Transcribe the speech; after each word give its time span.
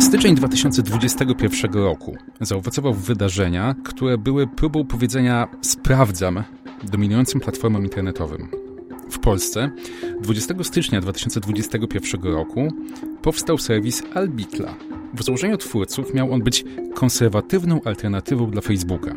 Styczeń 0.00 0.34
2021 0.34 1.72
roku 1.72 2.16
zaowocował 2.40 2.94
wydarzenia, 2.94 3.74
które 3.84 4.18
były 4.18 4.46
próbą 4.46 4.84
powiedzenia 4.84 5.48
sprawdzam 5.60 6.42
dominującym 6.82 7.40
platformom 7.40 7.82
internetowym. 7.82 8.48
W 9.10 9.18
Polsce 9.18 9.70
20 10.22 10.54
stycznia 10.62 11.00
2021 11.00 12.22
roku 12.22 12.72
powstał 13.22 13.58
serwis 13.58 14.02
Albitla. 14.14 14.74
W 15.14 15.22
założeniu 15.22 15.56
twórców 15.56 16.14
miał 16.14 16.32
on 16.32 16.42
być 16.42 16.64
konserwatywną 16.94 17.80
alternatywą 17.84 18.50
dla 18.50 18.60
Facebooka. 18.60 19.14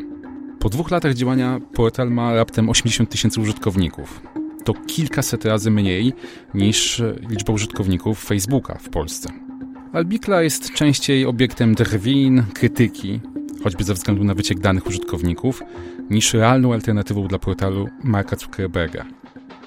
Po 0.59 0.69
dwóch 0.69 0.91
latach 0.91 1.13
działania 1.13 1.59
portal 1.73 2.11
ma 2.11 2.33
raptem 2.33 2.69
80 2.69 3.09
tysięcy 3.09 3.41
użytkowników. 3.41 4.21
To 4.63 4.73
kilkaset 4.73 5.45
razy 5.45 5.71
mniej 5.71 6.13
niż 6.53 7.01
liczba 7.29 7.53
użytkowników 7.53 8.23
Facebooka 8.23 8.77
w 8.77 8.89
Polsce. 8.89 9.48
Albikla 9.93 10.41
jest 10.41 10.73
częściej 10.73 11.25
obiektem 11.25 11.75
drwin, 11.75 12.43
krytyki, 12.53 13.19
choćby 13.63 13.83
ze 13.83 13.93
względu 13.93 14.23
na 14.23 14.33
wyciek 14.33 14.59
danych 14.59 14.87
użytkowników, 14.87 15.63
niż 16.09 16.33
realną 16.33 16.73
alternatywą 16.73 17.27
dla 17.27 17.39
portalu 17.39 17.89
Marka 18.03 18.35
Zuckerberga. 18.35 19.05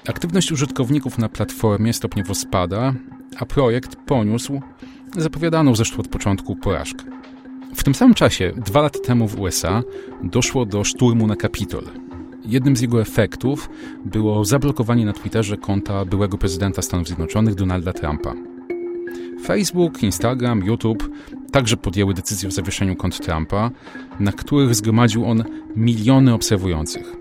Aktywność 0.07 0.51
użytkowników 0.51 1.17
na 1.17 1.29
platformie 1.29 1.93
stopniowo 1.93 2.35
spada, 2.35 2.93
a 3.39 3.45
projekt 3.45 3.95
poniósł 3.95 4.61
zapowiadaną 5.17 5.75
zresztą 5.75 5.97
od 5.97 6.07
początku 6.07 6.55
porażkę. 6.55 7.03
W 7.75 7.83
tym 7.83 7.95
samym 7.95 8.13
czasie, 8.13 8.51
dwa 8.65 8.81
lata 8.81 8.99
temu 8.99 9.27
w 9.27 9.39
USA, 9.39 9.83
doszło 10.23 10.65
do 10.65 10.83
szturmu 10.83 11.27
na 11.27 11.35
Kapitol. 11.35 11.83
Jednym 12.45 12.75
z 12.75 12.81
jego 12.81 13.01
efektów 13.01 13.69
było 14.05 14.45
zablokowanie 14.45 15.05
na 15.05 15.13
Twitterze 15.13 15.57
konta 15.57 16.05
byłego 16.05 16.37
prezydenta 16.37 16.81
Stanów 16.81 17.07
Zjednoczonych 17.07 17.55
Donalda 17.55 17.93
Trumpa. 17.93 18.52
Facebook, 19.43 20.03
Instagram, 20.03 20.63
YouTube 20.63 21.09
także 21.51 21.77
podjęły 21.77 22.13
decyzję 22.13 22.49
o 22.49 22.51
zawieszeniu 22.51 22.95
kont 22.95 23.19
Trumpa, 23.19 23.71
na 24.19 24.31
których 24.31 24.75
zgromadził 24.75 25.25
on 25.25 25.43
miliony 25.75 26.33
obserwujących. 26.33 27.15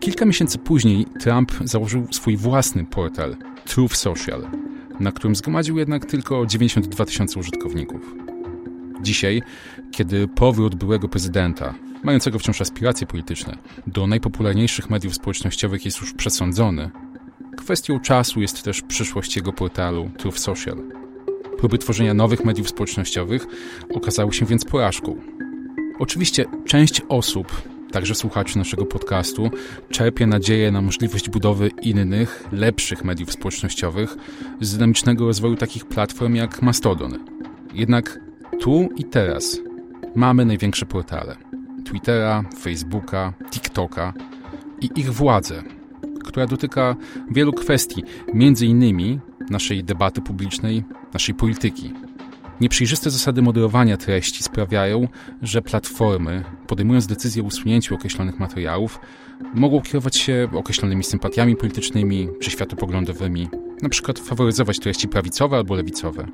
Kilka 0.00 0.24
miesięcy 0.24 0.58
później 0.58 1.06
Trump 1.20 1.52
założył 1.64 2.06
swój 2.10 2.36
własny 2.36 2.84
portal 2.84 3.36
Truth 3.64 3.96
Social, 3.96 4.46
na 5.00 5.12
którym 5.12 5.36
zgromadził 5.36 5.78
jednak 5.78 6.04
tylko 6.04 6.46
92 6.46 7.04
tysiące 7.04 7.40
użytkowników. 7.40 8.14
Dzisiaj, 9.02 9.42
kiedy 9.90 10.28
powrót 10.28 10.74
byłego 10.74 11.08
prezydenta, 11.08 11.74
mającego 12.02 12.38
wciąż 12.38 12.60
aspiracje 12.60 13.06
polityczne, 13.06 13.58
do 13.86 14.06
najpopularniejszych 14.06 14.90
mediów 14.90 15.14
społecznościowych 15.14 15.84
jest 15.84 16.00
już 16.00 16.12
przesądzony, 16.12 16.90
kwestią 17.56 18.00
czasu 18.00 18.40
jest 18.40 18.62
też 18.62 18.82
przyszłość 18.82 19.36
jego 19.36 19.52
portalu 19.52 20.10
Truth 20.18 20.38
Social. 20.38 21.05
Próby 21.58 21.78
tworzenia 21.78 22.14
nowych 22.14 22.44
mediów 22.44 22.68
społecznościowych 22.68 23.46
okazały 23.94 24.32
się 24.32 24.46
więc 24.46 24.64
porażką. 24.64 25.16
Oczywiście 25.98 26.44
część 26.64 27.02
osób, 27.08 27.62
także 27.90 28.14
słuchaczy 28.14 28.58
naszego 28.58 28.86
podcastu, 28.86 29.50
czerpie 29.90 30.26
nadzieję 30.26 30.70
na 30.70 30.80
możliwość 30.80 31.30
budowy 31.30 31.70
innych, 31.82 32.48
lepszych 32.52 33.04
mediów 33.04 33.32
społecznościowych 33.32 34.16
z 34.60 34.72
dynamicznego 34.72 35.26
rozwoju 35.26 35.56
takich 35.56 35.84
platform 35.84 36.34
jak 36.34 36.62
Mastodon. 36.62 37.18
Jednak 37.74 38.20
tu 38.60 38.88
i 38.96 39.04
teraz 39.04 39.60
mamy 40.14 40.44
największe 40.44 40.86
portale: 40.86 41.36
Twittera, 41.84 42.44
Facebooka, 42.60 43.32
TikToka 43.50 44.14
i 44.80 44.90
ich 44.96 45.12
władzę, 45.12 45.62
która 46.26 46.46
dotyka 46.46 46.96
wielu 47.30 47.52
kwestii, 47.52 48.02
między 48.34 48.66
innymi 48.66 49.20
naszej 49.50 49.84
debaty 49.84 50.20
publicznej, 50.20 50.84
naszej 51.12 51.34
polityki. 51.34 51.92
Nieprzejrzyste 52.60 53.10
zasady 53.10 53.42
moderowania 53.42 53.96
treści 53.96 54.42
sprawiają, 54.42 55.08
że 55.42 55.62
platformy, 55.62 56.44
podejmując 56.66 57.06
decyzję 57.06 57.42
o 57.42 57.46
usunięciu 57.46 57.94
określonych 57.94 58.38
materiałów, 58.38 59.00
mogą 59.54 59.80
kierować 59.80 60.16
się 60.16 60.48
określonymi 60.52 61.04
sympatiami 61.04 61.56
politycznymi 61.56 62.28
czy 62.40 62.50
światopoglądowymi, 62.50 63.48
przykład 63.90 64.18
faworyzować 64.18 64.78
treści 64.78 65.08
prawicowe 65.08 65.56
albo 65.56 65.74
lewicowe. 65.74 66.26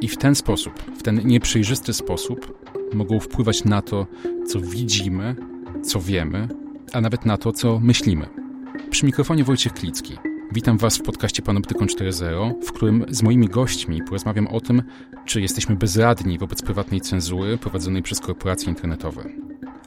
I 0.00 0.08
w 0.08 0.16
ten 0.16 0.34
sposób, 0.34 0.72
w 0.98 1.02
ten 1.02 1.26
nieprzejrzysty 1.26 1.92
sposób, 1.92 2.68
mogą 2.94 3.20
wpływać 3.20 3.64
na 3.64 3.82
to, 3.82 4.06
co 4.46 4.60
widzimy, 4.60 5.36
co 5.82 6.00
wiemy, 6.00 6.48
a 6.92 7.00
nawet 7.00 7.26
na 7.26 7.36
to, 7.36 7.52
co 7.52 7.80
myślimy. 7.80 8.47
Przy 8.90 9.06
mikrofonie 9.06 9.44
Wojciech 9.44 9.72
Klicki. 9.72 10.16
Witam 10.52 10.78
Was 10.78 10.98
w 10.98 11.02
podcaście 11.02 11.42
Panoptykon 11.42 11.88
4.0, 11.88 12.54
w 12.66 12.72
którym 12.72 13.04
z 13.08 13.22
moimi 13.22 13.48
gośćmi 13.48 14.02
porozmawiam 14.02 14.46
o 14.46 14.60
tym, 14.60 14.82
czy 15.24 15.40
jesteśmy 15.40 15.76
bezradni 15.76 16.38
wobec 16.38 16.62
prywatnej 16.62 17.00
cenzury 17.00 17.58
prowadzonej 17.58 18.02
przez 18.02 18.20
korporacje 18.20 18.68
internetowe. 18.68 19.24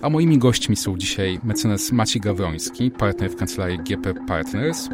A 0.02 0.10
moimi 0.10 0.38
gośćmi 0.38 0.76
są 0.76 0.98
dzisiaj 0.98 1.40
mecenas 1.44 1.92
Maciej 1.92 2.22
Gawroński, 2.22 2.92
partner 2.92 3.32
w 3.32 3.36
kancelarii 3.36 3.80
GP 3.80 4.14
Partners 4.28 4.90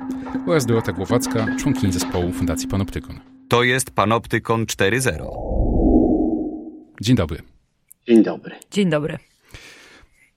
oraz 0.47 0.65
Dorota 0.65 0.91
Głowacka, 0.91 1.47
członkini 1.59 1.93
zespołu 1.93 2.31
Fundacji 2.31 2.67
Panoptykon. 2.67 3.19
To 3.49 3.63
jest 3.63 3.91
Panoptykon 3.91 4.65
4.0. 4.65 5.27
Dzień 7.01 7.15
dobry. 7.15 7.41
Dzień 8.07 8.23
dobry. 8.23 8.55
Dzień 8.71 8.89
dobry. 8.89 9.17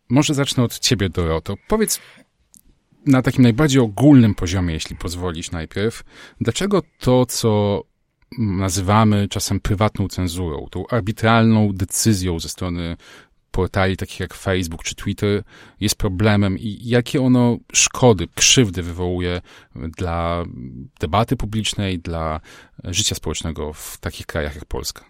Może 0.09 0.35
zacznę 0.35 0.65
od 0.65 0.79
Ciebie, 0.79 1.09
Doroto. 1.09 1.55
Powiedz, 1.69 2.01
na 3.07 3.23
takim 3.23 3.43
najbardziej 3.43 3.81
ogólnym 3.81 4.35
poziomie, 4.35 4.75
jeśli 4.75 4.97
pozwolisz 4.97 5.51
najpierw, 5.51 6.03
dlaczego 6.41 6.83
to, 6.99 7.27
co 7.27 7.83
nazywamy 8.39 9.29
czasem 9.29 9.61
prywatną 9.61 10.09
cenzurą, 10.09 10.67
tą 10.71 10.87
arbitralną 10.87 11.73
decyzją 11.73 12.41
ze 12.41 12.49
strony 12.49 12.97
portali 13.51 13.97
takich 13.97 14.21
jak 14.21 14.35
Facebook 14.35 14.83
czy 14.83 14.95
Twitter 14.95 15.43
jest 15.81 15.95
problemem 15.95 16.59
i 16.59 16.79
jakie 16.83 17.23
ono 17.23 17.59
szkody, 17.73 18.29
krzywdy 18.35 18.83
wywołuje 18.83 19.41
dla 19.75 20.45
debaty 21.01 21.37
publicznej, 21.37 21.99
dla 21.99 22.41
życia 22.85 23.15
społecznego 23.15 23.73
w 23.73 23.99
takich 23.99 24.27
krajach 24.27 24.55
jak 24.55 24.65
Polska? 24.65 25.05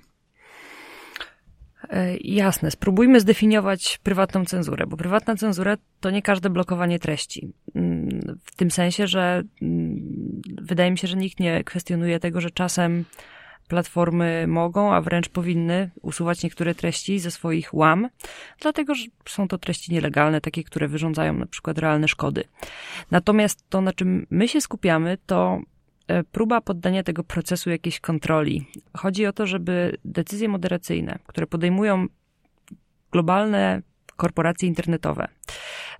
E, 1.88 2.16
jasne, 2.16 2.70
spróbujmy 2.70 3.20
zdefiniować 3.20 3.98
prywatną 4.02 4.44
cenzurę, 4.44 4.86
bo 4.86 4.96
prywatna 4.96 5.36
cenzura 5.36 5.76
to 6.00 6.10
nie 6.10 6.22
każde 6.22 6.50
blokowanie 6.50 6.98
treści. 6.98 7.52
Mm, 7.74 8.38
w 8.44 8.56
tym 8.56 8.70
sensie, 8.70 9.06
że 9.06 9.42
mm, 9.62 10.42
wydaje 10.62 10.90
mi 10.90 10.98
się, 10.98 11.08
że 11.08 11.16
nikt 11.16 11.40
nie 11.40 11.64
kwestionuje 11.64 12.20
tego, 12.20 12.40
że 12.40 12.50
czasem 12.50 13.04
platformy 13.68 14.46
mogą, 14.48 14.94
a 14.94 15.00
wręcz 15.00 15.28
powinny 15.28 15.90
usuwać 16.02 16.42
niektóre 16.42 16.74
treści 16.74 17.18
ze 17.18 17.30
swoich 17.30 17.74
łam, 17.74 18.08
dlatego 18.60 18.94
że 18.94 19.04
są 19.28 19.48
to 19.48 19.58
treści 19.58 19.92
nielegalne, 19.92 20.40
takie, 20.40 20.64
które 20.64 20.88
wyrządzają 20.88 21.32
na 21.32 21.46
przykład 21.46 21.78
realne 21.78 22.08
szkody. 22.08 22.44
Natomiast 23.10 23.64
to, 23.68 23.80
na 23.80 23.92
czym 23.92 24.26
my 24.30 24.48
się 24.48 24.60
skupiamy, 24.60 25.18
to 25.26 25.60
próba 26.32 26.60
poddania 26.60 27.02
tego 27.02 27.24
procesu 27.24 27.70
jakiejś 27.70 28.00
kontroli. 28.00 28.66
Chodzi 28.96 29.26
o 29.26 29.32
to, 29.32 29.46
żeby 29.46 29.96
decyzje 30.04 30.48
moderacyjne, 30.48 31.18
które 31.26 31.46
podejmują 31.46 32.06
globalne 33.12 33.82
korporacje 34.16 34.68
internetowe, 34.68 35.28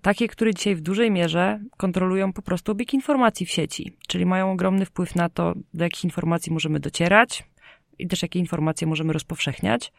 takie, 0.03 0.29
które 0.29 0.55
dzisiaj 0.55 0.77
w 0.77 0.81
dużej 0.81 1.11
mierze 1.11 1.61
kontrolują 1.77 2.33
po 2.33 2.43
prostu 2.43 2.73
obieg 2.73 2.95
informacji 2.95 3.47
w 3.47 3.51
sieci, 3.51 3.97
czyli 4.07 4.27
mają 4.27 4.53
ogromny 4.53 4.87
wpływ 4.87 5.15
na 5.15 5.29
to, 5.29 5.55
do 5.75 5.85
jakich 5.85 6.05
informacji 6.05 6.53
możemy 6.53 6.81
docierać, 6.81 7.45
i 8.01 8.07
też 8.07 8.23
jakie 8.23 8.39
informacje 8.39 8.87
możemy 8.87 9.13
rozpowszechniać. 9.13 9.93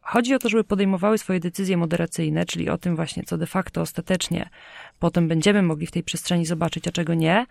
Chodzi 0.00 0.34
o 0.34 0.38
to, 0.38 0.48
żeby 0.48 0.64
podejmowały 0.64 1.18
swoje 1.18 1.40
decyzje 1.40 1.76
moderacyjne, 1.76 2.44
czyli 2.44 2.68
o 2.68 2.78
tym 2.78 2.96
właśnie, 2.96 3.22
co 3.22 3.38
de 3.38 3.46
facto 3.46 3.80
ostatecznie 3.80 4.48
potem 4.98 5.28
będziemy 5.28 5.62
mogli 5.62 5.86
w 5.86 5.90
tej 5.90 6.02
przestrzeni 6.02 6.46
zobaczyć, 6.46 6.88
a 6.88 6.90
czego 6.90 7.14
nie, 7.14 7.46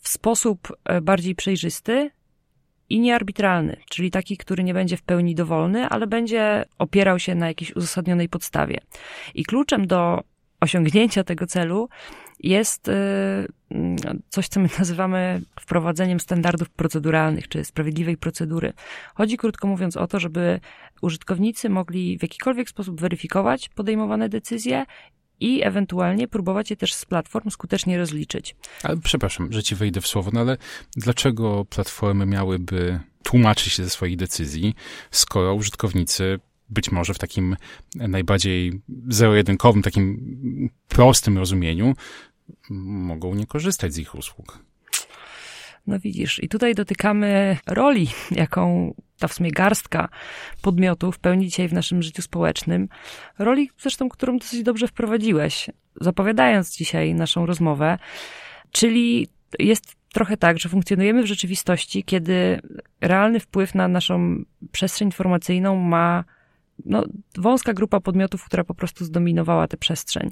w 0.00 0.08
sposób 0.08 0.76
e, 0.84 1.00
bardziej 1.00 1.34
przejrzysty 1.34 2.10
i 2.88 3.00
niearbitralny, 3.00 3.76
czyli 3.90 4.10
taki, 4.10 4.36
który 4.36 4.64
nie 4.64 4.74
będzie 4.74 4.96
w 4.96 5.02
pełni 5.02 5.34
dowolny, 5.34 5.88
ale 5.88 6.06
będzie 6.06 6.64
opierał 6.78 7.18
się 7.18 7.34
na 7.34 7.48
jakiejś 7.48 7.76
uzasadnionej 7.76 8.28
podstawie. 8.28 8.80
I 9.34 9.44
kluczem 9.44 9.86
do 9.86 10.20
osiągnięcia 10.60 11.24
tego 11.24 11.46
celu 11.46 11.88
jest 12.40 12.88
e, 12.88 12.94
coś, 14.28 14.48
co 14.48 14.60
my 14.60 14.68
nazywamy 14.78 15.40
wprowadzeniem 15.60 16.20
standardów 16.20 16.70
proceduralnych, 16.70 17.48
czy 17.48 17.64
sprawiedliwej 17.64 18.16
procedury. 18.16 18.72
Chodzi 19.14 19.36
krótko 19.36 19.68
mówiąc 19.68 19.96
o 19.96 20.06
to, 20.06 20.20
żeby 20.20 20.60
użytkownicy 21.02 21.68
mogli 21.68 22.18
w 22.18 22.22
jakikolwiek 22.22 22.68
sposób 22.68 23.00
weryfikować 23.00 23.68
podejmowane 23.68 24.28
decyzje 24.28 24.86
i 25.40 25.62
ewentualnie 25.62 26.28
próbować 26.28 26.70
je 26.70 26.76
też 26.76 26.94
z 26.94 27.04
platform 27.04 27.50
skutecznie 27.50 27.98
rozliczyć. 27.98 28.56
Ale 28.82 28.96
przepraszam, 28.96 29.52
że 29.52 29.62
ci 29.62 29.74
wejdę 29.74 30.00
w 30.00 30.06
słowo, 30.06 30.30
no 30.34 30.40
ale 30.40 30.56
dlaczego 30.96 31.64
platformy 31.64 32.26
miałyby 32.26 33.00
tłumaczyć 33.22 33.72
się 33.72 33.84
ze 33.84 33.90
swoich 33.90 34.16
decyzji, 34.16 34.74
skoro 35.10 35.54
użytkownicy 35.54 36.40
być 36.68 36.92
może 36.92 37.14
w 37.14 37.18
takim 37.18 37.56
najbardziej 37.94 38.80
zero-jedynkowym, 39.08 39.82
takim 39.82 40.70
prostym 40.88 41.38
rozumieniu 41.38 41.94
mogą 42.70 43.34
nie 43.34 43.46
korzystać 43.46 43.94
z 43.94 43.98
ich 43.98 44.14
usług? 44.14 44.69
No 45.90 45.98
widzisz, 45.98 46.42
i 46.42 46.48
tutaj 46.48 46.74
dotykamy 46.74 47.56
roli, 47.66 48.08
jaką 48.30 48.94
ta 49.18 49.28
w 49.28 49.34
sumie 49.34 49.50
garstka 49.50 50.08
podmiotów 50.62 51.18
pełni 51.18 51.44
dzisiaj 51.44 51.68
w 51.68 51.72
naszym 51.72 52.02
życiu 52.02 52.22
społecznym. 52.22 52.88
Roli 53.38 53.70
zresztą, 53.78 54.08
którą 54.08 54.38
dosyć 54.38 54.62
dobrze 54.62 54.88
wprowadziłeś, 54.88 55.70
zapowiadając 56.00 56.76
dzisiaj 56.76 57.14
naszą 57.14 57.46
rozmowę. 57.46 57.98
Czyli 58.72 59.28
jest 59.58 59.96
trochę 60.12 60.36
tak, 60.36 60.58
że 60.58 60.68
funkcjonujemy 60.68 61.22
w 61.22 61.26
rzeczywistości, 61.26 62.04
kiedy 62.04 62.60
realny 63.00 63.40
wpływ 63.40 63.74
na 63.74 63.88
naszą 63.88 64.44
przestrzeń 64.72 65.08
informacyjną 65.08 65.76
ma 65.76 66.24
no, 66.84 67.04
wąska 67.36 67.72
grupa 67.72 68.00
podmiotów, 68.00 68.44
która 68.44 68.64
po 68.64 68.74
prostu 68.74 69.04
zdominowała 69.04 69.68
tę 69.68 69.76
przestrzeń. 69.76 70.30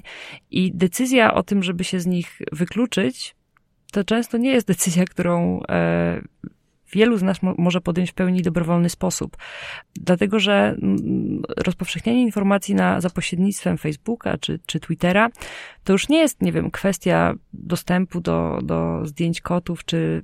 I 0.51 0.71
decyzja 0.73 1.33
o 1.33 1.43
tym, 1.43 1.63
żeby 1.63 1.83
się 1.83 1.99
z 1.99 2.05
nich 2.05 2.41
wykluczyć, 2.51 3.35
to 3.91 4.03
często 4.03 4.37
nie 4.37 4.51
jest 4.51 4.67
decyzja, 4.67 5.05
którą 5.05 5.61
e, 5.69 6.21
wielu 6.91 7.17
z 7.17 7.23
nas 7.23 7.41
mo 7.41 7.55
może 7.57 7.81
podjąć 7.81 8.11
w 8.11 8.13
pełni 8.13 8.41
dobrowolny 8.41 8.89
sposób. 8.89 9.37
Dlatego, 9.95 10.39
że 10.39 10.75
rozpowszechnianie 11.57 12.21
informacji 12.21 12.75
na, 12.75 13.01
za 13.01 13.09
pośrednictwem 13.09 13.77
Facebooka 13.77 14.37
czy, 14.37 14.59
czy 14.65 14.79
Twittera 14.79 15.29
to 15.83 15.93
już 15.93 16.09
nie 16.09 16.17
jest, 16.17 16.41
nie 16.41 16.51
wiem, 16.51 16.71
kwestia 16.71 17.33
dostępu 17.53 18.21
do, 18.21 18.59
do 18.63 19.05
zdjęć 19.05 19.41
kotów, 19.41 19.85
czy 19.85 20.23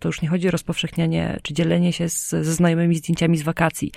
to 0.00 0.08
już 0.08 0.22
nie 0.22 0.28
chodzi 0.28 0.48
o 0.48 0.50
rozpowszechnianie 0.50 1.38
czy 1.42 1.54
dzielenie 1.54 1.92
się 1.92 2.08
z, 2.08 2.28
ze 2.28 2.54
znajomymi 2.54 2.96
zdjęciami 2.96 3.38
z 3.38 3.42
wakacji 3.42 3.92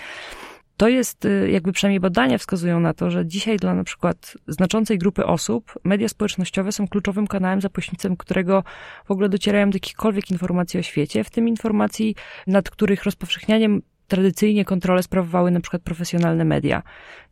to 0.77 0.87
jest, 0.87 1.25
y, 1.25 1.49
jakby 1.51 1.71
przynajmniej 1.71 1.99
badania 1.99 2.37
wskazują 2.37 2.79
na 2.79 2.93
to, 2.93 3.11
że 3.11 3.25
dzisiaj 3.25 3.57
dla 3.57 3.73
na 3.73 3.83
przykład 3.83 4.37
znaczącej 4.47 4.97
grupy 4.97 5.25
osób 5.25 5.73
media 5.83 6.09
społecznościowe 6.09 6.71
są 6.71 6.87
kluczowym 6.87 7.27
kanałem, 7.27 7.61
za 7.61 7.69
pośrednictwem 7.69 8.17
którego 8.17 8.63
w 9.05 9.11
ogóle 9.11 9.29
docierają 9.29 9.69
do 9.69 9.75
jakichkolwiek 9.75 10.31
informacji 10.31 10.79
o 10.79 10.83
świecie, 10.83 11.23
w 11.23 11.29
tym 11.29 11.47
informacji, 11.47 12.15
nad 12.47 12.69
których 12.69 13.03
rozpowszechnianiem 13.03 13.81
tradycyjnie 14.07 14.65
kontrolę 14.65 15.03
sprawowały 15.03 15.51
na 15.51 15.59
przykład 15.59 15.81
profesjonalne 15.81 16.45
media. 16.45 16.83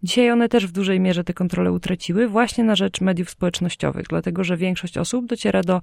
Dzisiaj 0.04 0.32
one 0.32 0.50
też 0.50 0.68
w 0.68 0.72
dużej 0.72 1.00
mierze 1.00 1.24
te 1.24 1.34
kontrole 1.34 1.72
utraciły 1.72 2.28
właśnie 2.28 2.64
na 2.64 2.76
rzecz 2.76 3.02
mediów 3.02 3.30
społecznościowych, 3.30 4.06
dlatego 4.10 4.44
że 4.44 4.58
większość 4.58 4.98
osób 4.98 5.26
dociera 5.26 5.62
do 5.62 5.82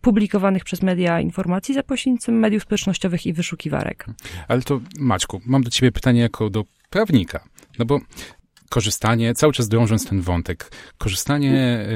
publikowanych 0.00 0.64
przez 0.64 0.82
media 0.82 1.20
informacji 1.20 1.74
za 1.74 1.82
pośrednictwem 1.82 2.38
mediów 2.38 2.62
społecznościowych 2.62 3.26
i 3.26 3.32
wyszukiwarek. 3.32 4.06
Ale 4.48 4.62
to 4.62 4.80
Maćku, 4.98 5.40
mam 5.46 5.62
do 5.62 5.70
ciebie 5.70 5.92
pytanie 5.92 6.20
jako 6.20 6.50
do 6.50 6.64
prawnika. 6.92 7.44
No 7.78 7.84
bo 7.84 8.00
korzystanie, 8.70 9.34
cały 9.34 9.52
czas 9.52 9.68
drążąc 9.68 10.06
ten 10.08 10.20
wątek, 10.20 10.70
korzystanie 10.98 11.54
e, 11.54 11.86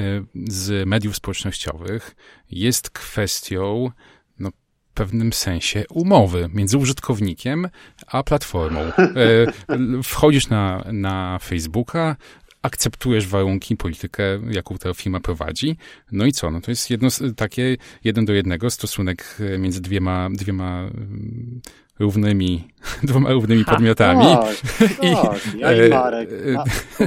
z 0.47 0.87
mediów 0.87 1.15
społecznościowych 1.15 2.15
jest 2.51 2.89
kwestią 2.89 3.91
no, 4.39 4.49
pewnym 4.93 5.33
sensie 5.33 5.83
umowy 5.89 6.49
między 6.53 6.77
użytkownikiem 6.77 7.69
a 8.07 8.23
platformą. 8.23 8.79
E, 8.79 10.03
wchodzisz 10.03 10.49
na, 10.49 10.83
na 10.91 11.39
Facebooka, 11.39 12.15
akceptujesz 12.61 13.27
warunki, 13.27 13.77
politykę, 13.77 14.23
jaką 14.51 14.77
ta 14.77 14.93
firma 14.93 15.19
prowadzi. 15.19 15.77
No 16.11 16.25
i 16.25 16.31
co? 16.31 16.51
No 16.51 16.61
to 16.61 16.71
jest 16.71 16.89
jedno, 16.89 17.09
takie 17.35 17.77
jeden 18.03 18.25
do 18.25 18.33
jednego 18.33 18.69
stosunek 18.69 19.37
między 19.59 19.81
dwiema, 19.81 20.29
dwiema 20.31 20.89
równymi, 21.99 22.67
dwoma 23.03 23.31
równymi 23.31 23.63
ha, 23.63 23.71
podmiotami. 23.71 24.25
Tak, 24.25 24.55
I, 25.07 25.15
tak, 25.15 25.55
ja 25.57 25.85
i 25.85 25.89
Marek. 25.89 26.29
A, 26.57 26.63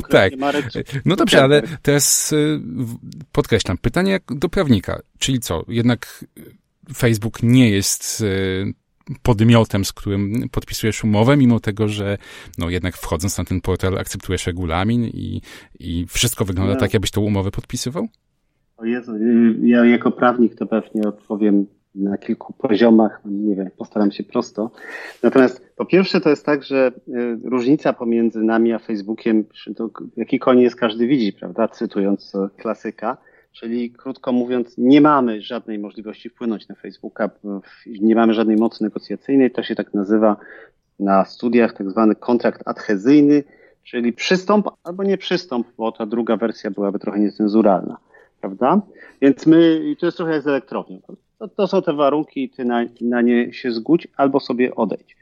tak. 0.12 0.36
Marek, 0.36 0.66
no 1.04 1.16
dobrze, 1.16 1.42
ale 1.42 1.62
teraz 1.82 2.34
podkreślam, 3.32 3.78
pytanie 3.78 4.20
do 4.28 4.48
prawnika, 4.48 5.00
czyli 5.18 5.40
co, 5.40 5.64
jednak 5.68 6.24
Facebook 6.96 7.42
nie 7.42 7.70
jest 7.70 8.24
podmiotem, 9.22 9.84
z 9.84 9.92
którym 9.92 10.48
podpisujesz 10.52 11.04
umowę, 11.04 11.36
mimo 11.36 11.60
tego, 11.60 11.88
że 11.88 12.18
no 12.58 12.70
jednak 12.70 12.96
wchodząc 12.96 13.38
na 13.38 13.44
ten 13.44 13.60
portal 13.60 13.98
akceptujesz 13.98 14.46
regulamin 14.46 15.04
i, 15.04 15.40
i 15.80 16.06
wszystko 16.08 16.44
wygląda 16.44 16.74
no. 16.74 16.80
tak, 16.80 16.92
jakbyś 16.94 17.10
tą 17.10 17.20
umowę 17.20 17.50
podpisywał? 17.50 18.08
O 18.76 18.84
Jezu, 18.84 19.14
y, 19.14 19.56
ja 19.62 19.84
jako 19.84 20.10
prawnik 20.10 20.54
to 20.54 20.66
pewnie 20.66 21.02
odpowiem 21.02 21.66
na 21.94 22.18
kilku 22.18 22.52
poziomach, 22.52 23.20
nie 23.24 23.56
wiem, 23.56 23.70
postaram 23.76 24.12
się 24.12 24.24
prosto. 24.24 24.70
Natomiast 25.22 25.74
po 25.76 25.84
pierwsze 25.84 26.20
to 26.20 26.30
jest 26.30 26.46
tak, 26.46 26.64
że 26.64 26.92
y, 27.08 27.12
różnica 27.44 27.92
pomiędzy 27.92 28.42
nami 28.42 28.72
a 28.72 28.78
Facebookiem, 28.78 29.44
to 29.76 29.90
jaki 30.16 30.40
jest 30.56 30.76
każdy 30.76 31.06
widzi, 31.06 31.32
prawda, 31.32 31.68
cytując 31.68 32.32
klasyka, 32.56 33.16
czyli 33.52 33.90
krótko 33.90 34.32
mówiąc, 34.32 34.74
nie 34.78 35.00
mamy 35.00 35.42
żadnej 35.42 35.78
możliwości 35.78 36.28
wpłynąć 36.28 36.68
na 36.68 36.74
Facebooka, 36.74 37.30
nie 37.86 38.14
mamy 38.14 38.34
żadnej 38.34 38.56
mocy 38.56 38.84
negocjacyjnej, 38.84 39.50
to 39.50 39.62
się 39.62 39.74
tak 39.74 39.94
nazywa 39.94 40.36
na 41.00 41.24
studiach 41.24 41.72
tak 41.72 41.90
zwany 41.90 42.14
kontrakt 42.14 42.62
adhezyjny, 42.68 43.44
czyli 43.82 44.12
przystąp 44.12 44.68
albo 44.84 45.04
nie 45.04 45.18
przystąp, 45.18 45.66
bo 45.78 45.92
ta 45.92 46.06
druga 46.06 46.36
wersja 46.36 46.70
byłaby 46.70 46.98
trochę 46.98 47.20
niecenzuralna, 47.20 47.96
prawda? 48.40 48.80
Więc 49.20 49.46
my, 49.46 49.80
to 49.98 50.06
jest 50.06 50.16
trochę 50.16 50.32
jak 50.32 50.42
z 50.42 50.46
elektrownią, 50.46 51.00
to, 51.40 51.48
to 51.48 51.66
są 51.66 51.82
te 51.82 51.92
warunki, 51.92 52.50
ty 52.50 52.64
na, 52.64 52.84
na 53.00 53.22
nie 53.22 53.52
się 53.52 53.72
zgódź 53.72 54.08
albo 54.16 54.40
sobie 54.40 54.74
odejdź. 54.74 55.16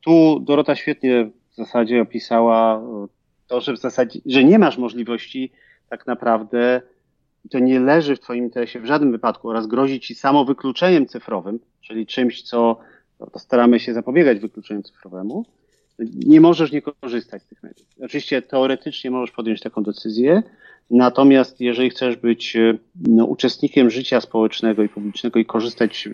Tu 0.00 0.40
Dorota 0.40 0.74
świetnie 0.74 1.30
w 1.50 1.54
zasadzie 1.56 2.02
opisała 2.02 2.78
e, 2.78 3.06
to, 3.46 3.60
że 3.60 3.72
w 3.72 3.78
zasadzie, 3.78 4.20
że 4.26 4.44
nie 4.44 4.58
masz 4.58 4.78
możliwości 4.78 5.52
tak 5.88 6.06
naprawdę, 6.06 6.82
to 7.50 7.58
nie 7.58 7.80
leży 7.80 8.16
w 8.16 8.20
twoim 8.20 8.44
interesie 8.44 8.80
w 8.80 8.86
żadnym 8.86 9.12
wypadku 9.12 9.48
oraz 9.48 9.66
grozi 9.66 10.00
ci 10.00 10.14
samo 10.14 10.44
wykluczeniem 10.44 11.06
cyfrowym, 11.06 11.58
czyli 11.80 12.06
czymś, 12.06 12.42
co 12.42 12.78
no, 13.20 13.26
staramy 13.38 13.80
się 13.80 13.94
zapobiegać 13.94 14.38
wykluczeniu 14.38 14.82
cyfrowemu, 14.82 15.44
nie 15.98 16.40
możesz 16.40 16.72
nie 16.72 16.82
korzystać 16.82 17.42
z 17.42 17.46
tych 17.46 17.62
mediów. 17.62 17.88
Oczywiście 18.00 18.42
teoretycznie 18.42 19.10
możesz 19.10 19.30
podjąć 19.30 19.60
taką 19.60 19.82
decyzję, 19.82 20.42
Natomiast 20.90 21.60
jeżeli 21.60 21.90
chcesz 21.90 22.16
być 22.16 22.56
e, 22.56 22.78
no, 23.08 23.24
uczestnikiem 23.24 23.90
życia 23.90 24.20
społecznego 24.20 24.82
i 24.82 24.88
publicznego 24.88 25.38
i 25.38 25.44
korzystać 25.44 26.08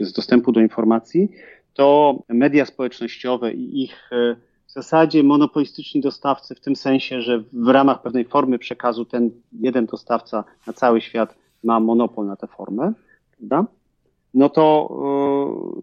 e, 0.00 0.04
z 0.04 0.12
dostępu 0.12 0.52
do 0.52 0.60
informacji, 0.60 1.28
to 1.74 2.18
media 2.28 2.66
społecznościowe 2.66 3.52
i 3.52 3.82
ich 3.82 4.10
e, 4.12 4.36
w 4.66 4.72
zasadzie 4.72 5.22
monopolistyczni 5.22 6.00
dostawcy, 6.00 6.54
w 6.54 6.60
tym 6.60 6.76
sensie, 6.76 7.22
że 7.22 7.42
w 7.52 7.68
ramach 7.68 8.02
pewnej 8.02 8.24
formy 8.24 8.58
przekazu 8.58 9.04
ten 9.04 9.30
jeden 9.60 9.86
dostawca 9.86 10.44
na 10.66 10.72
cały 10.72 11.00
świat 11.00 11.34
ma 11.64 11.80
monopol 11.80 12.26
na 12.26 12.36
tę 12.36 12.46
formę, 12.46 12.92
prawda? 13.38 13.66
no 14.34 14.48
to, 14.48 14.88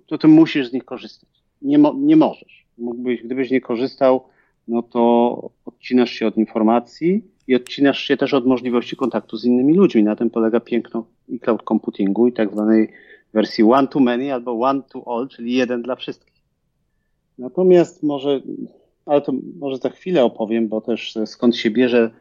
to 0.07 0.17
ty 0.17 0.27
musisz 0.27 0.69
z 0.69 0.73
nich 0.73 0.85
korzystać. 0.85 1.29
Nie, 1.61 1.77
mo 1.77 1.93
nie 1.97 2.15
możesz. 2.15 2.65
Mógłbyś, 2.79 3.23
gdybyś 3.23 3.51
nie 3.51 3.61
korzystał, 3.61 4.23
no 4.67 4.83
to 4.83 5.51
odcinasz 5.65 6.11
się 6.11 6.27
od 6.27 6.37
informacji, 6.37 7.23
i 7.49 7.55
odcinasz 7.55 7.99
się 7.99 8.17
też 8.17 8.33
od 8.33 8.45
możliwości 8.45 8.95
kontaktu 8.95 9.37
z 9.37 9.45
innymi 9.45 9.73
ludźmi. 9.73 10.03
Na 10.03 10.15
tym 10.15 10.29
polega 10.29 10.59
piękno 10.59 11.05
i 11.27 11.39
cloud 11.39 11.63
computingu 11.63 12.27
i 12.27 12.33
tak 12.33 12.51
zwanej 12.51 12.91
wersji 13.33 13.63
one 13.63 13.87
to 13.87 13.99
many 13.99 14.33
albo 14.33 14.59
one 14.59 14.81
to 14.89 15.03
all, 15.07 15.27
czyli 15.27 15.53
jeden 15.53 15.81
dla 15.81 15.95
wszystkich. 15.95 16.43
Natomiast 17.37 18.03
może, 18.03 18.41
ale 19.05 19.21
to 19.21 19.33
może 19.59 19.77
za 19.77 19.89
chwilę 19.89 20.23
opowiem, 20.23 20.67
bo 20.67 20.81
też 20.81 21.17
skąd 21.25 21.55
się 21.55 21.71
bierze 21.71 22.11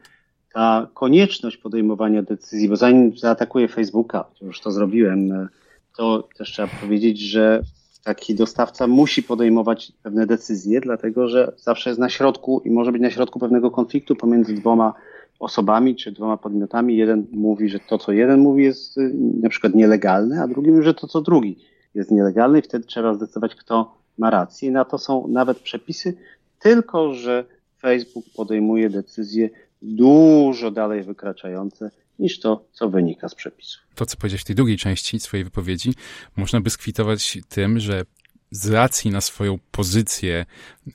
ta 0.53 0.89
konieczność 0.93 1.57
podejmowania 1.57 2.23
decyzji, 2.23 2.69
bo 2.69 2.75
zanim 2.75 3.17
zaatakuję 3.17 3.67
Facebooka, 3.67 4.25
już 4.41 4.61
to 4.61 4.71
zrobiłem, 4.71 5.49
to 5.97 6.27
też 6.37 6.51
trzeba 6.51 6.67
powiedzieć, 6.81 7.19
że 7.19 7.61
taki 8.03 8.35
dostawca 8.35 8.87
musi 8.87 9.23
podejmować 9.23 9.91
pewne 10.03 10.25
decyzje, 10.27 10.81
dlatego 10.81 11.27
że 11.27 11.51
zawsze 11.57 11.89
jest 11.89 11.99
na 11.99 12.09
środku 12.09 12.61
i 12.65 12.71
może 12.71 12.91
być 12.91 13.01
na 13.01 13.11
środku 13.11 13.39
pewnego 13.39 13.71
konfliktu 13.71 14.15
pomiędzy 14.15 14.53
dwoma 14.53 14.93
osobami 15.39 15.95
czy 15.95 16.11
dwoma 16.11 16.37
podmiotami. 16.37 16.97
Jeden 16.97 17.27
mówi, 17.31 17.69
że 17.69 17.79
to, 17.79 17.97
co 17.97 18.11
jeden 18.11 18.39
mówi, 18.39 18.63
jest 18.63 18.97
y, 18.97 19.11
na 19.41 19.49
przykład 19.49 19.75
nielegalne, 19.75 20.41
a 20.41 20.47
drugi 20.47 20.71
mówi, 20.71 20.83
że 20.83 20.93
to, 20.93 21.07
co 21.07 21.21
drugi 21.21 21.57
jest 21.95 22.11
nielegalne 22.11 22.59
i 22.59 22.61
wtedy 22.61 22.85
trzeba 22.85 23.13
zdecydować, 23.13 23.55
kto 23.55 23.97
ma 24.17 24.29
rację. 24.29 24.69
I 24.69 24.71
na 24.71 24.85
to 24.85 24.97
są 24.97 25.27
nawet 25.27 25.59
przepisy, 25.59 26.13
tylko 26.59 27.13
że 27.13 27.45
Facebook 27.81 28.25
podejmuje 28.35 28.89
decyzje 28.89 29.49
dużo 29.81 30.71
dalej 30.71 31.03
wykraczające 31.03 31.91
niż 32.19 32.39
to, 32.39 32.65
co 32.71 32.89
wynika 32.89 33.29
z 33.29 33.35
przepisów. 33.35 33.81
To, 33.95 34.05
co 34.05 34.17
powiedziałeś 34.17 34.41
w 34.41 34.45
tej 34.45 34.55
drugiej 34.55 34.77
części 34.77 35.19
swojej 35.19 35.43
wypowiedzi, 35.43 35.93
można 36.35 36.61
by 36.61 36.69
skwitować 36.69 37.37
tym, 37.49 37.79
że 37.79 38.05
z 38.51 38.69
racji 38.69 39.11
na 39.11 39.21
swoją 39.21 39.59
pozycję 39.71 40.45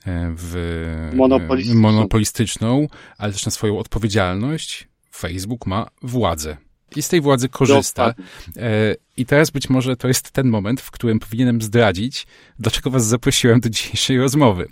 e, 0.05 0.33
w, 0.37 1.11
monopolistyczną. 1.15 1.81
monopolistyczną, 1.81 2.87
ale 3.17 3.33
też 3.33 3.45
na 3.45 3.51
swoją 3.51 3.79
odpowiedzialność, 3.79 4.87
Facebook 5.15 5.65
ma 5.65 5.87
władzę. 6.01 6.57
I 6.95 7.01
z 7.01 7.09
tej 7.09 7.21
władzy 7.21 7.49
korzysta. 7.49 8.13
E, 8.57 8.95
I 9.17 9.25
teraz 9.25 9.49
być 9.49 9.69
może 9.69 9.97
to 9.97 10.07
jest 10.07 10.31
ten 10.31 10.47
moment, 10.47 10.81
w 10.81 10.91
którym 10.91 11.19
powinienem 11.19 11.61
zdradzić, 11.61 12.27
dlaczego 12.59 12.89
was 12.89 13.05
zaprosiłem 13.05 13.59
do 13.59 13.69
dzisiejszej 13.69 14.17
rozmowy. 14.17 14.67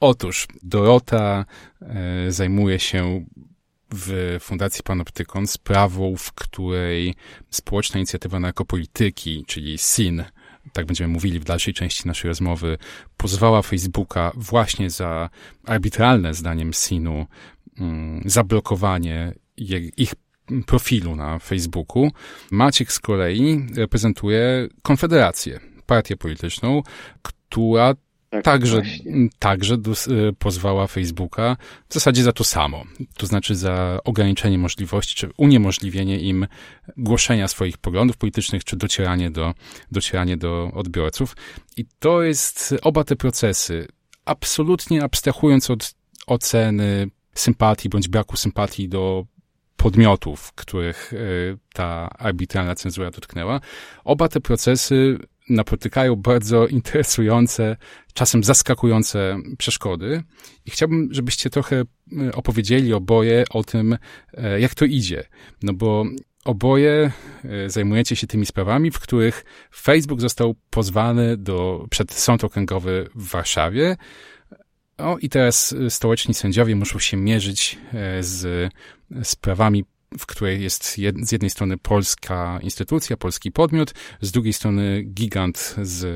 Otóż 0.00 0.46
Dorota 0.62 1.44
e, 1.80 2.32
zajmuje 2.32 2.78
się 2.78 3.24
w 3.94 4.36
Fundacji 4.40 4.82
Panoptykon 4.82 5.46
sprawą, 5.46 6.16
w 6.16 6.32
której 6.32 7.14
społeczna 7.50 7.98
inicjatywa 7.98 8.40
narkopolityki, 8.40 9.44
czyli 9.46 9.78
SIN, 9.78 10.24
tak 10.72 10.86
będziemy 10.86 11.12
mówili 11.12 11.40
w 11.40 11.44
dalszej 11.44 11.74
części 11.74 12.08
naszej 12.08 12.28
rozmowy, 12.28 12.78
pozwała 13.16 13.62
Facebooka 13.62 14.32
właśnie 14.34 14.90
za 14.90 15.30
arbitralne, 15.66 16.34
zdaniem 16.34 16.74
Sinu, 16.74 17.26
mm, 17.78 18.22
zablokowanie 18.24 19.32
ich 19.96 20.14
profilu 20.66 21.16
na 21.16 21.38
Facebooku. 21.38 22.10
Maciek 22.50 22.92
z 22.92 23.00
kolei 23.00 23.66
reprezentuje 23.74 24.68
Konfederację, 24.82 25.60
partię 25.86 26.16
polityczną, 26.16 26.82
która 27.22 27.94
tak, 28.32 28.44
także, 28.44 28.82
także 29.38 29.74
y, 29.74 30.32
pozwała 30.38 30.86
Facebooka 30.86 31.56
w 31.88 31.94
zasadzie 31.94 32.22
za 32.22 32.32
to 32.32 32.44
samo. 32.44 32.84
To 33.16 33.26
znaczy 33.26 33.56
za 33.56 33.98
ograniczenie 34.04 34.58
możliwości, 34.58 35.14
czy 35.14 35.30
uniemożliwienie 35.36 36.20
im 36.20 36.46
głoszenia 36.96 37.48
swoich 37.48 37.78
poglądów 37.78 38.16
politycznych, 38.16 38.64
czy 38.64 38.76
docieranie 38.76 39.30
do, 39.30 39.54
docieranie 39.90 40.36
do 40.36 40.70
odbiorców. 40.74 41.36
I 41.76 41.84
to 41.98 42.22
jest 42.22 42.74
oba 42.82 43.04
te 43.04 43.16
procesy, 43.16 43.88
absolutnie 44.24 45.02
abstrahując 45.02 45.70
od 45.70 45.94
oceny 46.26 47.10
sympatii 47.34 47.88
bądź 47.88 48.08
braku 48.08 48.36
sympatii 48.36 48.88
do 48.88 49.26
podmiotów, 49.76 50.52
których 50.52 51.12
y, 51.12 51.58
ta 51.72 52.08
arbitralna 52.18 52.74
cenzura 52.74 53.10
dotknęła. 53.10 53.60
Oba 54.04 54.28
te 54.28 54.40
procesy 54.40 55.18
napotykają 55.48 56.16
bardzo 56.16 56.66
interesujące, 56.66 57.76
czasem 58.14 58.44
zaskakujące 58.44 59.38
przeszkody. 59.58 60.22
I 60.66 60.70
chciałbym, 60.70 61.08
żebyście 61.10 61.50
trochę 61.50 61.76
e, 62.20 62.32
opowiedzieli 62.32 62.92
oboje 62.92 63.44
o 63.50 63.64
tym, 63.64 63.98
e, 64.34 64.60
jak 64.60 64.74
to 64.74 64.84
idzie. 64.84 65.24
No 65.62 65.72
bo 65.72 66.04
oboje 66.44 67.12
e, 67.44 67.70
zajmujecie 67.70 68.16
się 68.16 68.26
tymi 68.26 68.46
sprawami, 68.46 68.90
w 68.90 68.98
których 68.98 69.44
Facebook 69.74 70.20
został 70.20 70.54
pozwany 70.70 71.36
do, 71.36 71.86
przed 71.90 72.12
Sąd 72.12 72.44
Okręgowy 72.44 73.08
w 73.14 73.28
Warszawie. 73.28 73.96
O, 74.98 75.18
i 75.18 75.28
teraz 75.28 75.74
stołeczni 75.88 76.34
sędziowie 76.34 76.76
muszą 76.76 76.98
się 76.98 77.16
mierzyć 77.16 77.78
z 78.20 78.72
sprawami 79.22 79.84
w 80.18 80.26
której 80.26 80.62
jest 80.62 80.98
jed, 80.98 81.16
z 81.28 81.32
jednej 81.32 81.50
strony 81.50 81.78
polska 81.78 82.58
instytucja, 82.62 83.16
polski 83.16 83.52
podmiot, 83.52 83.94
z 84.20 84.32
drugiej 84.32 84.52
strony 84.52 85.02
gigant 85.02 85.76
z, 85.82 86.06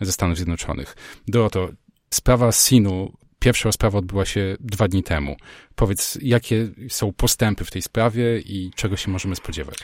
ze 0.00 0.12
Stanów 0.12 0.36
Zjednoczonych. 0.36 0.96
Doroto, 1.28 1.68
sprawa 2.10 2.52
Sinu, 2.52 3.12
pierwsza 3.38 3.68
rozprawa 3.68 3.98
odbyła 3.98 4.24
się 4.24 4.56
dwa 4.60 4.88
dni 4.88 5.02
temu. 5.02 5.36
Powiedz, 5.74 6.18
jakie 6.22 6.68
są 6.88 7.12
postępy 7.12 7.64
w 7.64 7.70
tej 7.70 7.82
sprawie 7.82 8.38
i 8.38 8.70
czego 8.74 8.96
się 8.96 9.10
możemy 9.10 9.36
spodziewać? 9.36 9.76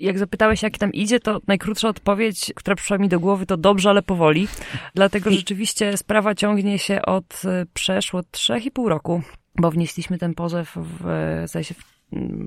jak 0.00 0.18
zapytałeś, 0.18 0.62
jak 0.62 0.78
tam 0.78 0.92
idzie, 0.92 1.20
to 1.20 1.40
najkrótsza 1.46 1.88
odpowiedź, 1.88 2.52
która 2.56 2.76
przyszła 2.76 2.98
mi 2.98 3.08
do 3.08 3.20
głowy, 3.20 3.46
to 3.46 3.56
dobrze, 3.56 3.90
ale 3.90 4.02
powoli. 4.02 4.48
Dlatego 4.94 5.30
rzeczywiście 5.30 5.96
sprawa 5.96 6.34
ciągnie 6.34 6.78
się 6.78 7.02
od 7.02 7.42
e, 7.44 7.66
przeszło 7.74 8.20
3,5 8.20 8.88
roku, 8.88 9.22
bo 9.58 9.70
wnieśliśmy 9.70 10.18
ten 10.18 10.34
pozew 10.34 10.72
w, 10.76 11.02
w, 11.02 11.74
w 11.74 11.95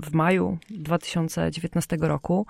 w 0.03 0.13
maju 0.13 0.57
2019 0.69 1.97
roku. 2.01 2.45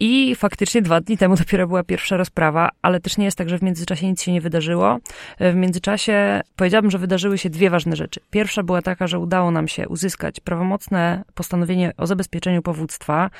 I 0.00 0.34
faktycznie 0.34 0.82
dwa 0.82 1.00
dni 1.00 1.18
temu 1.18 1.36
dopiero 1.44 1.66
była 1.66 1.82
pierwsza 1.82 2.16
rozprawa, 2.16 2.70
ale 2.82 3.00
też 3.00 3.16
nie 3.16 3.24
jest 3.24 3.38
tak, 3.38 3.48
że 3.48 3.58
w 3.58 3.62
międzyczasie 3.62 4.06
nic 4.06 4.22
się 4.22 4.32
nie 4.32 4.40
wydarzyło. 4.40 4.98
W 5.40 5.54
międzyczasie 5.54 6.40
powiedziałabym, 6.56 6.90
że 6.90 6.98
wydarzyły 6.98 7.38
się 7.38 7.50
dwie 7.50 7.70
ważne 7.70 7.96
rzeczy. 7.96 8.20
Pierwsza 8.30 8.62
była 8.62 8.82
taka, 8.82 9.06
że 9.06 9.18
udało 9.18 9.50
nam 9.50 9.68
się 9.68 9.88
uzyskać 9.88 10.40
prawomocne 10.40 11.24
postanowienie 11.34 11.92
o 11.96 12.06
zabezpieczeniu 12.06 12.62
powództwa. 12.62 13.30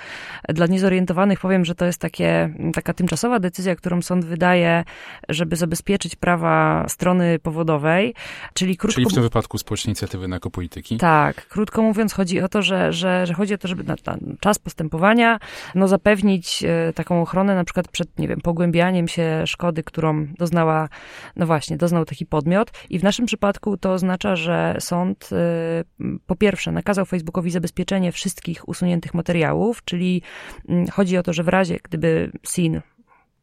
Dla 0.48 0.66
niezorientowanych 0.66 1.40
powiem, 1.40 1.64
że 1.64 1.74
to 1.74 1.84
jest 1.84 1.98
takie, 1.98 2.54
taka 2.74 2.94
tymczasowa 2.94 3.38
decyzja, 3.40 3.76
którą 3.76 4.02
sąd 4.02 4.24
wydaje, 4.24 4.84
żeby 5.28 5.56
zabezpieczyć 5.56 6.16
prawa 6.16 6.84
strony 6.88 7.38
powodowej, 7.38 8.14
czyli 8.54 8.76
krótko... 8.76 8.94
Czyli 8.94 9.10
w 9.10 9.14
tym 9.14 9.22
wypadku 9.22 9.58
społecznej 9.58 9.90
inicjatywy 9.90 10.28
narkopolityki. 10.28 10.96
Tak. 10.96 11.48
Krótko 11.48 11.82
mówiąc 11.82 12.12
chodzi 12.12 12.40
o 12.40 12.48
to, 12.48 12.62
że, 12.62 12.85
że, 12.92 13.26
że 13.26 13.34
chodzi 13.34 13.54
o 13.54 13.58
to, 13.58 13.68
żeby 13.68 13.84
na, 13.84 13.94
na 14.06 14.36
czas 14.40 14.58
postępowania 14.58 15.38
no, 15.74 15.88
zapewnić 15.88 16.64
E, 16.64 16.92
taką 16.92 17.22
ochronę 17.22 17.54
na 17.54 17.64
przykład 17.64 17.88
przed, 17.88 18.18
nie 18.18 18.28
wiem, 18.28 18.40
pogłębianiem 18.40 19.08
się 19.08 19.42
szkody, 19.46 19.82
którą 19.82 20.26
doznała, 20.38 20.88
no 21.36 21.46
właśnie, 21.46 21.76
doznał 21.76 22.04
taki 22.04 22.26
podmiot. 22.26 22.70
I 22.90 22.98
w 22.98 23.02
naszym 23.02 23.26
przypadku 23.26 23.76
to 23.76 23.92
oznacza, 23.92 24.36
że 24.36 24.76
sąd 24.80 25.30
e, 25.32 26.16
po 26.26 26.36
pierwsze 26.36 26.72
nakazał 26.72 27.04
Facebookowi 27.04 27.50
zabezpieczenie 27.50 28.12
wszystkich 28.12 28.68
usuniętych 28.68 29.14
materiałów, 29.14 29.84
czyli 29.84 30.22
mm, 30.68 30.86
chodzi 30.86 31.16
o 31.16 31.22
to, 31.22 31.32
że 31.32 31.42
w 31.42 31.48
razie, 31.48 31.78
gdyby 31.82 32.32
SIN 32.48 32.80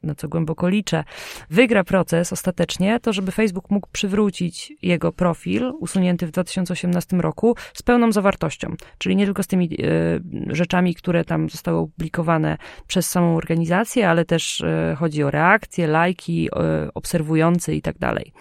na 0.03 0.15
co 0.15 0.27
głęboko 0.27 0.69
liczę, 0.69 1.03
wygra 1.49 1.83
proces 1.83 2.33
ostatecznie, 2.33 2.99
to 2.99 3.13
żeby 3.13 3.31
Facebook 3.31 3.69
mógł 3.69 3.87
przywrócić 3.91 4.73
jego 4.81 5.11
profil 5.11 5.73
usunięty 5.79 6.27
w 6.27 6.31
2018 6.31 7.17
roku 7.17 7.55
z 7.73 7.81
pełną 7.81 8.11
zawartością. 8.11 8.75
Czyli 8.97 9.15
nie 9.15 9.25
tylko 9.25 9.43
z 9.43 9.47
tymi 9.47 9.65
e, 9.73 10.55
rzeczami, 10.55 10.95
które 10.95 11.25
tam 11.25 11.49
zostały 11.49 11.77
opublikowane 11.77 12.57
przez 12.87 13.09
samą 13.09 13.35
organizację, 13.37 14.09
ale 14.09 14.25
też 14.25 14.61
e, 14.61 14.95
chodzi 14.99 15.23
o 15.23 15.31
reakcje, 15.31 15.87
lajki, 15.87 16.49
e, 16.55 16.89
obserwujący 16.93 17.75
i 17.75 17.81
tak 17.81 17.97
dalej. 17.97 18.33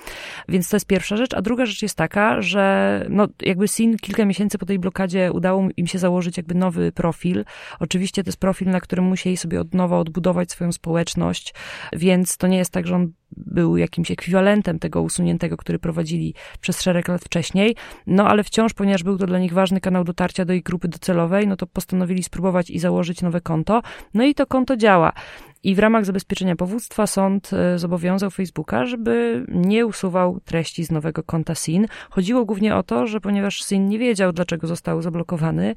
Więc 0.48 0.68
to 0.68 0.76
jest 0.76 0.86
pierwsza 0.86 1.16
rzecz. 1.16 1.34
A 1.34 1.42
druga 1.42 1.66
rzecz 1.66 1.82
jest 1.82 1.96
taka, 1.96 2.42
że 2.42 3.06
no, 3.08 3.28
jakby 3.42 3.68
SIN 3.68 3.96
kilka 3.96 4.24
miesięcy 4.24 4.58
po 4.58 4.66
tej 4.66 4.78
blokadzie 4.78 5.32
udało 5.32 5.68
im 5.76 5.86
się 5.86 5.98
założyć 5.98 6.36
jakby 6.36 6.54
nowy 6.54 6.92
profil. 6.92 7.44
Oczywiście 7.80 8.24
to 8.24 8.28
jest 8.28 8.40
profil, 8.40 8.68
na 8.68 8.80
którym 8.80 9.04
musieli 9.04 9.36
sobie 9.36 9.60
od 9.60 9.74
nowa 9.74 9.98
odbudować 9.98 10.50
swoją 10.50 10.72
społeczność, 10.72 11.51
więc 11.92 12.36
to 12.36 12.46
nie 12.46 12.58
jest 12.58 12.72
tak, 12.72 12.86
że 12.86 12.94
on 12.94 13.12
był 13.36 13.76
jakimś 13.76 14.10
ekwiwalentem 14.10 14.78
tego 14.78 15.02
usuniętego, 15.02 15.56
który 15.56 15.78
prowadzili 15.78 16.34
przez 16.60 16.82
szereg 16.82 17.08
lat 17.08 17.24
wcześniej, 17.24 17.76
no 18.06 18.28
ale 18.28 18.44
wciąż, 18.44 18.72
ponieważ 18.72 19.02
był 19.02 19.18
to 19.18 19.26
dla 19.26 19.38
nich 19.38 19.52
ważny 19.52 19.80
kanał 19.80 20.04
dotarcia 20.04 20.44
do 20.44 20.52
ich 20.52 20.62
grupy 20.62 20.88
docelowej, 20.88 21.46
no 21.46 21.56
to 21.56 21.66
postanowili 21.66 22.22
spróbować 22.22 22.70
i 22.70 22.78
założyć 22.78 23.22
nowe 23.22 23.40
konto, 23.40 23.82
no 24.14 24.24
i 24.24 24.34
to 24.34 24.46
konto 24.46 24.76
działa. 24.76 25.12
I 25.64 25.74
w 25.74 25.78
ramach 25.78 26.04
zabezpieczenia 26.04 26.56
powództwa 26.56 27.06
sąd 27.06 27.50
e, 27.52 27.78
zobowiązał 27.78 28.30
Facebooka, 28.30 28.86
żeby 28.86 29.44
nie 29.48 29.86
usuwał 29.86 30.40
treści 30.40 30.84
z 30.84 30.90
nowego 30.90 31.22
konta 31.22 31.54
SIN. 31.54 31.86
Chodziło 32.10 32.44
głównie 32.44 32.76
o 32.76 32.82
to, 32.82 33.06
że 33.06 33.20
ponieważ 33.20 33.64
SIN 33.64 33.88
nie 33.88 33.98
wiedział, 33.98 34.32
dlaczego 34.32 34.66
został 34.66 35.02
zablokowany, 35.02 35.74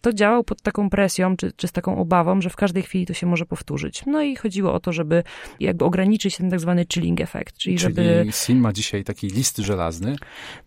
to 0.00 0.12
działał 0.12 0.44
pod 0.44 0.62
taką 0.62 0.90
presją, 0.90 1.36
czy, 1.36 1.52
czy 1.52 1.68
z 1.68 1.72
taką 1.72 1.98
obawą, 1.98 2.40
że 2.40 2.50
w 2.50 2.56
każdej 2.56 2.82
chwili 2.82 3.06
to 3.06 3.14
się 3.14 3.26
może 3.26 3.46
powtórzyć. 3.46 4.06
No 4.06 4.22
i 4.22 4.36
chodziło 4.36 4.72
o 4.74 4.80
to, 4.80 4.92
żeby 4.92 5.22
jakby 5.60 5.84
ograniczyć 5.84 6.36
ten 6.36 6.50
tak 6.50 6.60
zwany 6.66 6.86
chilling 6.92 7.20
effect, 7.20 7.56
czyli, 7.56 7.78
czyli 7.78 7.78
żeby... 7.78 8.26
SIN 8.30 8.58
ma 8.58 8.72
dzisiaj 8.72 9.04
taki 9.04 9.28
list 9.28 9.58
żelazny, 9.58 10.16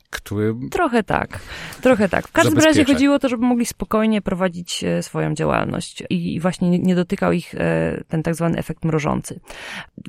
który... 0.10 0.56
Trochę 0.72 1.04
tak, 1.04 1.40
trochę 1.82 2.10
tak. 2.10 2.28
W 2.28 2.32
każdym 2.32 2.60
razie 2.60 2.86
chodziło 2.86 3.16
o 3.16 3.20
to, 3.20 3.30
żeby 3.30 3.46
mogli 3.46 3.66
spokojnie 3.66 4.22
prowadzić 4.22 4.84
e, 4.84 5.04
swoją 5.04 5.34
działalność 5.34 6.04
i 6.10 6.40
właśnie 6.40 6.80
nie 6.80 6.96
dotykał 6.96 7.32
ich 7.32 7.56
e, 7.56 8.04
ten 8.08 8.24
tak 8.24 8.36
zwany 8.36 8.58
efekt 8.58 8.86
mrożący. 8.86 9.40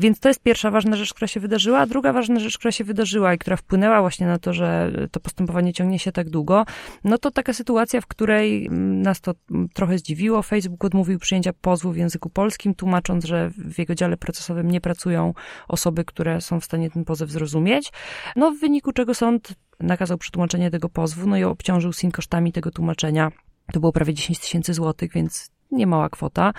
Więc 0.00 0.20
to 0.20 0.28
jest 0.28 0.42
pierwsza 0.42 0.70
ważna 0.70 0.96
rzecz, 0.96 1.14
która 1.14 1.28
się 1.28 1.40
wydarzyła, 1.40 1.78
a 1.78 1.86
druga 1.86 2.12
ważna 2.12 2.40
rzecz, 2.40 2.58
która 2.58 2.72
się 2.72 2.84
wydarzyła 2.84 3.34
i 3.34 3.38
która 3.38 3.56
wpłynęła 3.56 4.00
właśnie 4.00 4.26
na 4.26 4.38
to, 4.38 4.52
że 4.52 4.92
to 5.10 5.20
postępowanie 5.20 5.72
ciągnie 5.72 5.98
się 5.98 6.12
tak 6.12 6.30
długo, 6.30 6.64
no 7.04 7.18
to 7.18 7.30
taka 7.30 7.52
sytuacja, 7.52 8.00
w 8.00 8.06
której 8.06 8.66
mm, 8.66 9.02
nas 9.02 9.20
to 9.20 9.34
mm, 9.50 9.68
trochę 9.68 9.98
zdziwiło. 9.98 10.42
Facebook 10.42 10.84
odmówił 10.84 11.18
przyjęcia 11.18 11.52
pozwu 11.60 11.92
w 11.92 11.96
języku 11.96 12.30
polskim, 12.30 12.74
tłumacząc, 12.74 13.24
że 13.24 13.50
w 13.50 13.78
jego 13.78 13.94
dziale 13.94 14.16
procesowym 14.16 14.70
nie 14.70 14.80
pracują 14.80 15.34
osoby, 15.68 15.79
które 16.04 16.40
są 16.40 16.60
w 16.60 16.64
stanie 16.64 16.90
ten 16.90 17.04
pozew 17.04 17.30
zrozumieć. 17.30 17.92
No 18.36 18.50
w 18.50 18.60
wyniku 18.60 18.92
czego 18.92 19.14
sąd 19.14 19.52
nakazał 19.80 20.18
przetłumaczenie 20.18 20.70
tego 20.70 20.88
pozwu, 20.88 21.28
no 21.28 21.36
i 21.36 21.44
obciążył 21.44 21.92
SIN 21.92 22.10
kosztami 22.10 22.52
tego 22.52 22.70
tłumaczenia. 22.70 23.32
To 23.72 23.80
było 23.80 23.92
prawie 23.92 24.14
10 24.14 24.38
tysięcy 24.38 24.74
złotych, 24.74 25.12
więc 25.12 25.50
niemała 25.72 26.08
kwota, 26.08 26.52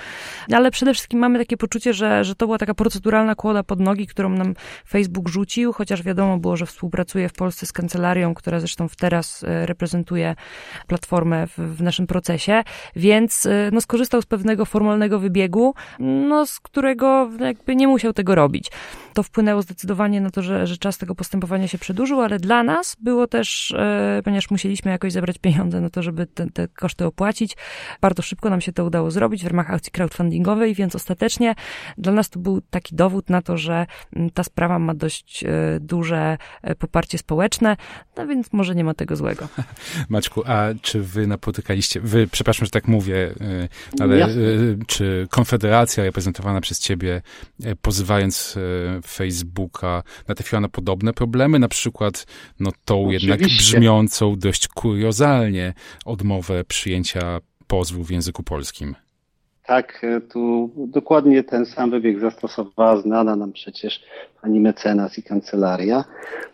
ale 0.54 0.72
przede 0.72 0.94
wszystkim 0.94 1.20
mamy 1.20 1.40
takie 1.40 1.58
poczucie, 1.58 1.94
że, 1.94 2.24
że 2.24 2.36
to 2.36 2.46
była 2.46 2.58
taka 2.58 2.74
proceduralna 2.74 3.36
kłoda 3.36 3.64
pod 3.64 3.80
nogi, 3.80 4.08
którą 4.08 4.30
nam 4.30 4.54
Facebook 4.88 5.30
rzucił, 5.30 5.74
chociaż 5.74 6.04
wiadomo 6.04 6.38
było, 6.38 6.58
że 6.58 6.66
współpracuje 6.66 7.30
w 7.30 7.34
Polsce 7.34 7.66
z 7.66 7.72
kancelarią, 7.72 8.34
która 8.34 8.60
zresztą 8.60 8.88
teraz 9.00 9.44
e, 9.44 9.66
reprezentuje 9.66 10.36
platformę 10.88 11.48
w, 11.48 11.58
w 11.58 11.82
naszym 11.82 12.08
procesie, 12.08 12.64
więc 12.96 13.46
e, 13.46 13.70
no, 13.74 13.82
skorzystał 13.82 14.22
z 14.22 14.26
pewnego 14.26 14.66
formalnego 14.66 15.20
wybiegu, 15.20 15.74
no, 16.00 16.46
z 16.46 16.60
którego 16.60 17.30
jakby 17.40 17.76
nie 17.76 17.88
musiał 17.88 18.14
tego 18.14 18.36
robić. 18.36 18.72
To 19.14 19.24
wpłynęło 19.24 19.62
zdecydowanie 19.62 20.22
na 20.22 20.30
to, 20.30 20.42
że, 20.42 20.68
że 20.68 20.78
czas 20.78 20.98
tego 20.98 21.16
postępowania 21.16 21.68
się 21.68 21.78
przedłużył, 21.78 22.22
ale 22.22 22.40
dla 22.40 22.64
nas 22.64 22.96
było 23.00 23.28
też, 23.28 23.72
e, 23.78 24.22
ponieważ 24.24 24.52
musieliśmy 24.52 24.92
jakoś 24.92 25.12
zebrać 25.14 25.38
pieniądze 25.38 25.82
na 25.82 25.90
to, 25.90 26.04
żeby 26.04 26.28
te, 26.28 26.50
te 26.50 26.68
koszty 26.68 27.06
opłacić, 27.06 27.58
bardzo 28.02 28.22
szybko 28.22 28.50
nam 28.50 28.62
się 28.62 28.74
to 28.74 28.86
udało 28.86 29.01
udało 29.02 29.12
zrobić 29.12 29.44
w 29.44 29.48
ramach 29.48 29.72
akcji 29.72 29.92
crowdfundingowej, 29.92 30.76
więc 30.76 30.96
ostatecznie 30.96 31.56
dla 31.98 32.12
nas 32.12 32.30
to 32.30 32.40
był 32.40 32.62
taki 32.62 32.96
dowód 32.96 33.30
na 33.30 33.42
to, 33.42 33.58
że 33.58 33.86
mm, 34.16 34.30
ta 34.30 34.44
sprawa 34.44 34.80
ma 34.80 34.94
dość 34.94 35.46
duże 35.80 36.38
poparcie 36.80 37.18
społeczne, 37.18 37.78
no 38.18 38.28
więc 38.28 38.54
może 38.54 38.76
nie 38.76 38.84
ma 38.84 38.94
tego 38.94 39.16
złego. 39.16 39.48
Maćku, 40.10 40.44
a 40.46 40.68
czy 40.82 41.02
wy 41.02 41.28
napotykaliście, 41.28 42.02
wy, 42.02 42.28
przepraszam, 42.28 42.66
że 42.66 42.72
tak 42.72 42.88
mówię, 42.88 43.34
ale 44.00 44.18
Jasne. 44.18 44.42
czy 44.88 45.28
Konfederacja 45.30 46.04
reprezentowana 46.04 46.62
przez 46.62 46.80
ciebie, 46.80 47.22
pozywając 47.82 48.58
Facebooka, 49.08 50.04
natrafiła 50.28 50.62
na 50.62 50.70
podobne 50.70 51.14
problemy, 51.14 51.60
na 51.60 51.68
przykład 51.68 52.26
no 52.60 52.72
tą 52.86 53.02
Oczywiście. 53.02 53.28
jednak 53.28 53.50
brzmiącą 53.50 54.36
dość 54.36 54.68
kuriozalnie 54.68 55.74
odmowę 56.06 56.64
przyjęcia 56.64 57.40
pozwu 57.72 58.04
w 58.04 58.12
języku 58.12 58.44
polskim. 58.44 58.96
Tak, 59.66 60.04
e, 60.04 60.22
tu 60.22 60.70
dokładnie 60.76 61.44
ten 61.44 61.66
sam 61.66 61.92
wybieg 61.92 62.20
zastosowała 62.20 62.98
znana 62.98 63.36
nam 63.36 63.52
przecież 63.52 64.04
pani 64.42 64.60
mecenas 64.60 65.18
i 65.18 65.24
kancelaria. 65.24 66.04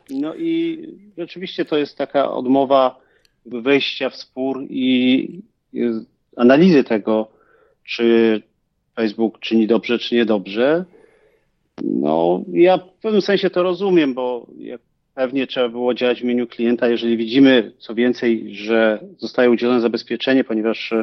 No 0.10 0.36
i 0.36 0.82
rzeczywiście 1.18 1.66
to 1.66 1.78
jest 1.78 1.98
taka 1.98 2.32
odmowa 2.32 3.00
wejścia 3.46 4.10
w 4.10 4.16
spór 4.16 4.64
i 4.70 5.42
analizy 6.36 6.84
tego, 6.84 7.28
czy 7.84 8.42
Facebook 8.96 9.40
czyni 9.40 9.68
dobrze, 9.68 10.00
czy 10.00 10.16
niedobrze. 10.16 10.86
No, 11.84 12.42
ja 12.54 12.78
w 12.78 13.02
pewnym 13.02 13.22
sensie 13.22 13.50
to 13.50 13.64
rozumiem, 13.64 14.14
bo 14.14 14.48
jak 14.58 14.82
pewnie 15.18 15.48
trzeba 15.48 15.70
było 15.70 15.94
działać 15.94 16.20
w 16.20 16.24
imieniu 16.24 16.48
klienta, 16.48 16.88
jeżeli 16.88 17.18
widzimy, 17.18 17.72
co 17.78 17.96
więcej, 17.96 18.56
że 18.56 19.00
zostaje 19.18 19.50
udzielone 19.50 19.82
zabezpieczenie, 19.82 20.44
ponieważ 20.44 20.94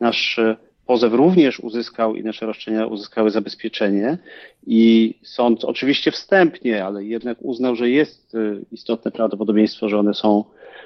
nasz 0.00 0.40
pozew 0.86 1.12
również 1.12 1.60
uzyskał 1.60 2.14
i 2.14 2.24
nasze 2.24 2.46
roszczenia 2.46 2.86
uzyskały 2.86 3.30
zabezpieczenie. 3.30 4.18
I 4.66 5.14
sąd 5.22 5.64
oczywiście 5.64 6.10
wstępnie, 6.10 6.84
ale 6.84 7.04
jednak 7.04 7.38
uznał, 7.40 7.76
że 7.76 7.90
jest 7.90 8.34
y, 8.34 8.64
istotne 8.72 9.10
prawdopodobieństwo, 9.10 9.88
że 9.88 9.98
one 9.98 10.14
są, 10.14 10.44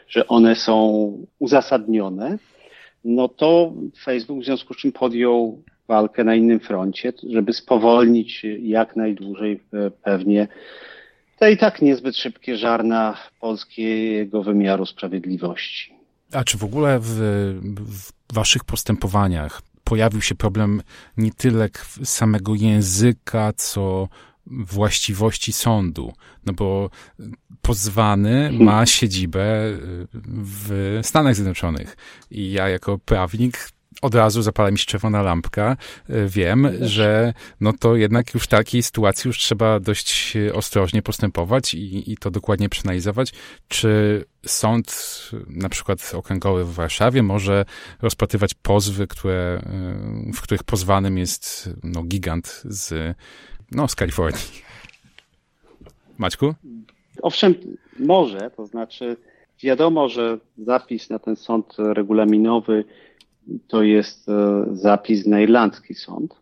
że 0.09 0.29
one 0.29 0.57
są 0.57 1.13
uzasadnione, 1.39 2.39
no 3.05 3.29
to 3.29 3.73
Facebook 4.05 4.41
w 4.41 4.45
związku 4.45 4.75
z 4.75 4.77
czym 4.77 4.93
podjął 4.93 5.63
walkę 5.89 6.25
na 6.25 6.35
innym 6.35 6.61
froncie, 6.61 7.13
żeby 7.29 7.53
spowolnić 7.53 8.47
jak 8.63 8.97
najdłużej 8.97 9.61
pewnie 10.03 10.49
te 11.39 11.53
i 11.53 11.57
tak 11.57 11.83
niezbyt 11.83 12.17
szybkie 12.17 12.57
żarna 12.57 13.17
polskiego 13.41 14.43
wymiaru 14.43 14.87
sprawiedliwości. 14.87 15.93
A 16.33 16.45
czy 16.45 16.59
w 16.59 16.65
ogóle 16.65 16.99
w, 17.01 17.09
w 17.79 18.13
waszych 18.35 18.65
postępowaniach 18.65 19.63
pojawił 19.85 20.23
się 20.23 20.35
problem 20.35 20.83
nie 21.17 21.33
tyle 21.33 21.69
samego 22.05 22.55
języka, 22.55 23.53
co 23.57 24.09
właściwości 24.47 25.53
sądu, 25.53 26.13
no 26.47 26.53
bo 26.53 26.91
pozwany 27.63 28.53
ma 28.53 28.87
siedzibę 28.87 29.45
w 30.25 30.99
Stanach 31.03 31.35
Zjednoczonych 31.35 31.97
i 32.31 32.53
ja 32.53 32.69
jako 32.69 32.99
prawnik 32.99 33.69
od 34.03 34.15
razu 34.15 34.43
zapala 34.43 34.71
mi 34.71 34.79
się 34.79 34.87
czerwona 34.87 35.23
lampka. 35.23 35.77
E, 36.09 36.27
wiem, 36.27 36.69
że 36.81 37.33
no 37.61 37.73
to 37.81 37.97
jednak 37.97 38.35
już 38.35 38.45
w 38.45 38.47
takiej 38.47 38.83
sytuacji 38.83 39.29
już 39.29 39.39
trzeba 39.39 39.81
dość 39.81 40.37
ostrożnie 40.55 41.03
postępować 41.03 41.75
i, 41.75 42.13
i 42.13 42.17
to 42.17 42.31
dokładnie 42.31 42.69
przeanalizować, 42.69 43.33
czy 43.69 44.25
sąd, 44.47 45.21
na 45.49 45.69
przykład 45.69 46.13
okręgowy 46.15 46.65
w 46.65 46.73
Warszawie, 46.73 47.23
może 47.23 47.65
rozpatrywać 48.03 48.55
pozwy, 48.55 49.07
które, 49.07 49.63
e, 50.29 50.33
w 50.33 50.41
których 50.41 50.63
pozwanym 50.63 51.19
jest 51.19 51.71
no, 51.83 52.03
gigant 52.03 52.63
z, 52.65 53.17
no, 53.71 53.89
z 53.89 53.95
Kalifornii. 53.95 54.65
Maćku? 56.19 56.55
Owszem, 57.23 57.55
może, 57.99 58.51
to 58.57 58.67
znaczy 58.67 59.17
wiadomo, 59.63 60.09
że 60.09 60.39
zapis 60.59 61.11
na 61.11 61.19
ten 61.19 61.37
sąd 61.37 61.77
regulaminowy 61.79 62.85
to 63.69 63.83
jest 63.83 64.29
e, 64.29 64.65
zapis 64.73 65.27
na 65.27 65.41
irlandzki 65.41 65.95
sąd. 65.95 66.35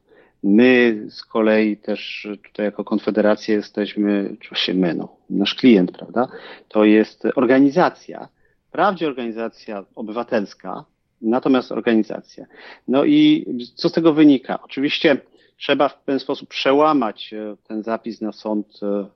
My 0.43 1.03
z 1.11 1.25
kolei 1.25 1.77
też 1.77 2.29
tutaj 2.45 2.67
jako 2.67 2.85
Konfederacja 2.85 3.55
jesteśmy, 3.55 4.37
oczywiście 4.41 4.75
my, 4.75 4.95
no, 4.95 5.17
nasz 5.31 5.55
klient, 5.55 5.93
prawda, 5.93 6.29
to 6.69 6.85
jest 6.85 7.23
organizacja, 7.37 8.29
wprawdzie 8.69 9.07
organizacja 9.07 9.85
obywatelska, 9.95 10.85
natomiast 11.23 11.73
organizacja. 11.73 12.47
No 12.89 13.05
i 13.05 13.47
co 13.75 13.89
z 13.89 13.93
tego 13.93 14.13
wynika? 14.13 14.63
Oczywiście 14.63 15.17
trzeba 15.57 15.89
w 15.89 16.05
ten 16.05 16.21
sposób 16.21 16.49
przełamać 16.49 17.35
e, 17.35 17.57
ten 17.69 17.83
zapis 17.83 18.21
na 18.21 18.33
sąd 18.33 18.81
e, 18.83 19.07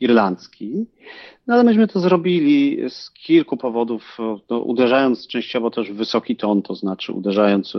irlandzki. 0.00 0.86
No 1.46 1.54
ale 1.54 1.64
myśmy 1.64 1.88
to 1.88 2.00
zrobili 2.00 2.78
z 2.90 3.10
kilku 3.10 3.56
powodów, 3.56 4.18
no, 4.50 4.58
uderzając 4.58 5.26
częściowo 5.26 5.70
też 5.70 5.92
w 5.92 5.96
wysoki 5.96 6.36
ton, 6.36 6.62
to 6.62 6.74
znaczy 6.74 7.12
uderzając 7.12 7.72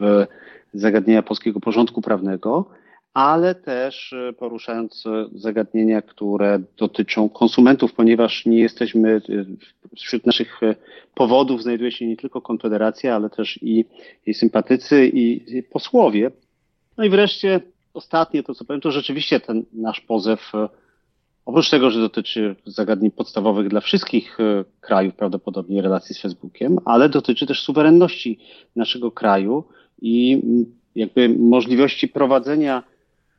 w 0.00 0.26
zagadnienia 0.74 1.22
polskiego 1.22 1.60
porządku 1.60 2.02
prawnego, 2.02 2.70
ale 3.14 3.54
też 3.54 4.14
poruszając 4.38 5.04
zagadnienia, 5.34 6.02
które 6.02 6.62
dotyczą 6.76 7.28
konsumentów, 7.28 7.92
ponieważ 7.92 8.46
nie 8.46 8.58
jesteśmy, 8.58 9.22
wśród 9.96 10.26
naszych 10.26 10.60
powodów 11.14 11.62
znajduje 11.62 11.92
się 11.92 12.06
nie 12.06 12.16
tylko 12.16 12.40
Konfederacja, 12.40 13.16
ale 13.16 13.30
też 13.30 13.58
i 13.62 13.84
jej 14.26 14.34
sympatycy 14.34 15.06
i 15.06 15.62
posłowie. 15.62 16.30
No 16.96 17.04
i 17.04 17.10
wreszcie 17.10 17.60
ostatnie 17.94 18.42
to, 18.42 18.54
co 18.54 18.64
powiem, 18.64 18.80
to 18.80 18.90
rzeczywiście 18.90 19.40
ten 19.40 19.64
nasz 19.72 20.00
pozew 20.00 20.52
Oprócz 21.48 21.70
tego, 21.70 21.90
że 21.90 22.00
dotyczy 22.00 22.56
zagadnień 22.66 23.10
podstawowych 23.10 23.68
dla 23.68 23.80
wszystkich 23.80 24.40
e, 24.40 24.64
krajów, 24.80 25.14
prawdopodobnie 25.14 25.82
relacji 25.82 26.14
z 26.14 26.20
Facebookiem, 26.20 26.78
ale 26.84 27.08
dotyczy 27.08 27.46
też 27.46 27.62
suwerenności 27.62 28.38
naszego 28.76 29.10
kraju 29.10 29.64
i 30.02 30.42
jakby 30.94 31.28
możliwości 31.28 32.08
prowadzenia 32.08 32.82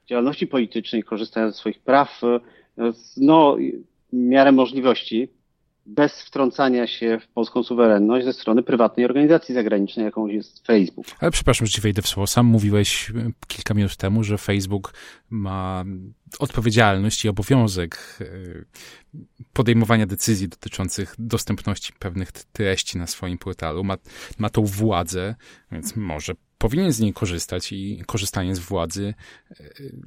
działalności 0.07 0.47
politycznej, 0.47 1.03
korzystając 1.03 1.55
ze 1.55 1.59
swoich 1.59 1.79
praw, 1.79 2.21
e, 2.23 2.39
no, 3.17 3.57
miarę 4.13 4.51
możliwości 4.51 5.29
bez 5.85 6.21
wtrącania 6.21 6.87
się 6.87 7.19
w 7.19 7.27
polską 7.27 7.63
suwerenność 7.63 8.25
ze 8.25 8.33
strony 8.33 8.63
prywatnej 8.63 9.05
organizacji 9.05 9.55
zagranicznej, 9.55 10.05
jaką 10.05 10.27
jest 10.27 10.67
Facebook. 10.67 11.05
Ale 11.19 11.31
przepraszam, 11.31 11.67
że 11.67 11.73
ci 11.73 11.81
wejdę 11.81 12.01
w 12.01 12.07
słowo. 12.07 12.27
Sam 12.27 12.45
mówiłeś 12.45 13.09
e, 13.09 13.31
kilka 13.47 13.73
minut 13.73 13.97
temu, 13.97 14.23
że 14.23 14.37
Facebook 14.37 14.93
ma 15.29 15.83
odpowiedzialność 16.39 17.25
i 17.25 17.29
obowiązek 17.29 18.19
e, 18.21 18.25
podejmowania 19.53 20.05
decyzji 20.05 20.47
dotyczących 20.47 21.15
dostępności 21.19 21.93
pewnych 21.99 22.31
treści 22.31 22.97
na 22.97 23.07
swoim 23.07 23.37
portalu. 23.37 23.83
Ma, 23.83 23.97
ma 24.37 24.49
tą 24.49 24.63
władzę, 24.63 25.35
więc 25.71 25.95
może 25.95 26.33
powinien 26.57 26.91
z 26.91 26.99
niej 26.99 27.13
korzystać 27.13 27.71
i 27.71 28.03
korzystanie 28.05 28.55
z 28.55 28.59
władzy 28.59 29.13
e, 29.51 29.55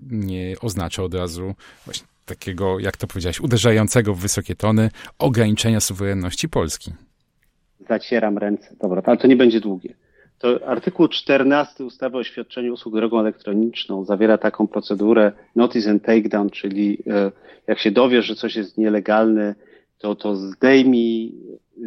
nie 0.02 0.56
oznacza 0.60 1.02
od 1.02 1.14
razu 1.14 1.54
właśnie 1.84 2.11
takiego, 2.24 2.78
jak 2.78 2.96
to 2.96 3.06
powiedziałeś, 3.06 3.40
uderzającego 3.40 4.14
w 4.14 4.18
wysokie 4.18 4.54
tony 4.54 4.90
ograniczenia 5.18 5.80
suwerenności 5.80 6.48
Polski. 6.48 6.92
Zacieram 7.88 8.38
ręce. 8.38 8.76
Dobra, 8.80 9.02
ale 9.06 9.16
to 9.16 9.26
nie 9.26 9.36
będzie 9.36 9.60
długie. 9.60 9.94
To 10.38 10.68
artykuł 10.68 11.08
14 11.08 11.84
ustawy 11.84 12.18
o 12.18 12.24
świadczeniu 12.24 12.72
usług 12.72 12.94
drogą 12.94 13.20
elektroniczną 13.20 14.04
zawiera 14.04 14.38
taką 14.38 14.66
procedurę 14.66 15.32
notice 15.56 15.90
and 15.90 16.02
takedown, 16.02 16.50
czyli 16.50 16.98
e, 17.06 17.32
jak 17.66 17.78
się 17.78 17.90
dowiesz, 17.90 18.26
że 18.26 18.34
coś 18.34 18.56
jest 18.56 18.78
nielegalne, 18.78 19.54
to 19.98 20.14
to 20.14 20.36
zdejmij, 20.36 21.34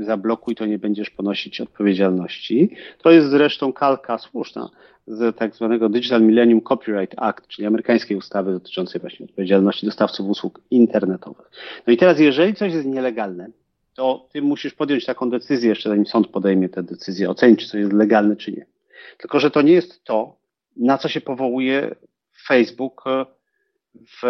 zablokuj, 0.03 0.55
to 0.55 0.65
nie 0.65 0.79
będziesz 0.79 1.09
ponosić 1.09 1.61
odpowiedzialności. 1.61 2.69
To 3.01 3.11
jest 3.11 3.29
zresztą 3.29 3.73
kalka 3.73 4.17
słuszna 4.17 4.69
z 5.07 5.37
tak 5.37 5.55
zwanego 5.55 5.89
Digital 5.89 6.21
Millennium 6.21 6.61
Copyright 6.61 7.15
Act, 7.17 7.47
czyli 7.47 7.67
amerykańskiej 7.67 8.17
ustawy 8.17 8.51
dotyczącej 8.51 9.01
właśnie 9.01 9.25
odpowiedzialności 9.25 9.85
dostawców 9.85 10.29
usług 10.29 10.61
internetowych. 10.71 11.51
No 11.87 11.93
i 11.93 11.97
teraz, 11.97 12.19
jeżeli 12.19 12.53
coś 12.53 12.73
jest 12.73 12.87
nielegalne, 12.87 13.47
to 13.93 14.27
ty 14.33 14.41
musisz 14.41 14.73
podjąć 14.73 15.05
taką 15.05 15.29
decyzję, 15.29 15.69
jeszcze 15.69 15.89
zanim 15.89 16.05
sąd 16.05 16.27
podejmie 16.27 16.69
tę 16.69 16.83
decyzję, 16.83 17.29
ocenić, 17.29 17.59
czy 17.59 17.67
coś 17.67 17.79
jest 17.79 17.93
legalne, 17.93 18.35
czy 18.35 18.51
nie. 18.51 18.65
Tylko, 19.17 19.39
że 19.39 19.51
to 19.51 19.61
nie 19.61 19.73
jest 19.73 20.03
to, 20.03 20.37
na 20.77 20.97
co 20.97 21.09
się 21.09 21.21
powołuje 21.21 21.95
Facebook 22.47 23.03
w 24.23 24.27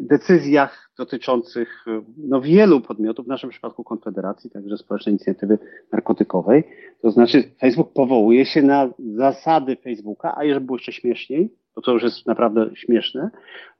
decyzjach 0.00 0.90
dotyczących 0.98 1.84
no, 2.16 2.40
wielu 2.40 2.80
podmiotów, 2.80 3.24
w 3.24 3.28
naszym 3.28 3.50
przypadku 3.50 3.84
Konfederacji, 3.84 4.50
także 4.50 4.76
Społecznej 4.76 5.12
Inicjatywy 5.12 5.58
Narkotykowej. 5.92 6.64
To 7.02 7.10
znaczy, 7.10 7.42
Facebook 7.60 7.92
powołuje 7.92 8.46
się 8.46 8.62
na 8.62 8.90
zasady 9.16 9.76
Facebooka, 9.76 10.34
a 10.36 10.44
jeżeli 10.44 10.66
było 10.66 10.78
jeszcze 10.78 10.92
śmieszniej, 10.92 11.54
to 11.74 11.80
to 11.80 11.92
już 11.92 12.02
jest 12.02 12.26
naprawdę 12.26 12.70
śmieszne, 12.74 13.30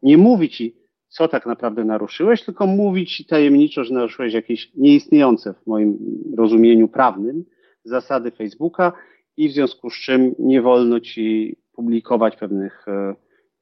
nie 0.03 0.19
mówi 0.19 0.49
ci, 0.49 0.77
co 1.09 1.29
tak 1.29 1.47
naprawdę 1.47 1.85
naruszyłeś, 1.85 2.45
tylko 2.45 2.67
mówi 2.67 3.07
ci 3.07 3.25
tajemniczo, 3.25 3.85
że 3.85 3.95
naruszyłeś 3.95 4.35
jakieś 4.35 4.75
nieistniejące 4.75 5.55
w 5.55 5.67
moim 5.67 5.99
rozumieniu 6.37 6.89
prawnym 6.89 7.45
zasady 7.85 8.31
Facebooka 8.31 8.93
i 9.37 9.49
w 9.49 9.53
związku 9.53 9.91
z 9.91 9.95
czym 9.95 10.35
nie 10.39 10.63
wolno 10.63 11.01
ci 11.01 11.57
publikować 11.73 12.37
pewnych, 12.37 12.87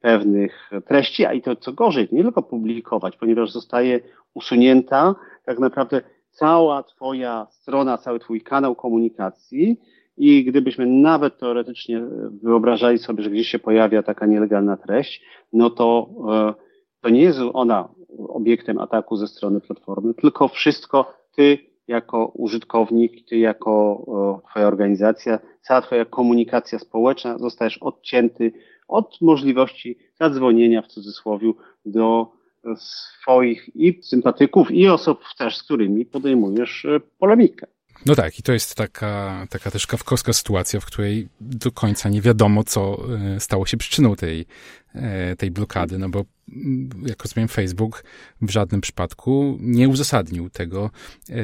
pewnych 0.02 0.70
treści, 0.86 1.26
a 1.26 1.32
i 1.32 1.42
to 1.42 1.56
co 1.56 1.72
gorzej, 1.72 2.08
nie 2.12 2.22
tylko 2.22 2.42
publikować, 2.42 3.16
ponieważ 3.16 3.50
zostaje 3.50 4.00
usunięta 4.34 5.14
tak 5.44 5.58
naprawdę 5.58 6.02
cała 6.30 6.82
Twoja 6.82 7.46
strona, 7.50 7.98
cały 7.98 8.18
Twój 8.18 8.40
kanał 8.40 8.74
komunikacji 8.74 9.80
i 10.16 10.44
gdybyśmy 10.44 10.86
nawet 10.86 11.38
teoretycznie 11.38 12.02
wyobrażali 12.42 12.98
sobie, 12.98 13.22
że 13.22 13.30
gdzieś 13.30 13.48
się 13.48 13.58
pojawia 13.58 14.02
taka 14.02 14.26
nielegalna 14.26 14.76
treść, 14.76 15.24
no 15.52 15.70
to 15.70 16.08
e, 16.32 16.54
to 17.00 17.08
nie 17.08 17.22
jest 17.22 17.38
ona 17.52 17.88
obiektem 18.28 18.78
ataku 18.78 19.16
ze 19.16 19.28
strony 19.28 19.60
platformy, 19.60 20.14
tylko 20.14 20.48
wszystko 20.48 21.14
ty 21.36 21.58
jako 21.88 22.26
użytkownik, 22.26 23.28
ty 23.28 23.38
jako 23.38 24.04
e, 24.44 24.50
twoja 24.50 24.66
organizacja, 24.66 25.38
cała 25.60 25.80
twoja 25.80 26.04
komunikacja 26.04 26.78
społeczna 26.78 27.38
zostajesz 27.38 27.78
odcięty 27.78 28.52
od 28.92 29.20
możliwości 29.20 29.98
zadzwonienia 30.20 30.82
w 30.82 30.86
cudzysłowie 30.86 31.52
do 31.86 32.32
swoich 32.76 33.70
i 33.74 34.02
sympatyków, 34.02 34.70
i 34.70 34.88
osób 34.88 35.20
też, 35.38 35.56
z 35.56 35.62
którymi 35.62 36.06
podejmujesz 36.06 36.84
e, 36.84 37.00
polemikę. 37.18 37.66
No 38.06 38.14
tak, 38.14 38.38
i 38.38 38.42
to 38.42 38.52
jest 38.52 38.74
taka, 38.74 39.46
taka 39.50 39.70
też 39.70 39.86
kawkowska 39.86 40.32
sytuacja, 40.32 40.80
w 40.80 40.86
której 40.86 41.28
do 41.40 41.72
końca 41.72 42.08
nie 42.08 42.20
wiadomo, 42.20 42.64
co 42.64 42.98
e, 43.36 43.40
stało 43.40 43.66
się 43.66 43.76
przyczyną 43.76 44.16
tej, 44.16 44.46
e, 44.94 45.36
tej 45.36 45.50
blokady, 45.50 45.98
no 45.98 46.08
bo 46.08 46.24
mm, 46.52 46.90
jak 47.06 47.22
rozumiem, 47.22 47.48
Facebook 47.48 48.04
w 48.42 48.50
żadnym 48.50 48.80
przypadku 48.80 49.58
nie 49.60 49.88
uzasadnił 49.88 50.50
tego, 50.50 50.90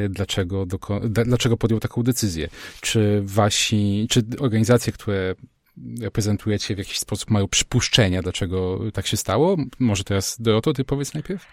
dlaczego, 0.08 0.66
dlaczego 1.26 1.56
podjął 1.56 1.80
taką 1.80 2.02
decyzję. 2.02 2.48
Czy 2.80 3.22
wasi, 3.24 4.06
czy 4.10 4.22
organizacje, 4.40 4.92
które 4.92 5.34
reprezentujecie 6.00 6.74
w 6.74 6.78
jakiś 6.78 6.98
sposób, 6.98 7.30
mają 7.30 7.48
przypuszczenia, 7.48 8.22
dlaczego 8.22 8.80
tak 8.92 9.06
się 9.06 9.16
stało? 9.16 9.56
Może 9.78 10.04
teraz 10.04 10.36
Doroto, 10.40 10.72
ty 10.72 10.84
powiedz 10.84 11.14
najpierw? 11.14 11.46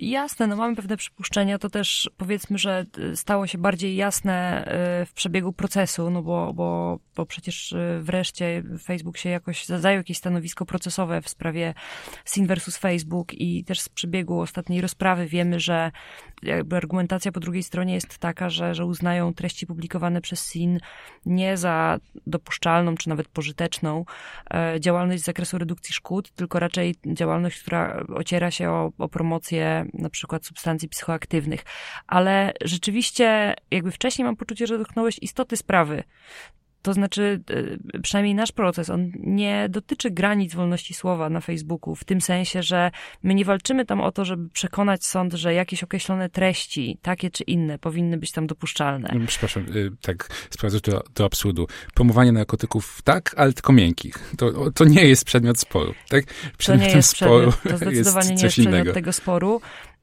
Jasne, 0.00 0.46
no 0.46 0.56
mamy 0.56 0.76
pewne 0.76 0.96
przypuszczenia, 0.96 1.58
to 1.58 1.70
też 1.70 2.10
powiedzmy, 2.16 2.58
że 2.58 2.86
stało 3.14 3.46
się 3.46 3.58
bardziej 3.58 3.96
jasne 3.96 4.64
y, 5.02 5.06
w 5.06 5.12
przebiegu 5.12 5.52
procesu, 5.52 6.10
no 6.10 6.22
bo, 6.22 6.52
bo, 6.54 6.98
bo 7.16 7.26
przecież 7.26 7.72
y, 7.72 8.00
wreszcie 8.02 8.62
Facebook 8.82 9.16
się 9.16 9.28
jakoś 9.28 9.66
zajął 9.66 9.98
jakieś 9.98 10.18
stanowisko 10.18 10.66
procesowe 10.66 11.22
w 11.22 11.28
sprawie 11.28 11.74
Sin 12.24 12.46
versus 12.46 12.76
Facebook 12.76 13.34
i 13.34 13.64
też 13.64 13.80
z 13.80 13.88
przebiegu 13.88 14.40
ostatniej 14.40 14.80
rozprawy 14.80 15.26
wiemy, 15.26 15.60
że 15.60 15.90
jakby 16.42 16.76
argumentacja 16.76 17.32
po 17.32 17.40
drugiej 17.40 17.62
stronie 17.62 17.94
jest 17.94 18.18
taka, 18.18 18.50
że, 18.50 18.74
że 18.74 18.86
uznają 18.86 19.34
treści 19.34 19.66
publikowane 19.66 20.20
przez 20.20 20.40
Sin 20.40 20.80
nie 21.26 21.56
za 21.56 21.98
dopuszczalną 22.26 22.94
czy 22.94 23.08
nawet 23.08 23.28
pożyteczną 23.28 24.04
e, 24.50 24.80
działalność 24.80 25.22
z 25.22 25.26
zakresu 25.26 25.58
redukcji 25.58 25.94
szkód, 25.94 26.30
tylko 26.30 26.58
raczej 26.58 26.94
działalność, 27.06 27.60
która 27.62 28.04
ociera 28.14 28.50
się 28.50 28.70
o, 28.70 28.92
o 28.98 29.08
promocję 29.08 29.87
na 29.94 30.10
przykład 30.10 30.46
substancji 30.46 30.88
psychoaktywnych. 30.88 31.64
Ale 32.06 32.52
rzeczywiście 32.64 33.54
jakby 33.70 33.90
wcześniej 33.90 34.24
mam 34.24 34.36
poczucie, 34.36 34.66
że 34.66 34.78
dotknąłeś 34.78 35.18
istoty 35.18 35.56
sprawy. 35.56 36.02
To 36.88 36.94
znaczy, 36.94 37.40
e, 37.94 38.00
przynajmniej 38.00 38.34
nasz 38.34 38.52
proces, 38.52 38.90
on 38.90 39.12
nie 39.18 39.68
dotyczy 39.70 40.10
granic 40.10 40.54
wolności 40.54 40.94
słowa 40.94 41.30
na 41.30 41.40
Facebooku, 41.40 41.94
w 41.94 42.04
tym 42.04 42.20
sensie, 42.20 42.62
że 42.62 42.90
my 43.22 43.34
nie 43.34 43.44
walczymy 43.44 43.84
tam 43.86 44.00
o 44.00 44.12
to, 44.12 44.24
żeby 44.24 44.48
przekonać 44.50 45.06
sąd, 45.06 45.32
że 45.32 45.54
jakieś 45.54 45.82
określone 45.82 46.28
treści, 46.30 46.98
takie 47.02 47.30
czy 47.30 47.44
inne, 47.44 47.78
powinny 47.78 48.18
być 48.18 48.32
tam 48.32 48.46
dopuszczalne. 48.46 49.10
No, 49.14 49.26
przepraszam, 49.26 49.66
y, 49.76 49.90
tak 50.02 50.28
sprawdzę 50.50 50.80
to 50.80 51.02
do 51.14 51.24
absurdu. 51.24 51.66
Promowanie 51.94 52.32
narkotyków 52.32 53.02
tak, 53.04 53.34
ale 53.36 53.52
tylko 53.52 53.72
miękkich. 53.72 54.34
To, 54.36 54.70
to 54.70 54.84
nie 54.84 55.04
jest 55.04 55.24
przedmiot 55.24 55.58
sporu, 55.58 55.94
tak? 56.08 56.24
Przedmiotem 56.58 56.88
to 56.88 56.92
nie 56.92 56.96
jest 56.96 57.16
sporu 57.16 57.52
przedmiot, 57.52 57.80
to 57.80 57.86
zdecydowanie 57.90 58.30
jest 58.30 58.42
nie 58.42 58.46
jest 58.46 58.54
przedmiot 58.54 58.74
innego. 58.74 58.92
tego 58.92 59.12
sporu. 59.12 59.60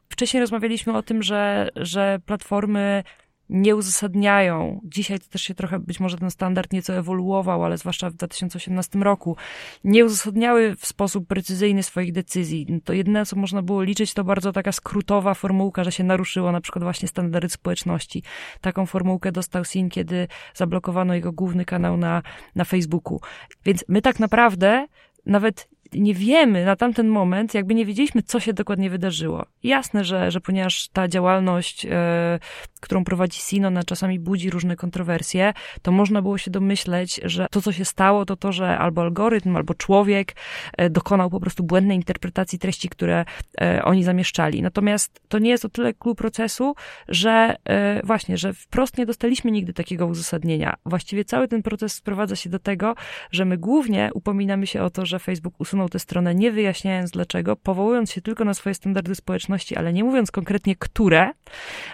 Wcześniej 0.10 0.42
rozmawialiśmy 0.42 0.98
o 0.98 1.04
tym, 1.04 1.24
że, 1.24 1.70
że 1.76 2.20
platformy 2.26 3.04
nie 3.50 3.76
uzasadniają. 3.76 4.82
Dzisiaj 4.84 5.20
to 5.20 5.26
też 5.30 5.42
się 5.42 5.56
trochę, 5.56 5.80
być 5.80 6.00
może 6.00 6.18
ten 6.18 6.32
standard 6.32 6.74
nieco 6.74 6.94
ewoluował, 6.94 7.64
ale 7.64 7.78
zwłaszcza 7.78 8.10
w 8.10 8.14
2018 8.14 9.00
roku, 9.00 9.38
nie 9.84 10.06
uzasadniały 10.06 10.76
w 10.76 10.86
sposób 10.86 11.28
precyzyjny 11.28 11.84
swoich 11.84 12.12
decyzji. 12.12 12.82
To 12.84 12.94
jedyne, 12.94 13.26
co 13.26 13.36
można 13.36 13.62
było 13.62 13.84
liczyć, 13.84 14.14
to 14.14 14.24
bardzo 14.24 14.52
taka 14.52 14.72
skrótowa 14.72 15.34
formułka, 15.34 15.84
że 15.84 15.92
się 15.92 16.04
naruszyło 16.04 16.52
na 16.52 16.62
przykład 16.62 16.84
właśnie 16.84 17.08
standardy 17.08 17.50
społeczności. 17.50 18.24
Taką 18.62 18.86
formułkę 18.86 19.32
dostał 19.32 19.66
Sin, 19.66 19.90
kiedy 19.90 20.28
zablokowano 20.54 21.14
jego 21.14 21.32
główny 21.32 21.66
kanał 21.66 21.98
na, 21.98 22.22
na 22.56 22.64
Facebooku. 22.64 23.20
Więc 23.66 23.86
my 23.88 24.02
tak 24.02 24.20
naprawdę 24.20 24.88
nawet 25.26 25.68
nie 25.94 26.14
wiemy 26.14 26.66
na 26.66 26.76
tamten 26.76 27.08
moment, 27.08 27.54
jakby 27.54 27.76
nie 27.76 27.86
wiedzieliśmy, 27.86 28.24
co 28.24 28.40
się 28.40 28.54
dokładnie 28.54 28.90
wydarzyło. 28.90 29.46
Jasne, 29.64 30.04
że, 30.04 30.32
że 30.32 30.42
ponieważ 30.42 30.88
ta 30.88 31.08
działalność, 31.08 31.86
e, 31.86 32.40
którą 32.82 33.04
prowadzi 33.04 33.40
Sino, 33.40 33.70
na 33.70 33.84
czasami 33.84 34.20
budzi 34.20 34.50
różne 34.50 34.76
kontrowersje, 34.76 35.54
to 35.82 35.92
można 35.92 36.22
było 36.22 36.38
się 36.38 36.52
domyśleć, 36.52 37.22
że 37.24 37.48
to, 37.52 37.62
co 37.62 37.72
się 37.72 37.86
stało, 37.86 38.26
to 38.26 38.36
to, 38.36 38.52
że 38.52 38.78
albo 38.78 39.02
algorytm, 39.02 39.56
albo 39.56 39.74
człowiek 39.74 40.36
e, 40.78 40.90
dokonał 40.90 41.30
po 41.30 41.40
prostu 41.40 41.64
błędnej 41.64 41.98
interpretacji 41.98 42.60
treści, 42.60 42.90
które 42.90 43.26
e, 43.62 43.84
oni 43.84 44.04
zamieszczali. 44.04 44.62
Natomiast 44.62 45.22
to 45.28 45.40
nie 45.40 45.50
jest 45.50 45.66
o 45.66 45.70
tyle 45.70 45.94
klucz 45.94 46.18
procesu, 46.18 46.76
że 47.08 47.56
e, 47.66 48.02
właśnie, 48.04 48.38
że 48.38 48.54
wprost 48.54 48.98
nie 48.98 49.06
dostaliśmy 49.06 49.52
nigdy 49.52 49.74
takiego 49.74 50.08
uzasadnienia. 50.08 50.76
Właściwie 50.86 51.26
cały 51.26 51.48
ten 51.48 51.64
proces 51.64 51.94
sprowadza 51.94 52.36
się 52.36 52.50
do 52.50 52.60
tego, 52.60 52.96
że 53.32 53.46
my 53.46 53.58
głównie 53.58 54.10
upominamy 54.14 54.68
się 54.68 54.82
o 54.82 54.90
to, 54.90 55.06
że 55.06 55.20
Facebook 55.20 55.54
usunął 55.58 55.75
usunął 55.76 55.90
tę 55.90 56.00
stronę, 56.00 56.36
nie 56.36 56.52
wyjaśniając 56.52 57.12
dlaczego, 57.12 57.56
powołując 57.56 58.12
się 58.12 58.22
tylko 58.22 58.46
na 58.46 58.54
swoje 58.54 58.74
standardy 58.74 59.16
społeczności, 59.16 59.76
ale 59.76 59.94
nie 59.94 60.04
mówiąc 60.04 60.32
konkretnie 60.32 60.76
które, 60.76 61.32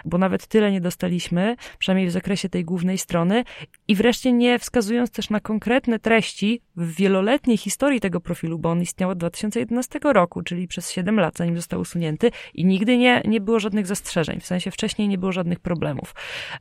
bo 0.04 0.18
nawet 0.18 0.46
tyle 0.46 0.72
nie 0.72 0.80
dostaliśmy, 0.80 1.56
przynajmniej 1.78 2.08
w 2.08 2.12
zakresie 2.12 2.48
tej 2.48 2.64
głównej 2.64 2.98
strony, 2.98 3.44
i 3.88 3.94
wreszcie 3.94 4.32
nie 4.32 4.58
wskazując 4.58 5.10
też 5.10 5.30
na 5.30 5.40
konkretne 5.40 5.98
treści 5.98 6.60
w 6.76 6.94
wieloletniej 6.94 7.56
historii 7.56 8.00
tego 8.00 8.20
profilu, 8.20 8.58
bo 8.58 8.70
on 8.70 8.82
istniał 8.82 9.10
od 9.10 9.18
2011 9.18 10.00
roku, 10.04 10.42
czyli 10.42 10.68
przez 10.68 10.90
7 10.90 11.20
lat, 11.20 11.36
zanim 11.36 11.56
został 11.56 11.80
usunięty, 11.80 12.30
i 12.54 12.64
nigdy 12.64 12.98
nie, 12.98 13.22
nie 13.24 13.40
było 13.40 13.60
żadnych 13.60 13.86
zastrzeżeń, 13.86 14.40
w 14.40 14.46
sensie 14.46 14.70
wcześniej 14.70 15.08
nie 15.08 15.18
było 15.18 15.32
żadnych 15.32 15.60
problemów. 15.60 16.14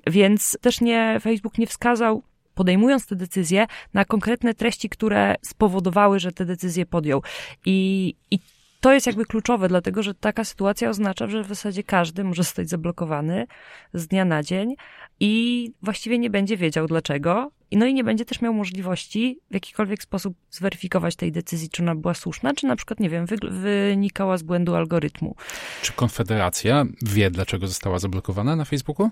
Więc 0.07 0.57
też 0.61 0.81
nie, 0.81 1.19
Facebook 1.21 1.57
nie 1.57 1.67
wskazał 1.67 2.23
podejmując 2.55 3.05
te 3.05 3.15
decyzje 3.15 3.67
na 3.93 4.05
konkretne 4.05 4.53
treści, 4.53 4.89
które 4.89 5.35
spowodowały, 5.41 6.19
że 6.19 6.31
te 6.31 6.45
decyzje 6.45 6.85
podjął. 6.85 7.23
I, 7.65 8.15
i 8.31 8.39
to 8.81 8.93
jest 8.93 9.07
jakby 9.07 9.25
kluczowe, 9.25 9.67
dlatego 9.67 10.03
że 10.03 10.13
taka 10.13 10.43
sytuacja 10.43 10.89
oznacza, 10.89 11.27
że 11.27 11.43
w 11.43 11.47
zasadzie 11.47 11.83
każdy 11.83 12.23
może 12.23 12.43
zostać 12.43 12.69
zablokowany 12.69 13.47
z 13.93 14.07
dnia 14.07 14.25
na 14.25 14.43
dzień 14.43 14.75
i 15.19 15.73
właściwie 15.81 16.19
nie 16.19 16.29
będzie 16.29 16.57
wiedział 16.57 16.87
dlaczego. 16.87 17.51
No 17.71 17.85
i 17.85 17.93
nie 17.93 18.03
będzie 18.03 18.25
też 18.25 18.41
miał 18.41 18.53
możliwości 18.53 19.39
w 19.51 19.53
jakikolwiek 19.53 20.03
sposób 20.03 20.33
zweryfikować 20.49 21.15
tej 21.15 21.31
decyzji, 21.31 21.69
czy 21.69 21.83
ona 21.83 21.95
była 21.95 22.13
słuszna, 22.13 22.53
czy 22.53 22.67
na 22.67 22.75
przykład, 22.75 22.99
nie 22.99 23.09
wiem, 23.09 23.25
wynikała 23.49 24.37
z 24.37 24.43
błędu 24.43 24.75
algorytmu. 24.75 25.35
Czy 25.81 25.93
Konfederacja 25.93 26.85
wie, 27.01 27.31
dlaczego 27.31 27.67
została 27.67 27.99
zablokowana 27.99 28.55
na 28.55 28.65
Facebooku? 28.65 29.09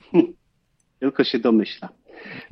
Tylko 0.99 1.23
się 1.23 1.39
domyśla. 1.39 1.89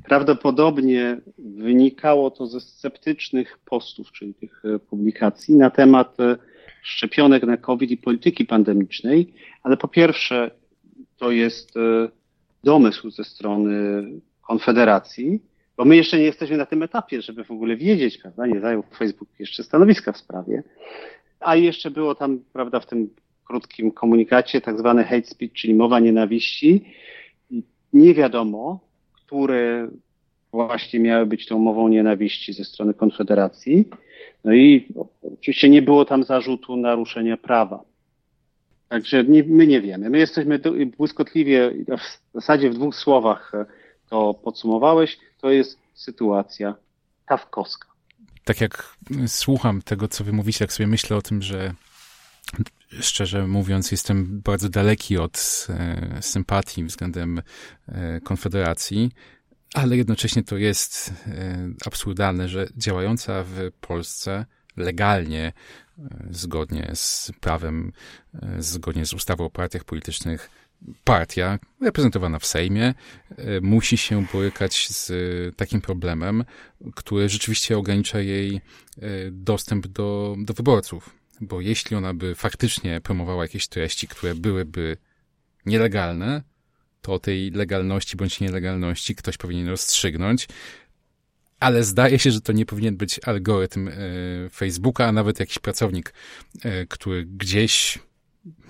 Prawdopodobnie 0.04 1.18
wynikało 1.38 2.32
to 2.32 2.48
ze 2.48 2.60
sceptycznych 2.60 3.60
postów, 3.66 4.12
czyli 4.12 4.34
tych 4.34 4.66
e, 4.66 4.80
publikacji 4.80 5.56
na 5.56 5.70
temat 5.70 6.20
e, 6.20 6.38
szczepionek 6.82 7.44
na 7.44 7.58
COVID 7.58 7.92
i 7.92 7.98
polityki 7.98 8.46
pandemicznej, 8.46 9.34
ale 9.64 9.78
po 9.78 9.88
pierwsze 9.88 10.52
to 11.18 11.32
jest 11.32 11.78
e, 11.78 12.10
domysł 12.64 13.10
ze 13.10 13.24
strony 13.24 14.04
Konfederacji, 14.42 15.40
bo 15.78 15.86
my 15.86 15.96
jeszcze 15.96 16.18
nie 16.18 16.24
jesteśmy 16.24 16.58
na 16.58 16.66
tym 16.66 16.84
etapie, 16.84 17.22
żeby 17.22 17.44
w 17.44 17.52
ogóle 17.52 17.76
wiedzieć, 17.76 18.18
prawda, 18.18 18.46
nie 18.46 18.60
zajął 18.60 18.84
Facebook 18.98 19.30
jeszcze 19.40 19.64
stanowiska 19.64 20.12
w 20.12 20.18
sprawie, 20.18 20.64
a 21.40 21.56
jeszcze 21.56 21.92
było 21.92 22.16
tam, 22.16 22.40
prawda, 22.54 22.80
w 22.80 22.86
tym 22.86 23.10
krótkim 23.48 23.92
komunikacie 23.92 24.62
tak 24.62 24.78
hate 24.84 25.26
speech, 25.28 25.54
czyli 25.54 25.76
mowa 25.76 26.00
nienawiści. 26.00 26.86
Nie 27.94 28.14
wiadomo, 28.14 28.87
które 29.28 29.90
właśnie 30.52 31.00
miały 31.00 31.26
być 31.26 31.46
tą 31.46 31.60
mową 31.60 31.88
nienawiści 31.88 32.54
ze 32.54 32.66
strony 32.66 32.94
Konfederacji. 32.94 33.90
No 34.44 34.54
i 34.54 34.88
oczywiście 35.40 35.70
nie 35.70 35.82
było 35.82 36.06
tam 36.06 36.24
zarzutu 36.24 36.76
naruszenia 36.76 37.38
prawa. 37.38 37.84
Także 38.90 39.24
nie, 39.24 39.44
my 39.44 39.68
nie 39.68 39.82
wiemy. 39.82 40.10
My 40.10 40.18
jesteśmy 40.18 40.60
błyskotliwie, 40.98 41.72
w 41.98 42.34
zasadzie 42.34 42.70
w 42.70 42.74
dwóch 42.74 42.96
słowach 42.96 43.52
to 44.10 44.34
podsumowałeś, 44.34 45.18
to 45.42 45.50
jest 45.50 45.80
sytuacja 45.94 46.76
kawkowska. 47.26 47.88
Tak 48.44 48.62
jak 48.62 48.98
słucham 49.28 49.82
tego, 49.82 50.08
co 50.08 50.24
wy 50.24 50.34
mówicie, 50.34 50.64
jak 50.64 50.74
sobie 50.74 50.88
myślę 50.88 51.18
o 51.18 51.22
tym, 51.22 51.42
że 51.42 51.74
szczerze 53.02 53.48
mówiąc, 53.48 53.92
jestem 53.92 54.42
bardzo 54.42 54.70
daleki 54.70 55.18
od 55.18 55.68
e, 55.70 56.18
sympatii 56.22 56.84
względem 56.84 57.42
e, 57.88 58.22
Konfederacji. 58.22 59.12
ale 59.74 59.98
jednocześnie 59.98 60.44
to 60.44 60.58
jest 60.58 61.14
e, 61.28 61.70
absurdalne, 61.86 62.50
że 62.50 62.68
działająca 62.78 63.44
w 63.44 63.72
Polsce 63.82 64.46
legalnie, 64.78 65.54
zgodnie 66.32 66.92
z 66.94 67.32
prawem, 67.40 67.92
zgodnie 68.60 69.06
z 69.06 69.14
ustawą 69.14 69.46
o 69.46 69.50
partiach 69.50 69.84
politycznych, 69.84 70.50
partia 71.04 71.60
reprezentowana 71.82 72.40
w 72.40 72.46
Sejmie 72.46 72.94
musi 73.62 73.98
się 73.98 74.26
borykać 74.34 74.90
z 74.90 75.12
takim 75.56 75.82
problemem, 75.82 76.44
który 76.96 77.30
rzeczywiście 77.30 77.78
ogranicza 77.78 78.20
jej 78.20 78.62
dostęp 79.32 79.88
do, 79.88 80.36
do 80.40 80.54
wyborców. 80.54 81.17
Bo 81.42 81.62
jeśli 81.62 81.96
ona 81.96 82.14
by 82.14 82.36
faktycznie 82.36 83.02
promowała 83.02 83.44
jakieś 83.44 83.68
treści, 83.68 84.08
które 84.08 84.36
byłyby 84.36 84.98
nielegalne, 85.66 86.42
to 87.02 87.14
o 87.14 87.20
tej 87.20 87.52
legalności 87.52 88.18
bądź 88.18 88.40
nielegalności 88.40 89.16
ktoś 89.16 89.38
powinien 89.38 89.68
rozstrzygnąć. 89.68 90.48
Ale 91.60 91.84
zdaje 91.84 92.20
się, 92.20 92.32
że 92.32 92.42
to 92.42 92.54
nie 92.54 92.66
powinien 92.66 92.98
być 92.98 93.20
algorytm 93.24 93.88
e, 93.88 93.94
Facebooka, 94.50 95.06
a 95.06 95.12
nawet 95.12 95.40
jakiś 95.40 95.60
pracownik, 95.60 96.14
e, 96.64 96.86
który 96.86 97.26
gdzieś 97.26 98.00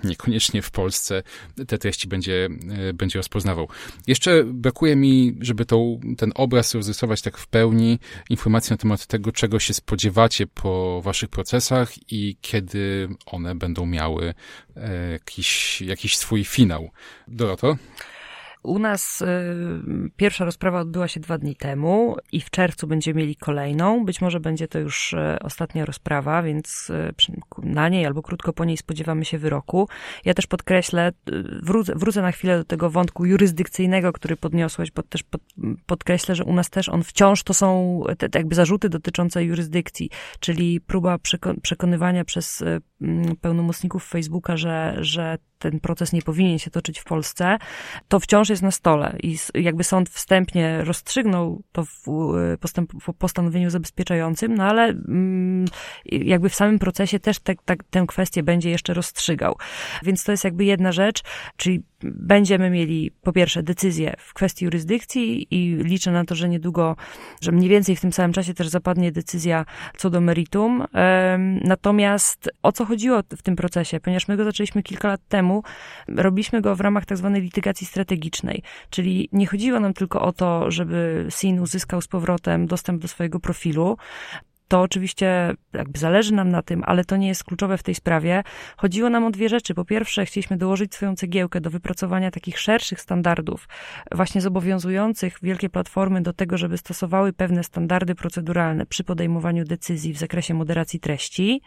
niekoniecznie 0.04 0.62
w 0.62 0.70
Polsce 0.70 1.22
te 1.66 1.78
treści 1.78 2.08
będzie, 2.08 2.48
e, 2.88 2.92
będzie 2.92 3.18
rozpoznawał. 3.18 3.68
Jeszcze 4.06 4.44
brakuje 4.44 4.96
mi, 4.96 5.36
żeby 5.40 5.64
tą, 5.64 6.00
ten 6.18 6.32
obraz 6.34 6.74
rozrysować 6.74 7.22
tak 7.22 7.38
w 7.38 7.46
pełni, 7.46 7.98
informacji 8.30 8.70
na 8.70 8.76
temat 8.76 9.06
tego, 9.06 9.32
czego 9.32 9.58
się 9.58 9.74
spodziewacie 9.74 10.46
po 10.46 11.02
waszych 11.02 11.28
procesach 11.28 12.12
i 12.12 12.36
kiedy 12.40 13.08
one 13.26 13.54
będą 13.54 13.86
miały 13.86 14.34
jakiś, 15.12 15.80
jakiś 15.80 16.16
swój 16.16 16.44
finał. 16.44 16.90
Doroto? 17.28 17.76
U 18.62 18.78
nas 18.78 19.22
y, 19.22 19.26
pierwsza 20.16 20.44
rozprawa 20.44 20.80
odbyła 20.80 21.08
się 21.08 21.20
dwa 21.20 21.38
dni 21.38 21.56
temu 21.56 22.16
i 22.32 22.40
w 22.40 22.50
czerwcu 22.50 22.86
będziemy 22.86 23.20
mieli 23.20 23.36
kolejną. 23.36 24.04
Być 24.04 24.20
może 24.20 24.40
będzie 24.40 24.68
to 24.68 24.78
już 24.78 25.12
y, 25.12 25.38
ostatnia 25.42 25.84
rozprawa, 25.84 26.42
więc 26.42 26.90
y, 26.90 27.14
na 27.62 27.88
niej 27.88 28.06
albo 28.06 28.22
krótko 28.22 28.52
po 28.52 28.64
niej 28.64 28.76
spodziewamy 28.76 29.24
się 29.24 29.38
wyroku. 29.38 29.88
Ja 30.24 30.34
też 30.34 30.46
podkreślę, 30.46 31.12
wrócę, 31.62 31.92
wrócę 31.96 32.22
na 32.22 32.32
chwilę 32.32 32.58
do 32.58 32.64
tego 32.64 32.90
wątku 32.90 33.24
jurysdykcyjnego, 33.24 34.12
który 34.12 34.36
podniosłeś, 34.36 34.90
bo 34.90 35.02
też 35.02 35.22
pod, 35.22 35.40
podkreślę, 35.86 36.34
że 36.34 36.44
u 36.44 36.54
nas 36.54 36.70
też 36.70 36.88
on 36.88 37.02
wciąż 37.02 37.42
to 37.42 37.54
są 37.54 38.02
te, 38.18 38.28
te 38.28 38.38
jakby 38.38 38.54
zarzuty 38.54 38.88
dotyczące 38.88 39.44
jurysdykcji, 39.44 40.10
czyli 40.40 40.80
próba 40.80 41.18
przekonywania 41.62 42.24
przez 42.24 42.64
pełnomocników 43.40 44.04
Facebooka, 44.04 44.56
że, 44.56 44.96
że 45.00 45.38
ten 45.58 45.80
proces 45.80 46.12
nie 46.12 46.22
powinien 46.22 46.58
się 46.58 46.70
toczyć 46.70 46.98
w 46.98 47.04
Polsce, 47.04 47.58
to 48.08 48.20
wciąż 48.20 48.48
jest 48.48 48.62
na 48.62 48.70
stole 48.70 49.16
i 49.22 49.36
jakby 49.54 49.84
sąd 49.84 50.10
wstępnie 50.10 50.84
rozstrzygnął 50.84 51.62
to 51.72 51.84
w, 51.84 52.04
postęp, 52.60 52.92
w 52.92 53.14
postanowieniu 53.14 53.70
zabezpieczającym, 53.70 54.54
no 54.54 54.64
ale 54.64 54.84
mm, 54.84 55.64
jakby 56.04 56.48
w 56.48 56.54
samym 56.54 56.78
procesie 56.78 57.20
też 57.20 57.38
te, 57.38 57.54
te, 57.64 57.76
tę 57.90 58.04
kwestię 58.08 58.42
będzie 58.42 58.70
jeszcze 58.70 58.94
rozstrzygał. 58.94 59.56
Więc 60.02 60.24
to 60.24 60.32
jest 60.32 60.44
jakby 60.44 60.64
jedna 60.64 60.92
rzecz, 60.92 61.22
czyli 61.56 61.82
będziemy 62.02 62.70
mieli 62.70 63.10
po 63.22 63.32
pierwsze 63.32 63.62
decyzję 63.62 64.14
w 64.18 64.34
kwestii 64.34 64.64
jurysdykcji 64.64 65.46
i 65.50 65.74
liczę 65.74 66.10
na 66.10 66.24
to, 66.24 66.34
że 66.34 66.48
niedługo, 66.48 66.96
że 67.40 67.52
mniej 67.52 67.68
więcej 67.68 67.96
w 67.96 68.00
tym 68.00 68.12
samym 68.12 68.32
czasie 68.32 68.54
też 68.54 68.68
zapadnie 68.68 69.12
decyzja 69.12 69.64
co 69.96 70.10
do 70.10 70.20
meritum. 70.20 70.84
Natomiast 71.64 72.50
o 72.62 72.72
co 72.72 72.84
chodziło 72.84 73.22
w 73.36 73.42
tym 73.42 73.56
procesie? 73.56 74.00
Ponieważ 74.00 74.28
my 74.28 74.36
go 74.36 74.44
zaczęliśmy 74.44 74.82
kilka 74.82 75.08
lat 75.08 75.20
temu, 75.28 75.62
robiliśmy 76.08 76.60
go 76.60 76.76
w 76.76 76.80
ramach 76.80 77.06
tak 77.06 77.18
zwanej 77.18 77.42
litygacji 77.42 77.86
strategicznej, 77.86 78.62
czyli 78.90 79.28
nie 79.32 79.46
chodziło 79.46 79.80
nam 79.80 79.94
tylko 79.94 80.22
o 80.22 80.32
to, 80.32 80.70
żeby 80.70 81.26
SIN 81.30 81.60
uzyskał 81.60 82.00
z 82.00 82.08
powrotem 82.08 82.66
dostęp 82.66 83.02
do 83.02 83.08
swojego 83.08 83.40
profilu, 83.40 83.96
to 84.68 84.80
oczywiście 84.80 85.54
jakby 85.72 85.98
zależy 85.98 86.34
nam 86.34 86.48
na 86.48 86.62
tym, 86.62 86.82
ale 86.86 87.04
to 87.04 87.16
nie 87.16 87.28
jest 87.28 87.44
kluczowe 87.44 87.78
w 87.78 87.82
tej 87.82 87.94
sprawie. 87.94 88.42
Chodziło 88.76 89.10
nam 89.10 89.24
o 89.24 89.30
dwie 89.30 89.48
rzeczy. 89.48 89.74
Po 89.74 89.84
pierwsze, 89.84 90.26
chcieliśmy 90.26 90.56
dołożyć 90.56 90.94
swoją 90.94 91.16
cegiełkę 91.16 91.60
do 91.60 91.70
wypracowania 91.70 92.30
takich 92.30 92.58
szerszych 92.58 93.00
standardów, 93.00 93.68
właśnie 94.12 94.40
zobowiązujących 94.40 95.38
wielkie 95.42 95.70
platformy 95.70 96.22
do 96.22 96.32
tego, 96.32 96.58
żeby 96.58 96.78
stosowały 96.78 97.32
pewne 97.32 97.64
standardy 97.64 98.14
proceduralne 98.14 98.86
przy 98.86 99.04
podejmowaniu 99.04 99.64
decyzji 99.64 100.12
w 100.12 100.18
zakresie 100.18 100.54
moderacji 100.54 101.00
treści. 101.00 101.62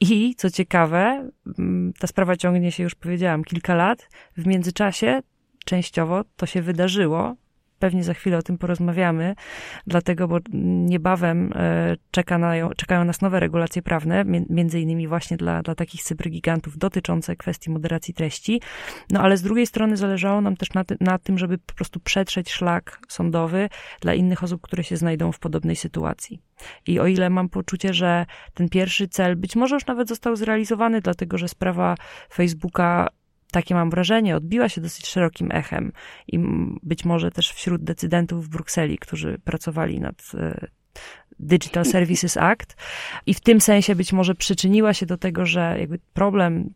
I 0.00 0.34
co 0.34 0.50
ciekawe, 0.50 1.30
mm, 1.58 1.92
ta 1.98 2.06
sprawa 2.06 2.36
ciągnie 2.36 2.72
się 2.72 2.82
już 2.82 2.94
powiedziałam 2.94 3.44
kilka 3.44 3.74
lat. 3.74 4.08
W 4.36 4.46
międzyczasie 4.46 5.22
częściowo 5.64 6.24
to 6.36 6.46
się 6.46 6.62
wydarzyło, 6.62 7.36
pewnie 7.80 8.04
za 8.04 8.14
chwilę 8.14 8.38
o 8.38 8.42
tym 8.42 8.58
porozmawiamy, 8.58 9.34
dlatego, 9.86 10.28
bo 10.28 10.38
niebawem 10.52 11.52
e, 11.54 11.96
czeka 12.10 12.38
na, 12.38 12.74
czekają 12.76 13.04
nas 13.04 13.20
nowe 13.20 13.40
regulacje 13.40 13.82
prawne, 13.82 14.24
między 14.50 14.80
innymi 14.80 15.08
właśnie 15.08 15.36
dla, 15.36 15.62
dla 15.62 15.74
takich 15.74 16.02
cybergigantów 16.02 16.78
dotyczące 16.78 17.36
kwestii 17.36 17.70
moderacji 17.70 18.14
treści. 18.14 18.60
No 19.10 19.20
ale 19.20 19.36
z 19.36 19.42
drugiej 19.42 19.66
strony 19.66 19.96
zależało 19.96 20.40
nam 20.40 20.56
też 20.56 20.72
na, 20.72 20.84
ty, 20.84 20.96
na 21.00 21.18
tym, 21.18 21.38
żeby 21.38 21.58
po 21.58 21.74
prostu 21.74 22.00
przetrzeć 22.00 22.50
szlak 22.50 23.00
sądowy 23.08 23.68
dla 24.00 24.14
innych 24.14 24.42
osób, 24.42 24.60
które 24.62 24.84
się 24.84 24.96
znajdą 24.96 25.32
w 25.32 25.38
podobnej 25.38 25.76
sytuacji. 25.76 26.40
I 26.86 27.00
o 27.00 27.06
ile 27.06 27.30
mam 27.30 27.48
poczucie, 27.48 27.94
że 27.94 28.26
ten 28.54 28.68
pierwszy 28.68 29.08
cel 29.08 29.36
być 29.36 29.56
może 29.56 29.74
już 29.74 29.86
nawet 29.86 30.08
został 30.08 30.36
zrealizowany, 30.36 31.00
dlatego 31.00 31.38
że 31.38 31.48
sprawa 31.48 31.94
Facebooka 32.32 33.08
takie 33.50 33.74
mam 33.74 33.90
wrażenie, 33.90 34.36
odbiła 34.36 34.68
się 34.68 34.80
dosyć 34.80 35.06
szerokim 35.06 35.48
echem 35.52 35.92
i 36.28 36.38
być 36.82 37.04
może 37.04 37.30
też 37.30 37.52
wśród 37.52 37.84
decydentów 37.84 38.46
w 38.46 38.48
Brukseli, 38.48 38.98
którzy 38.98 39.38
pracowali 39.44 40.00
nad 40.00 40.22
e, 40.34 40.66
Digital 41.40 41.84
Services 41.84 42.36
Act 42.36 42.76
i 43.26 43.34
w 43.34 43.40
tym 43.40 43.60
sensie 43.60 43.94
być 43.94 44.12
może 44.12 44.34
przyczyniła 44.34 44.94
się 44.94 45.06
do 45.06 45.16
tego, 45.16 45.46
że 45.46 45.76
jakby 45.78 45.98
problem 46.14 46.74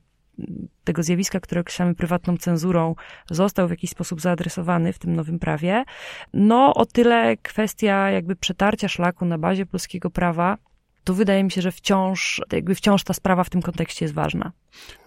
tego 0.85 1.03
zjawiska, 1.03 1.41
które 1.41 1.61
określamy 1.61 1.95
prywatną 1.95 2.37
cenzurą, 2.37 2.95
został 3.31 3.69
w 3.69 3.71
jakiś 3.71 3.91
sposób 3.91 4.21
zaadresowany 4.21 4.93
w 4.93 4.99
tym 4.99 5.17
nowym 5.17 5.39
prawie. 5.39 5.85
No, 6.33 6.75
o 6.75 6.87
tyle 6.87 7.37
kwestia 7.37 8.11
jakby 8.11 8.37
przetarcia 8.37 8.89
szlaku 8.89 9.25
na 9.25 9.39
bazie 9.39 9.67
polskiego 9.67 10.11
prawa 10.11 10.59
to 11.05 11.15
wydaje 11.15 11.45
mi 11.45 11.51
się, 11.51 11.63
że 11.63 11.73
wciąż, 11.73 12.43
jakby 12.53 12.75
wciąż 12.75 13.05
ta 13.05 13.15
sprawa 13.15 13.45
w 13.45 13.51
tym 13.51 13.63
kontekście 13.63 14.05
jest 14.05 14.15
ważna. 14.15 14.53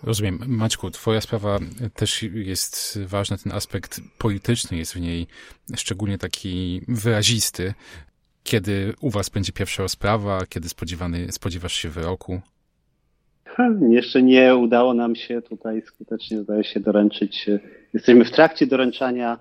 Rozumiem. 0.04 0.40
Maćku, 0.48 0.92
twoja 0.92 1.22
sprawa 1.22 1.60
też 1.94 2.24
jest 2.24 3.00
ważna, 3.06 3.38
ten 3.38 3.52
aspekt 3.52 4.02
polityczny 4.18 4.78
jest 4.78 4.94
w 4.94 5.00
niej 5.00 5.28
szczególnie 5.76 6.18
taki 6.18 6.82
wyrazisty. 6.88 7.74
Kiedy 8.44 8.94
u 9.02 9.10
was 9.10 9.30
będzie 9.30 9.54
pierwsza 9.54 9.84
rozprawa, 9.84 10.46
kiedy 10.50 10.70
spodziewany, 10.70 11.32
spodziewasz 11.32 11.74
się 11.74 11.90
wyroku? 11.90 12.42
Jeszcze 13.90 14.24
nie 14.24 14.56
udało 14.56 14.94
nam 14.94 15.16
się 15.16 15.42
tutaj 15.42 15.82
skutecznie, 15.82 16.42
zdaje 16.42 16.64
się, 16.64 16.80
doręczyć. 16.80 17.50
Jesteśmy 17.94 18.26
w 18.26 18.32
trakcie 18.32 18.68
doręczania 18.68 19.40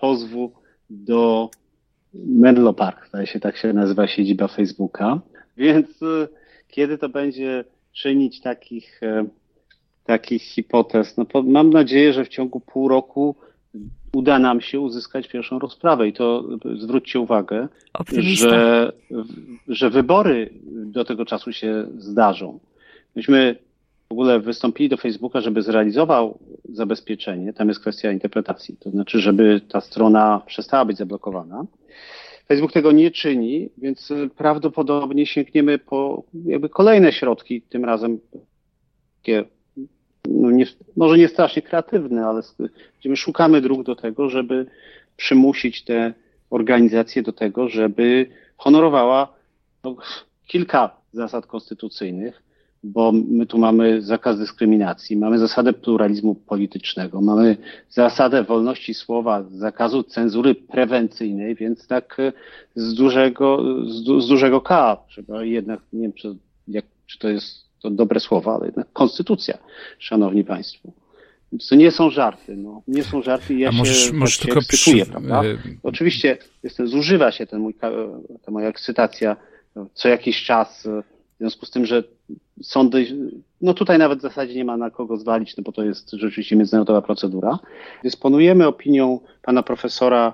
pozwu 0.00 0.52
do 0.90 1.50
Menlo 2.14 2.74
Park, 2.74 3.08
zdaje 3.08 3.26
się, 3.26 3.40
tak 3.40 3.56
się 3.56 3.72
nazywa 3.72 4.08
siedziba 4.08 4.48
Facebooka. 4.48 5.20
Więc 5.56 6.02
y, 6.02 6.28
kiedy 6.68 6.98
to 6.98 7.08
będzie 7.08 7.64
czynić 7.92 8.40
takich, 8.40 9.02
e, 9.02 9.24
takich 10.04 10.42
hipotez? 10.42 11.16
No, 11.16 11.26
mam 11.42 11.70
nadzieję, 11.70 12.12
że 12.12 12.24
w 12.24 12.28
ciągu 12.28 12.60
pół 12.60 12.88
roku 12.88 13.36
uda 14.12 14.38
nam 14.38 14.60
się 14.60 14.80
uzyskać 14.80 15.28
pierwszą 15.28 15.58
rozprawę. 15.58 16.08
I 16.08 16.12
to 16.12 16.44
zwróćcie 16.78 17.20
uwagę, 17.20 17.68
że, 18.12 18.92
że 19.68 19.90
wybory 19.90 20.50
do 20.64 21.04
tego 21.04 21.24
czasu 21.24 21.52
się 21.52 21.86
zdarzą. 21.98 22.58
Myśmy 23.16 23.56
w 24.08 24.12
ogóle 24.12 24.40
wystąpili 24.40 24.88
do 24.88 24.96
Facebooka, 24.96 25.40
żeby 25.40 25.62
zrealizował 25.62 26.38
zabezpieczenie. 26.72 27.52
Tam 27.52 27.68
jest 27.68 27.80
kwestia 27.80 28.12
interpretacji. 28.12 28.76
To 28.76 28.90
znaczy, 28.90 29.20
żeby 29.20 29.60
ta 29.68 29.80
strona 29.80 30.42
przestała 30.46 30.84
być 30.84 30.98
zablokowana. 30.98 31.64
Facebook 32.52 32.72
tego 32.72 32.92
nie 32.92 33.10
czyni, 33.10 33.68
więc 33.78 34.12
prawdopodobnie 34.36 35.26
sięgniemy 35.26 35.78
po 35.78 36.22
jakby 36.44 36.68
kolejne 36.68 37.12
środki, 37.12 37.62
tym 37.62 37.84
razem 37.84 38.18
takie, 39.16 39.44
no 40.28 40.50
nie, 40.50 40.66
może 40.96 41.18
nie 41.18 41.28
strasznie 41.28 41.62
kreatywne, 41.62 42.26
ale 42.26 42.42
gdzie 43.00 43.08
my 43.08 43.16
szukamy 43.16 43.60
dróg 43.60 43.82
do 43.82 43.96
tego, 43.96 44.28
żeby 44.28 44.66
przymusić 45.16 45.84
te 45.84 46.14
organizacje 46.50 47.22
do 47.22 47.32
tego, 47.32 47.68
żeby 47.68 48.26
honorowała 48.56 49.34
no, 49.84 49.96
kilka 50.46 50.96
zasad 51.12 51.46
konstytucyjnych, 51.46 52.42
bo 52.82 53.12
my 53.12 53.46
tu 53.46 53.58
mamy 53.58 54.02
zakaz 54.02 54.38
dyskryminacji, 54.38 55.16
mamy 55.16 55.38
zasadę 55.38 55.72
pluralizmu 55.72 56.34
politycznego, 56.34 57.20
mamy 57.20 57.56
zasadę 57.90 58.44
wolności 58.44 58.94
słowa, 58.94 59.44
zakazu 59.50 60.02
cenzury 60.02 60.54
prewencyjnej, 60.54 61.54
więc 61.54 61.86
tak 61.86 62.16
e, 62.20 62.32
z 62.74 62.94
dużego, 62.94 63.64
z, 64.20 64.28
dużego 64.28 64.60
K, 64.60 64.96
trzeba 65.08 65.44
jednak, 65.44 65.80
nie 65.92 66.02
wiem, 66.02 66.12
czy, 66.12 66.36
jak, 66.68 66.84
czy 67.06 67.18
to 67.18 67.28
jest 67.28 67.62
to 67.82 67.90
dobre 67.90 68.20
słowa, 68.20 68.54
ale 68.54 68.66
jednak 68.66 68.86
konstytucja, 68.92 69.58
szanowni 69.98 70.44
państwo. 70.44 70.92
To 71.68 71.74
nie 71.76 71.90
są 71.90 72.10
żarty, 72.10 72.56
no. 72.56 72.82
Nie 72.88 73.04
są 73.04 73.22
żarty 73.22 73.54
i 73.54 73.58
ja 73.58 73.68
A 73.68 73.72
możesz, 73.72 73.96
się, 73.96 74.12
możesz 74.12 74.38
tylko 74.38 74.60
się 74.60 74.66
ekscytuję, 74.66 75.02
przy... 75.02 75.12
prawda? 75.12 75.44
e, 75.44 75.56
Oczywiście 75.82 76.38
jest, 76.62 76.82
zużywa 76.84 77.32
się 77.32 77.46
ten 77.46 77.60
mój, 77.60 77.74
ta 78.44 78.50
moja 78.50 78.68
ekscytacja 78.68 79.36
co 79.94 80.08
jakiś 80.08 80.44
czas, 80.44 80.86
e, 80.86 81.02
w 81.42 81.44
związku 81.44 81.66
z 81.66 81.70
tym, 81.70 81.86
że 81.86 82.02
sądy, 82.62 83.06
no 83.60 83.74
tutaj 83.74 83.98
nawet 83.98 84.18
w 84.18 84.22
zasadzie 84.22 84.54
nie 84.54 84.64
ma 84.64 84.76
na 84.76 84.90
kogo 84.90 85.16
zwalić, 85.16 85.56
no 85.56 85.62
bo 85.62 85.72
to 85.72 85.84
jest 85.84 86.10
rzeczywiście 86.10 86.56
międzynarodowa 86.56 87.02
procedura. 87.02 87.58
Dysponujemy 88.04 88.66
opinią 88.66 89.20
pana 89.42 89.62
profesora 89.62 90.32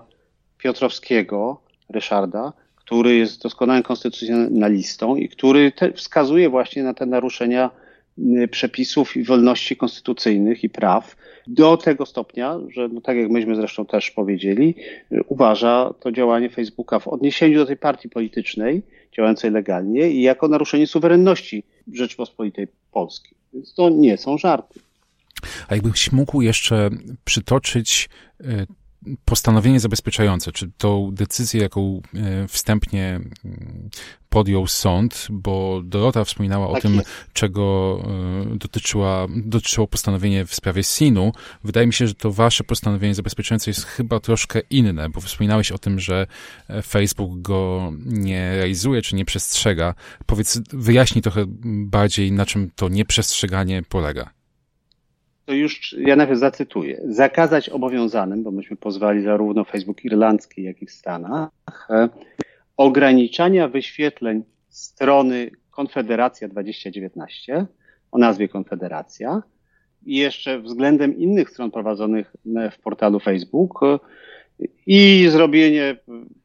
Piotrowskiego, 0.58 1.60
Ryszarda, 1.90 2.52
który 2.76 3.16
jest 3.16 3.42
doskonałym 3.42 3.82
konstytucjonalistą 3.82 5.16
i 5.16 5.28
który 5.28 5.72
wskazuje 5.94 6.50
właśnie 6.50 6.82
na 6.82 6.94
te 6.94 7.06
naruszenia 7.06 7.70
y, 8.18 8.48
przepisów 8.48 9.16
i 9.16 9.24
wolności 9.24 9.76
konstytucyjnych 9.76 10.64
i 10.64 10.68
praw 10.68 11.16
do 11.46 11.76
tego 11.76 12.06
stopnia, 12.06 12.58
że 12.70 12.88
no 12.88 13.00
tak 13.00 13.16
jak 13.16 13.30
myśmy 13.30 13.56
zresztą 13.56 13.86
też 13.86 14.10
powiedzieli, 14.10 14.74
uważa 15.28 15.94
to 16.00 16.12
działanie 16.12 16.50
Facebooka 16.50 16.98
w 16.98 17.08
odniesieniu 17.08 17.58
do 17.58 17.66
tej 17.66 17.76
partii 17.76 18.08
politycznej 18.08 18.82
działającej 19.18 19.50
legalnie 19.50 20.10
i 20.10 20.22
jako 20.22 20.48
naruszenie 20.48 20.86
suwerenności 20.86 21.64
Rzeczpospolitej 21.92 22.68
Polskiej. 22.92 23.32
Więc 23.54 23.74
to 23.74 23.90
nie 23.90 24.16
są 24.16 24.38
żarty. 24.38 24.80
A 25.68 25.74
jakbyś 25.74 26.12
mógł 26.12 26.40
jeszcze 26.40 26.90
przytoczyć 27.24 28.08
e, 28.40 28.66
postanowienie 29.24 29.80
zabezpieczające, 29.80 30.52
czy 30.52 30.70
tą 30.78 31.10
decyzję, 31.12 31.60
jaką 31.62 32.00
e, 32.14 32.48
wstępnie 32.48 33.20
mm, 33.44 33.90
podjął 34.28 34.66
sąd, 34.66 35.26
bo 35.30 35.80
Dorota 35.84 36.24
wspominała 36.24 36.68
o 36.68 36.72
Tak 36.72 36.82
tym, 36.82 36.94
jest. 36.94 37.08
czego 37.32 37.98
e, 38.52 38.56
dotyczyła, 38.56 39.26
dotyczyło 39.36 39.86
postanowienie 39.86 40.46
w 40.46 40.54
sprawie 40.54 40.82
SIN-u. 40.82 41.32
Wydaje 41.64 41.86
mi 41.86 41.92
się, 41.92 42.06
że 42.06 42.14
to 42.14 42.32
wasze 42.32 42.64
postanowienie 42.64 43.14
zabezpieczające 43.14 43.70
jest 43.70 43.84
chyba 43.84 44.20
troszkę 44.20 44.60
inne, 44.70 45.08
bo 45.08 45.20
wspominałeś 45.20 45.72
o 45.72 45.78
tym, 45.78 46.00
że 46.00 46.26
e, 46.68 46.82
Facebook 46.82 47.40
go 47.42 47.92
nie 48.06 48.56
realizuje, 48.56 49.02
czy 49.02 49.14
nie 49.16 49.24
przestrzega. 49.24 49.94
Powiedz, 50.26 50.60
wyjaśnij 50.72 51.22
trochę 51.22 51.44
bardziej, 51.64 52.32
na 52.32 52.46
czym 52.46 52.70
to 52.76 52.88
nieprzestrzeganie 52.88 53.82
polega. 53.88 54.37
To 55.48 55.54
już 55.54 55.96
ja 55.98 56.16
najpierw 56.16 56.40
zacytuję. 56.40 57.00
Zakazać 57.04 57.68
obowiązanym, 57.68 58.42
bo 58.42 58.50
myśmy 58.50 58.76
pozwali 58.76 59.22
zarówno 59.22 59.64
Facebook 59.64 60.04
irlandzki, 60.04 60.62
jak 60.62 60.82
i 60.82 60.86
w 60.86 60.90
Stanach, 60.90 61.50
e, 61.90 62.08
ograniczania 62.76 63.68
wyświetleń 63.68 64.42
strony 64.68 65.50
Konfederacja 65.70 66.48
2019 66.48 67.66
o 68.12 68.18
nazwie 68.18 68.48
Konfederacja 68.48 69.42
i 70.06 70.16
jeszcze 70.16 70.58
względem 70.60 71.18
innych 71.18 71.50
stron 71.50 71.70
prowadzonych 71.70 72.36
w 72.72 72.78
portalu 72.78 73.20
Facebook 73.20 73.80
e, 73.82 73.98
i 74.86 75.28
zrobienie 75.30 75.96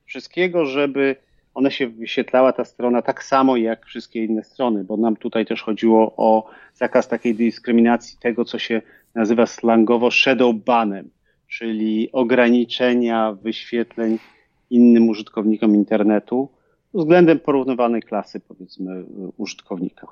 wszystkiego, 0.05 0.65
żeby 0.65 1.15
one 1.53 1.71
się 1.71 1.87
wyświetlała 1.87 2.53
ta 2.53 2.65
strona 2.65 3.01
tak 3.01 3.23
samo 3.23 3.57
jak 3.57 3.85
wszystkie 3.85 4.25
inne 4.25 4.43
strony, 4.43 4.83
bo 4.83 4.97
nam 4.97 5.15
tutaj 5.15 5.45
też 5.45 5.61
chodziło 5.61 6.13
o 6.17 6.49
zakaz 6.73 7.07
takiej 7.07 7.35
dyskryminacji 7.35 8.17
tego, 8.21 8.45
co 8.45 8.59
się 8.59 8.81
nazywa 9.15 9.45
slangowo 9.45 10.11
shadow 10.11 10.55
banem, 10.55 11.09
czyli 11.47 12.11
ograniczenia 12.11 13.33
wyświetleń 13.33 14.19
innym 14.69 15.09
użytkownikom 15.09 15.75
internetu 15.75 16.49
względem 16.93 17.39
porównywanej 17.39 18.01
klasy, 18.01 18.39
powiedzmy, 18.39 19.03
użytkownika. 19.37 20.07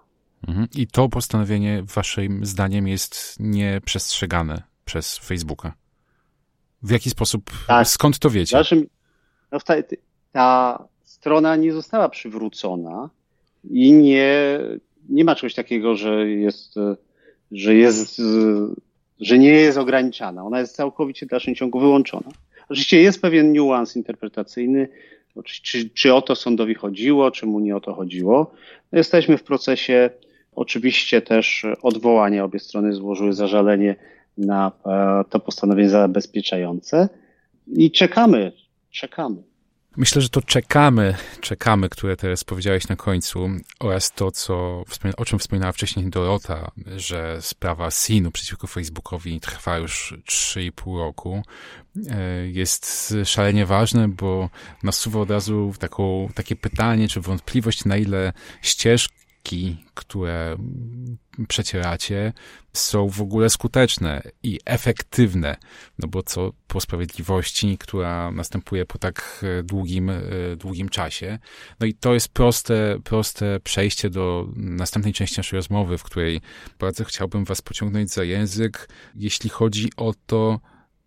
Mhm. 0.47 0.67
I 0.75 0.87
to 0.87 1.09
postanowienie, 1.09 1.83
waszym 1.95 2.45
zdaniem, 2.45 2.87
jest 2.87 3.39
nieprzestrzegane 3.39 4.61
przez 4.85 5.17
Facebooka. 5.17 5.73
W 6.83 6.91
jaki 6.91 7.09
sposób, 7.09 7.51
Tak. 7.67 7.87
skąd 7.87 8.19
to 8.19 8.29
wiecie? 8.29 8.57
dalszym, 8.57 8.87
no, 9.51 9.59
ta 10.31 10.90
strona 11.21 11.55
nie 11.55 11.73
została 11.73 12.09
przywrócona 12.09 13.09
i 13.69 13.93
nie, 13.93 14.59
nie 15.09 15.25
ma 15.25 15.35
czegoś 15.35 15.53
takiego, 15.53 15.95
że 15.95 16.29
jest, 16.29 16.75
że 17.51 17.75
jest, 17.75 18.21
że 19.19 19.37
nie 19.37 19.49
jest 19.49 19.77
ograniczana. 19.77 20.43
Ona 20.45 20.59
jest 20.59 20.75
całkowicie 20.75 21.25
w 21.25 21.29
dalszym 21.29 21.55
ciągu 21.55 21.79
wyłączona. 21.79 22.31
Oczywiście 22.69 23.01
jest 23.01 23.21
pewien 23.21 23.51
niuans 23.51 23.95
interpretacyjny, 23.95 24.87
czy, 25.45 25.89
czy 25.89 26.13
o 26.13 26.21
to 26.21 26.35
sądowi 26.35 26.75
chodziło, 26.75 27.31
czy 27.31 27.45
mu 27.45 27.59
nie 27.59 27.75
o 27.75 27.81
to 27.81 27.93
chodziło. 27.93 28.51
Jesteśmy 28.91 29.37
w 29.37 29.43
procesie 29.43 30.09
oczywiście 30.55 31.21
też 31.21 31.65
odwołania. 31.81 32.43
Obie 32.43 32.59
strony 32.59 32.93
złożyły 32.93 33.33
zażalenie 33.33 33.95
na 34.37 34.71
e, 34.85 35.23
to 35.29 35.39
postanowienie 35.39 35.89
zabezpieczające 35.89 37.09
i 37.67 37.91
czekamy, 37.91 38.51
czekamy. 38.91 39.50
Myślę, 39.97 40.21
że 40.21 40.29
to 40.29 40.41
czekamy, 40.41 41.15
czekamy, 41.41 41.89
które 41.89 42.17
teraz 42.17 42.43
powiedziałeś 42.43 42.87
na 42.87 42.95
końcu 42.95 43.49
oraz 43.79 44.11
to, 44.11 44.31
co, 44.31 44.83
o 45.17 45.25
czym 45.25 45.39
wspominała 45.39 45.71
wcześniej 45.71 46.09
Dorota, 46.09 46.71
że 46.95 47.41
sprawa 47.41 47.91
SIN-u 47.91 48.31
przeciwko 48.31 48.67
Facebookowi 48.67 49.39
trwa 49.39 49.77
już 49.77 50.15
3,5 50.27 50.97
roku, 50.97 51.43
e, 52.09 52.47
jest 52.47 53.15
szalenie 53.25 53.65
ważne, 53.65 54.07
bo 54.07 54.49
nasuwa 54.83 55.19
od 55.19 55.29
razu 55.29 55.73
taką, 55.79 56.29
takie 56.35 56.55
pytanie, 56.55 57.07
czy 57.07 57.21
wątpliwość, 57.21 57.85
na 57.85 57.97
ile 57.97 58.33
które 59.93 60.57
przecieracie, 61.47 62.33
są 62.73 63.09
w 63.09 63.21
ogóle 63.21 63.49
skuteczne 63.49 64.21
i 64.43 64.59
efektywne. 64.65 65.57
No 65.99 66.07
bo 66.07 66.23
co 66.23 66.51
po 66.67 66.81
sprawiedliwości, 66.81 67.77
która 67.77 68.31
następuje 68.31 68.85
po 68.85 68.97
tak 68.97 69.45
e, 69.59 69.63
długim, 69.63 70.09
e, 70.09 70.21
długim 70.57 70.89
czasie. 70.89 71.39
No 71.79 71.85
i 71.85 71.93
to 71.93 72.13
jest 72.13 72.29
proste, 72.29 72.99
proste 73.03 73.59
przejście 73.59 74.09
do 74.09 74.47
następnej 74.55 75.13
części 75.13 75.37
naszej 75.37 75.57
rozmowy, 75.57 75.97
w 75.97 76.03
której 76.03 76.41
bardzo 76.79 77.03
chciałbym 77.03 77.45
was 77.45 77.61
pociągnąć 77.61 78.11
za 78.11 78.23
język, 78.23 78.89
jeśli 79.15 79.49
chodzi 79.49 79.89
o 79.97 80.13
to, 80.25 80.59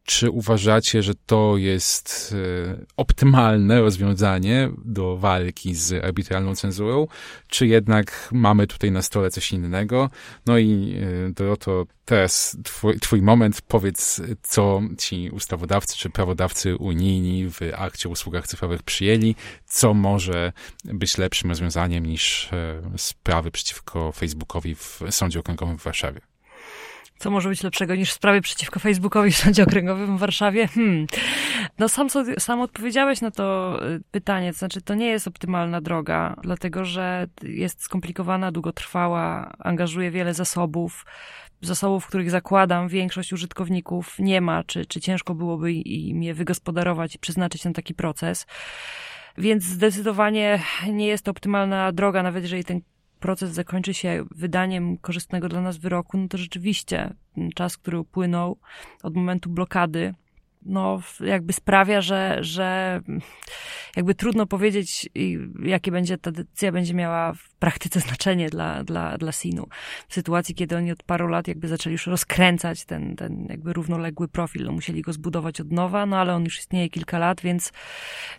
czy 0.05 0.31
uważacie, 0.31 1.03
że 1.03 1.13
to 1.27 1.57
jest 1.57 2.35
e, 2.69 2.85
optymalne 2.97 3.81
rozwiązanie 3.81 4.71
do 4.85 5.17
walki 5.17 5.75
z 5.75 6.05
arbitralną 6.05 6.55
cenzurą, 6.55 7.07
czy 7.49 7.67
jednak 7.67 8.29
mamy 8.33 8.67
tutaj 8.67 8.91
na 8.91 9.03
stole 9.03 9.31
coś 9.31 9.53
innego? 9.53 10.11
No 10.47 10.59
i 10.59 10.97
e, 11.29 11.33
Doroto, 11.33 11.87
teraz 12.05 12.57
twój, 12.65 13.01
twój 13.01 13.23
moment, 13.23 13.63
powiedz, 13.63 14.23
co 14.43 14.81
ci 14.99 15.31
ustawodawcy 15.31 15.97
czy 15.97 16.11
prawodawcy 16.11 16.77
unijni 16.77 17.49
w 17.51 17.61
akcie 17.77 18.09
o 18.09 18.13
usługach 18.13 18.47
cyfrowych 18.47 18.83
przyjęli, 18.83 19.35
co 19.67 19.95
może 19.95 20.53
być 20.85 21.19
lepszym 21.19 21.51
rozwiązaniem 21.51 22.07
niż 22.07 22.53
e, 22.53 22.83
sprawy 22.97 23.51
przeciwko 23.51 24.13
Facebookowi 24.13 24.75
w 24.75 25.01
Sądzie 25.11 25.41
Okręgowym 25.41 25.79
w 25.79 25.83
Warszawie. 25.83 26.34
Co 27.19 27.31
może 27.31 27.49
być 27.49 27.63
lepszego 27.63 27.95
niż 27.95 28.13
sprawy 28.13 28.41
przeciwko 28.41 28.81
Facebookowi 28.81 29.31
w 29.31 29.37
Sądzie 29.37 29.63
Okręgowym 29.63 30.17
w 30.17 30.21
Warszawie? 30.21 30.67
Hmm. 30.69 31.07
No 31.79 31.89
sam, 31.89 32.09
sam 32.39 32.61
odpowiedziałeś 32.61 33.21
na 33.21 33.31
to 33.31 33.79
y, 33.89 34.01
pytanie, 34.11 34.53
to 34.53 34.59
znaczy 34.59 34.83
to 34.83 34.95
nie 34.95 35.07
jest 35.07 35.29
optymalna 35.29 35.81
droga, 35.81 36.37
dlatego 36.43 36.85
że 36.85 37.27
jest 37.43 37.83
skomplikowana, 37.83 38.53
długotrwała, 38.53 39.53
angażuje 39.59 40.11
wiele 40.11 40.35
zasobów, 40.35 41.05
zasobów, 41.61 42.07
których 42.07 42.31
zakładam 42.31 42.89
większość 42.89 43.33
użytkowników 43.33 44.17
nie 44.19 44.41
ma, 44.41 44.65
czy, 44.65 44.87
czy 44.87 45.01
ciężko 45.01 45.35
byłoby 45.35 45.73
im 45.73 46.23
je 46.23 46.35
wygospodarować 46.35 47.15
i 47.15 47.19
przeznaczyć 47.19 47.65
na 47.65 47.73
taki 47.73 47.95
proces. 47.95 48.47
Więc 49.39 49.65
zdecydowanie 49.65 50.61
nie 50.93 51.07
jest 51.07 51.25
to 51.25 51.31
optymalna 51.31 51.93
droga, 51.93 52.23
nawet 52.23 52.43
jeżeli 52.43 52.65
ten 52.65 52.81
proces 53.25 53.51
zakończy 53.51 53.95
się 53.95 54.25
wydaniem 54.31 54.99
korzystnego 54.99 55.49
dla 55.49 55.61
nas 55.61 55.77
wyroku, 55.77 56.19
no 56.19 56.29
to 56.29 56.39
rzeczywiście 56.39 57.15
czas, 57.55 57.77
który 57.77 57.99
upłynął 57.99 58.59
od 59.03 59.15
momentu 59.15 59.51
blokady, 59.51 60.15
no 60.65 61.01
jakby 61.21 61.53
sprawia, 61.53 62.01
że, 62.01 62.39
że 62.41 63.01
jakby 63.97 64.15
trudno 64.15 64.47
powiedzieć, 64.47 65.09
jakie 65.63 65.91
będzie 65.91 66.19
ta 66.19 66.31
decyzja 66.33 66.73
będzie 66.73 66.95
miała 66.95 67.33
w 67.33 67.51
praktyce 67.59 68.01
znaczenie 68.01 68.51
dla, 68.51 68.85
dla, 68.85 69.19
dla 69.19 69.33
Sinu. 69.33 69.67
W 70.09 70.15
sytuacji, 70.15 70.55
kiedy 70.55 70.77
oni 70.77 70.93
od 70.93 71.03
paru 71.03 71.29
lat 71.29 71.49
jakby 71.49 71.69
zaczęli 71.69 71.93
już 71.93 72.07
rozkręcać 72.07 72.85
ten, 72.85 73.17
ten 73.17 73.47
jakby 73.51 73.73
równoległy 73.73 74.29
profil, 74.29 74.65
no 74.65 74.73
musieli 74.73 75.03
go 75.03 75.13
zbudować 75.13 75.61
od 75.61 75.73
nowa, 75.73 76.07
no 76.07 76.17
ale 76.17 76.35
on 76.35 76.45
już 76.45 76.59
istnieje 76.59 76.89
kilka 76.89 77.19
lat, 77.19 77.41
więc 77.41 77.73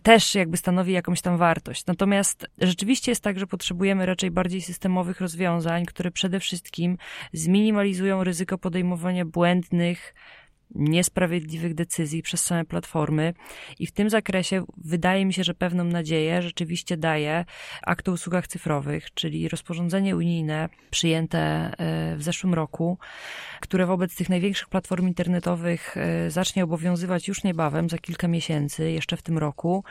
też 0.03 0.35
jakby 0.35 0.57
stanowi 0.57 0.93
jakąś 0.93 1.21
tam 1.21 1.37
wartość. 1.37 1.85
Natomiast 1.85 2.47
rzeczywiście 2.61 3.11
jest 3.11 3.23
tak, 3.23 3.39
że 3.39 3.47
potrzebujemy 3.47 4.05
raczej 4.05 4.31
bardziej 4.31 4.61
systemowych 4.61 5.21
rozwiązań, 5.21 5.85
które 5.85 6.11
przede 6.11 6.39
wszystkim 6.39 6.97
zminimalizują 7.33 8.23
ryzyko 8.23 8.57
podejmowania 8.57 9.25
błędnych, 9.25 10.13
niesprawiedliwych 10.75 11.73
decyzji 11.73 12.21
przez 12.21 12.41
same 12.41 12.65
platformy 12.65 13.33
i 13.79 13.87
w 13.87 13.91
tym 13.91 14.09
zakresie 14.09 14.63
wydaje 14.77 15.25
mi 15.25 15.33
się, 15.33 15.43
że 15.43 15.53
pewną 15.53 15.83
nadzieję 15.83 16.41
rzeczywiście 16.41 16.97
daje 16.97 17.45
akt 17.81 18.09
o 18.09 18.11
usługach 18.11 18.47
cyfrowych, 18.47 19.13
czyli 19.13 19.49
rozporządzenie 19.49 20.15
unijne 20.15 20.69
przyjęte 20.91 21.39
e, 21.39 22.15
w 22.15 22.23
zeszłym 22.23 22.53
roku, 22.53 22.97
które 23.61 23.85
wobec 23.85 24.15
tych 24.15 24.29
największych 24.29 24.69
platform 24.69 25.07
internetowych 25.07 25.97
e, 25.97 26.31
zacznie 26.31 26.63
obowiązywać 26.63 27.27
już 27.27 27.43
niebawem, 27.43 27.89
za 27.89 27.97
kilka 27.97 28.27
miesięcy, 28.27 28.91
jeszcze 28.91 29.17
w 29.17 29.21
tym 29.21 29.37
roku. 29.37 29.83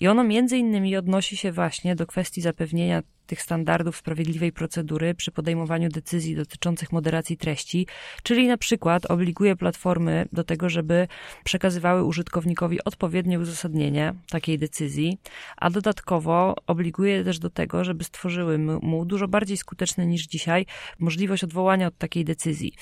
I 0.00 0.08
ono 0.08 0.24
między 0.24 0.56
innymi 0.58 0.96
odnosi 0.96 1.36
się 1.36 1.52
właśnie 1.52 1.96
do 1.96 2.06
kwestii 2.06 2.40
zapewnienia 2.40 3.02
tych 3.30 3.42
standardów 3.42 3.96
sprawiedliwej 3.96 4.52
procedury 4.52 5.14
przy 5.14 5.32
podejmowaniu 5.32 5.88
decyzji 5.88 6.36
dotyczących 6.36 6.92
moderacji 6.92 7.36
treści, 7.36 7.86
czyli 8.22 8.48
na 8.48 8.56
przykład 8.56 9.06
obliguje 9.06 9.56
platformy 9.56 10.28
do 10.32 10.44
tego, 10.44 10.68
żeby 10.68 11.08
przekazywały 11.44 12.04
użytkownikowi 12.04 12.84
odpowiednie 12.84 13.40
uzasadnienie 13.40 14.14
takiej 14.30 14.58
decyzji, 14.58 15.18
a 15.56 15.70
dodatkowo 15.70 16.54
obliguje 16.66 17.24
też 17.24 17.38
do 17.38 17.50
tego, 17.50 17.84
żeby 17.84 18.04
stworzyły 18.04 18.58
mu 18.58 19.04
dużo 19.04 19.28
bardziej 19.28 19.56
skuteczne 19.56 20.06
niż 20.06 20.26
dzisiaj 20.26 20.66
możliwość 20.98 21.44
odwołania 21.44 21.86
od 21.86 21.98
takiej 21.98 22.24
decyzji. 22.24 22.72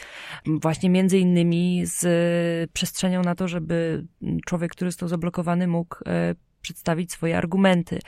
Właśnie 0.47 0.91
między 0.91 1.19
innymi 1.19 1.83
z 1.85 2.71
przestrzenią 2.71 3.23
na 3.23 3.35
to, 3.35 3.49
żeby 3.49 4.05
człowiek, 4.47 4.73
który 4.73 4.91
został 4.91 5.09
zablokowany, 5.09 5.67
mógł 5.67 5.97
e, 6.07 6.35
przedstawić 6.69 7.13
swoje 7.13 7.39
argumenty. 7.39 7.99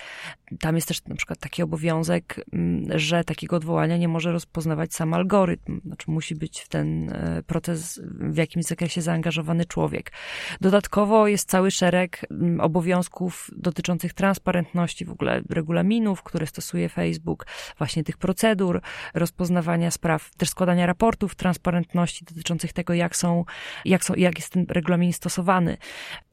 Tam 0.61 0.75
jest 0.75 0.89
też 0.89 1.05
na 1.05 1.15
przykład 1.15 1.39
taki 1.39 1.63
obowiązek, 1.63 2.45
mm, 2.53 2.99
że 2.99 3.25
takiego 3.25 3.57
odwołania 3.57 3.97
nie 3.97 4.09
może 4.09 4.33
rozpoznawać 4.33 4.95
sam 4.95 5.15
algorytm. 5.15 5.81
Znaczy 5.85 6.11
musi 6.11 6.35
być 6.35 6.61
w 6.61 6.69
ten 6.69 7.11
e, 7.13 7.43
proces 7.47 8.01
w 8.05 8.37
jakimś 8.37 8.65
zakresie 8.65 9.03
zaangażowany 9.03 9.65
człowiek. 9.65 10.13
Dodatkowo 10.61 11.29
jest 11.29 11.49
cały 11.49 11.71
szereg 11.71 12.27
mm, 12.31 12.61
obowiązków 12.61 13.51
dotyczących 13.57 14.13
transparentności 14.15 15.05
w 15.05 15.11
ogóle 15.11 15.43
regulaminów, 15.51 16.23
które 16.23 16.47
stosuje 16.47 16.89
Facebook, 16.89 17.47
właśnie 17.79 18.05
tych 18.05 18.19
procedur, 18.19 18.81
rozpoznawania 19.15 19.91
spraw, 19.91 20.31
też 20.35 20.49
składania 20.49 20.87
raportów 20.87 21.35
transparentności 21.35 22.25
dotyczących 22.25 22.73
tego, 22.73 22.95
jak 22.95 23.17
są, 23.17 23.45
jak 23.85 24.05
są, 24.05 24.15
jak 24.15 24.39
jest 24.39 24.53
ten 24.53 24.67
regulamin 24.69 25.13
stosowany. 25.13 25.77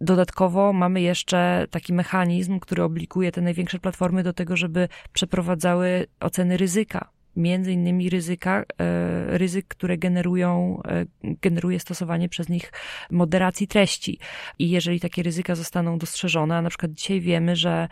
Dodatkowo 0.02 0.74
mamy 0.74 1.02
jeszcze 1.02 1.68
taki 1.72 1.94
mechanizm, 1.94 2.17
mechanizm, 2.18 2.60
który 2.60 2.84
obliguje 2.84 3.32
te 3.32 3.42
największe 3.42 3.80
platformy 3.80 4.24
do 4.24 4.34
tego, 4.34 4.58
żeby 4.58 4.88
przeprowadzały 5.14 6.08
oceny 6.20 6.58
ryzyka 6.58 7.10
między 7.38 7.72
innymi 7.72 8.10
ryzyka, 8.10 8.64
e, 8.80 9.38
ryzyk, 9.38 9.68
które 9.68 9.98
generują, 9.98 10.82
e, 10.88 11.06
generuje 11.24 11.80
stosowanie 11.80 12.30
przez 12.30 12.50
nich 12.50 12.72
moderacji 13.12 13.68
treści. 13.68 14.20
I 14.60 14.70
jeżeli 14.70 15.00
takie 15.00 15.24
ryzyka 15.24 15.56
zostaną 15.56 15.98
dostrzeżone, 15.98 16.58
a 16.58 16.62
na 16.62 16.70
przykład 16.70 16.92
dzisiaj 16.92 17.22
wiemy, 17.22 17.56
że 17.56 17.88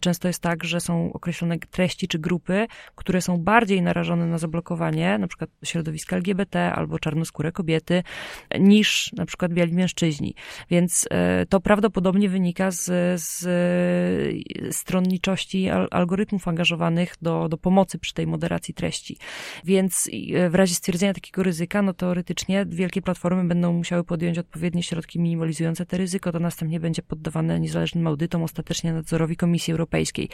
często 0.00 0.28
jest 0.28 0.42
tak, 0.42 0.64
że 0.64 0.80
są 0.80 1.12
określone 1.12 1.58
treści 1.58 2.08
czy 2.08 2.18
grupy, 2.18 2.66
które 2.94 3.22
są 3.22 3.38
bardziej 3.38 3.82
narażone 3.82 4.26
na 4.26 4.38
zablokowanie, 4.38 5.18
na 5.18 5.28
przykład 5.28 5.50
środowiska 5.64 6.16
LGBT 6.16 6.72
albo 6.72 6.98
czarnoskóre 6.98 7.52
kobiety, 7.52 8.02
niż 8.58 9.12
na 9.12 9.26
przykład 9.26 9.52
biali 9.52 9.72
mężczyźni. 9.72 10.34
Więc 10.70 11.06
e, 11.10 11.46
to 11.46 11.60
prawdopodobnie 11.60 12.28
wynika 12.28 12.70
z, 12.70 12.84
z 13.20 13.46
stronniczości 14.76 15.70
algorytmów 15.90 16.48
angażowanych 16.48 17.14
do, 17.22 17.48
do 17.48 17.58
pomocy 17.58 17.98
przy 17.98 18.14
tej 18.14 18.26
moderacji 18.26 18.74
treści 18.74 18.89
treści. 18.90 19.16
Więc 19.64 20.10
e, 20.34 20.50
w 20.50 20.54
razie 20.54 20.74
stwierdzenia 20.74 21.14
takiego 21.14 21.42
ryzyka, 21.42 21.82
no 21.82 21.94
teoretycznie 21.94 22.66
wielkie 22.68 23.02
platformy 23.02 23.44
będą 23.44 23.72
musiały 23.72 24.04
podjąć 24.04 24.38
odpowiednie 24.38 24.82
środki 24.82 25.20
minimalizujące 25.20 25.86
te 25.86 25.96
ryzyko, 25.98 26.32
to 26.32 26.40
następnie 26.40 26.80
będzie 26.80 27.02
poddawane 27.02 27.60
niezależnym 27.60 28.06
audytom, 28.06 28.42
ostatecznie 28.42 28.92
nadzorowi 28.92 29.36
Komisji 29.36 29.72
Europejskiej. 29.72 30.28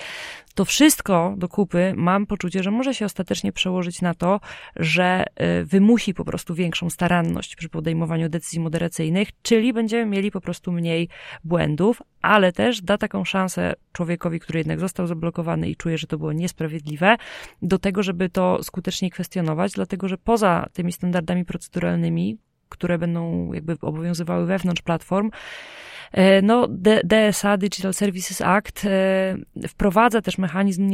To 0.55 0.65
wszystko 0.65 1.35
do 1.37 1.49
kupy 1.49 1.93
mam 1.97 2.27
poczucie, 2.27 2.63
że 2.63 2.71
może 2.71 2.95
się 2.95 3.05
ostatecznie 3.05 3.53
przełożyć 3.53 4.03
na 4.03 4.15
to, 4.15 4.41
że 4.77 5.25
e, 5.35 5.65
wymusi 5.65 6.15
po 6.15 6.25
prostu 6.25 6.55
większą 6.55 6.91
staranność 6.91 7.57
przy 7.57 7.69
podejmowaniu 7.69 8.29
decyzji 8.29 8.61
moderacyjnych, 8.61 9.29
czyli 9.43 9.73
będziemy 9.73 10.07
mieli 10.07 10.31
po 10.31 10.41
prostu 10.41 10.73
mniej 10.73 11.09
błędów, 11.45 12.03
ale 12.27 12.53
też 12.53 12.83
da 12.83 12.99
taką 12.99 13.25
szansę 13.25 13.75
człowiekowi, 13.93 14.41
który 14.41 14.59
jednak 14.59 14.81
został 14.81 15.07
zablokowany 15.07 15.69
i 15.69 15.77
czuje, 15.77 15.99
że 15.99 16.07
to 16.07 16.19
było 16.19 16.33
niesprawiedliwe, 16.33 17.17
do 17.63 17.79
tego, 17.79 18.03
żeby 18.03 18.29
to 18.29 18.63
skutecznie 18.63 19.11
kwestionować, 19.11 19.73
dlatego 19.73 20.09
że 20.09 20.19
poza 20.19 20.67
tymi 20.73 20.93
standardami 20.93 21.45
proceduralnymi, 21.45 22.39
które 22.69 22.99
będą 22.99 23.53
jakby 23.53 23.77
obowiązywały 23.81 24.47
wewnątrz 24.47 24.83
platform, 24.83 25.31
no, 26.43 26.69
DSA, 27.05 27.57
Digital 27.57 27.95
Services 27.95 28.41
Act, 28.41 28.85
e, 28.85 29.69
wprowadza 29.69 30.23
też 30.23 30.39
mechanizm 30.39 30.91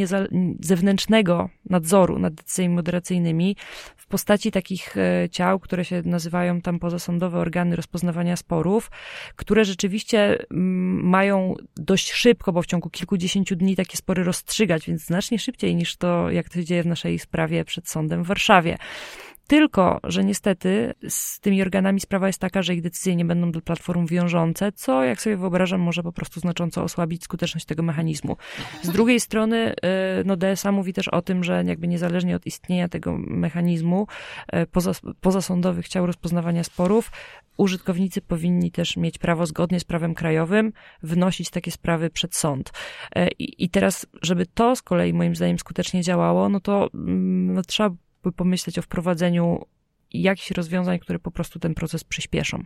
zewnętrznego 0.61 1.49
nadzoru 1.71 2.19
nad 2.19 2.35
decyzjami 2.35 2.75
moderacyjnymi 2.75 3.57
w 3.97 4.07
postaci 4.07 4.51
takich 4.51 4.97
e, 4.97 5.29
ciał, 5.31 5.61
które 5.61 5.85
się 5.85 6.03
nazywają 6.05 6.61
tam 6.61 6.79
pozasądowe 6.79 7.39
organy 7.39 7.77
rozpoznawania 7.77 8.37
sporów, 8.37 8.91
które 9.37 9.65
rzeczywiście 9.65 10.39
mają 10.51 11.55
dość 11.77 12.13
szybko, 12.13 12.53
bo 12.53 12.63
w 12.63 12.67
ciągu 12.67 12.91
kilkudziesięciu 12.91 13.57
dni 13.57 13.77
takie 13.77 13.97
spory 13.97 14.25
rozstrzygać, 14.25 14.87
więc 14.87 15.05
znacznie 15.05 15.39
szybciej 15.39 15.77
niż 15.77 15.97
to, 15.97 16.31
jak 16.31 16.49
to 16.49 16.55
się 16.55 16.65
dzieje 16.65 16.83
w 16.83 16.87
naszej 16.87 17.19
sprawie 17.19 17.65
przed 17.65 17.89
sądem 17.89 18.25
w 18.25 18.27
Warszawie. 18.27 18.79
Tylko, 19.47 20.01
że 20.05 20.25
niestety 20.25 20.95
z 21.09 21.41
tymi 21.41 21.63
organami 21.63 22.01
sprawa 22.01 22.27
jest 22.27 22.39
taka, 22.39 22.63
że 22.63 22.75
ich 22.75 22.83
decyzje 22.83 23.17
nie 23.17 23.25
będą 23.25 23.53
dla 23.53 23.61
platform 23.61 24.07
wiążące, 24.07 24.73
co, 24.73 25.05
jak 25.05 25.23
sobie 25.23 25.37
wyobrażam, 25.37 25.81
może 25.81 26.03
po 26.03 26.13
prostu 26.13 26.41
znacząco 26.41 26.83
osłabić 26.83 27.25
skuteczność 27.25 27.67
tego 27.67 27.83
mechanizmu. 27.83 28.37
Z 28.83 28.91
drugiej 28.91 29.21
strony, 29.21 29.73
y, 29.73 29.75
no 30.25 30.37
DSA 30.37 30.73
mówi 30.73 30.93
też 30.93 31.09
o 31.09 31.23
tym, 31.23 31.45
że 31.45 31.65
jakby 31.67 31.89
niezależnie 31.89 32.37
od 32.37 32.47
istnienia 32.47 32.89
tego 32.89 33.19
mechanizmu 33.19 34.07
y, 34.55 34.67
poza, 35.21 35.41
ciał 35.89 36.07
rozpoznawania 36.07 36.65
sporów, 36.65 37.11
użytkownicy 37.57 38.21
powinni 38.21 38.71
też 38.71 38.97
mieć 38.97 39.19
prawo 39.19 39.47
zgodnie 39.47 39.81
z 39.81 39.85
prawem 39.85 40.15
krajowym 40.15 40.73
wnosić 41.03 41.51
takie 41.51 41.71
sprawy 41.71 42.11
przed 42.11 42.35
sąd. 42.35 42.73
Y, 43.17 43.29
I, 43.39 43.65
i 43.65 43.69
teraz, 43.69 44.07
żeby 44.23 44.47
to 44.47 44.77
z 44.77 44.83
kolei 44.83 45.13
moim 45.13 45.37
zdaniem 45.37 45.59
skutecznie 45.59 46.03
działało, 46.03 46.49
no 46.49 46.61
to 46.61 46.91
mm, 46.95 47.55
no, 47.55 47.63
trzeba 47.63 47.91
by 48.23 48.33
pomyśleć 48.33 48.79
o 48.79 48.83
wprowadzeniu 48.83 49.67
jakichś 50.13 50.51
rozwiązań, 50.51 50.99
które 50.99 51.19
po 51.19 51.31
prostu 51.31 51.59
ten 51.59 51.75
proces 51.75 52.05
przyspieszą. 52.05 52.65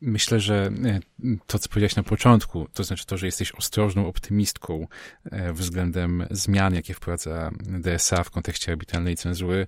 Myślę, 0.00 0.40
że 0.40 0.70
e, 0.84 1.00
to, 1.46 1.58
co 1.58 1.68
powiedziałeś 1.68 1.96
na 1.96 2.02
początku, 2.02 2.68
to 2.72 2.84
znaczy 2.84 3.06
to, 3.06 3.16
że 3.18 3.26
jesteś 3.26 3.52
ostrożną 3.52 4.06
optymistką 4.06 4.86
e, 5.24 5.52
względem 5.52 6.26
zmian, 6.30 6.74
jakie 6.74 6.94
wprowadza 6.94 7.50
DSA 7.60 8.24
w 8.24 8.30
kontekście 8.30 8.72
arbitralnej 8.72 9.16
cenzury, 9.16 9.66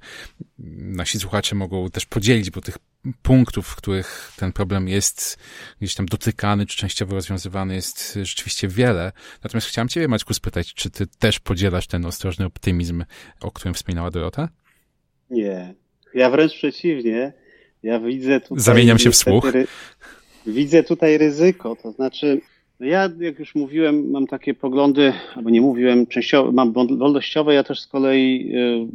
nasi 0.78 1.20
słuchacze 1.20 1.54
mogą 1.54 1.90
też 1.90 2.06
podzielić, 2.06 2.50
bo 2.50 2.60
tych 2.60 2.78
punktów, 3.22 3.66
w 3.66 3.76
których 3.76 4.32
ten 4.36 4.52
problem 4.52 4.88
jest 4.88 5.38
gdzieś 5.80 5.94
tam 5.94 6.06
dotykany, 6.06 6.66
czy 6.66 6.76
częściowo 6.76 7.14
rozwiązywany 7.14 7.74
jest 7.74 8.18
rzeczywiście 8.22 8.68
wiele. 8.68 9.12
Natomiast 9.44 9.66
chciałem 9.66 9.88
ciebie, 9.88 10.08
Maćku, 10.08 10.34
spytać, 10.34 10.74
czy 10.74 10.90
ty 10.90 11.06
też 11.06 11.40
podzielasz 11.40 11.86
ten 11.86 12.06
ostrożny 12.06 12.44
optymizm, 12.44 13.04
o 13.40 13.50
którym 13.50 13.74
wspominała 13.74 14.10
Dorota? 14.10 14.48
Nie. 15.30 15.74
Ja 16.14 16.30
wręcz 16.30 16.54
przeciwnie. 16.54 17.32
Ja 17.82 18.00
widzę 18.00 18.40
tutaj. 18.40 18.60
Zamieniam 18.60 18.98
się 18.98 19.10
w 19.10 19.16
słuch. 19.16 19.52
Widzę 20.46 20.82
tutaj 20.82 21.18
ryzyko. 21.18 21.76
To 21.76 21.92
znaczy, 21.92 22.40
no 22.80 22.86
ja, 22.86 23.10
jak 23.20 23.38
już 23.38 23.54
mówiłem, 23.54 24.10
mam 24.10 24.26
takie 24.26 24.54
poglądy, 24.54 25.12
albo 25.34 25.50
nie 25.50 25.60
mówiłem, 25.60 26.06
częściowo 26.06 26.52
mam 26.52 26.72
wolnościowe. 26.72 27.54
Ja 27.54 27.64
też 27.64 27.80
z 27.80 27.86
kolei 27.86 28.52
y, 28.54 28.86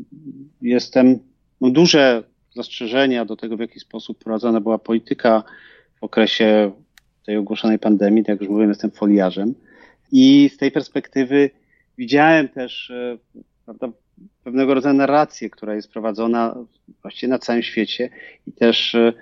jestem, 0.62 1.20
mam 1.62 1.74
duże 1.74 2.24
zastrzeżenia 2.56 3.26
do 3.26 3.36
tego, 3.36 3.58
w 3.58 3.60
jaki 3.60 3.80
sposób 3.80 4.24
prowadzona 4.24 4.62
była 4.62 4.78
polityka 4.78 5.44
w 6.00 6.04
okresie 6.04 6.72
tej 7.26 7.38
ogłoszonej 7.38 7.80
pandemii. 7.80 8.24
Tak 8.24 8.30
jak 8.30 8.42
już 8.42 8.50
mówiłem, 8.50 8.70
jestem 8.70 8.92
foliarzem. 8.92 9.54
I 10.12 10.50
z 10.54 10.58
tej 10.58 10.72
perspektywy 10.72 11.50
widziałem 11.98 12.50
też 12.50 12.90
y, 12.90 13.20
prawda, 13.66 13.90
pewnego 14.44 14.74
rodzaju 14.74 14.96
narrację, 14.96 15.50
która 15.50 15.76
jest 15.76 15.92
prowadzona 15.92 16.56
właściwie 17.02 17.30
na 17.30 17.40
całym 17.40 17.64
świecie 17.64 18.10
i 18.48 18.52
też 18.52 18.96
e, 18.96 19.14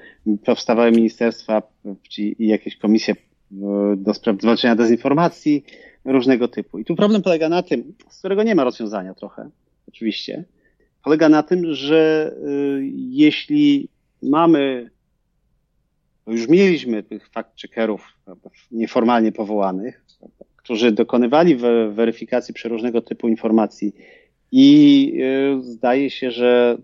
powstawały 0.45 0.91
ministerstwa 0.91 1.61
i 2.15 2.47
jakieś 2.47 2.77
komisje 2.77 3.15
e, 3.15 3.95
do 3.97 4.13
spraw 4.13 4.41
zwalczania 4.41 4.75
dezinformacji 4.75 5.63
różnego 6.05 6.47
typu. 6.47 6.79
I 6.79 6.85
tu 6.85 6.95
problem 6.95 7.21
polega 7.21 7.49
na 7.49 7.63
tym, 7.63 7.93
z 8.09 8.19
którego 8.19 8.43
nie 8.43 8.55
ma 8.55 8.63
rozwiązania 8.63 9.13
trochę, 9.13 9.49
oczywiście, 9.87 10.43
polega 11.03 11.29
na 11.29 11.43
tym, 11.43 11.73
że 11.73 12.31
e, 12.35 12.49
jeśli 13.09 13.89
mamy, 14.23 14.89
bo 16.25 16.31
już 16.31 16.47
mieliśmy 16.47 17.03
tych 17.03 17.29
fact-checkerów 17.29 17.99
nieformalnie 18.71 19.31
powołanych, 19.31 20.05
którzy 20.55 20.91
dokonywali 20.91 21.55
weryfikacji 21.91 22.53
przeróżnego 22.53 23.01
typu 23.01 23.27
informacji 23.27 23.95
i 24.51 25.13
y, 25.59 25.63
zdaje 25.63 26.09
się, 26.09 26.31
że 26.31 26.77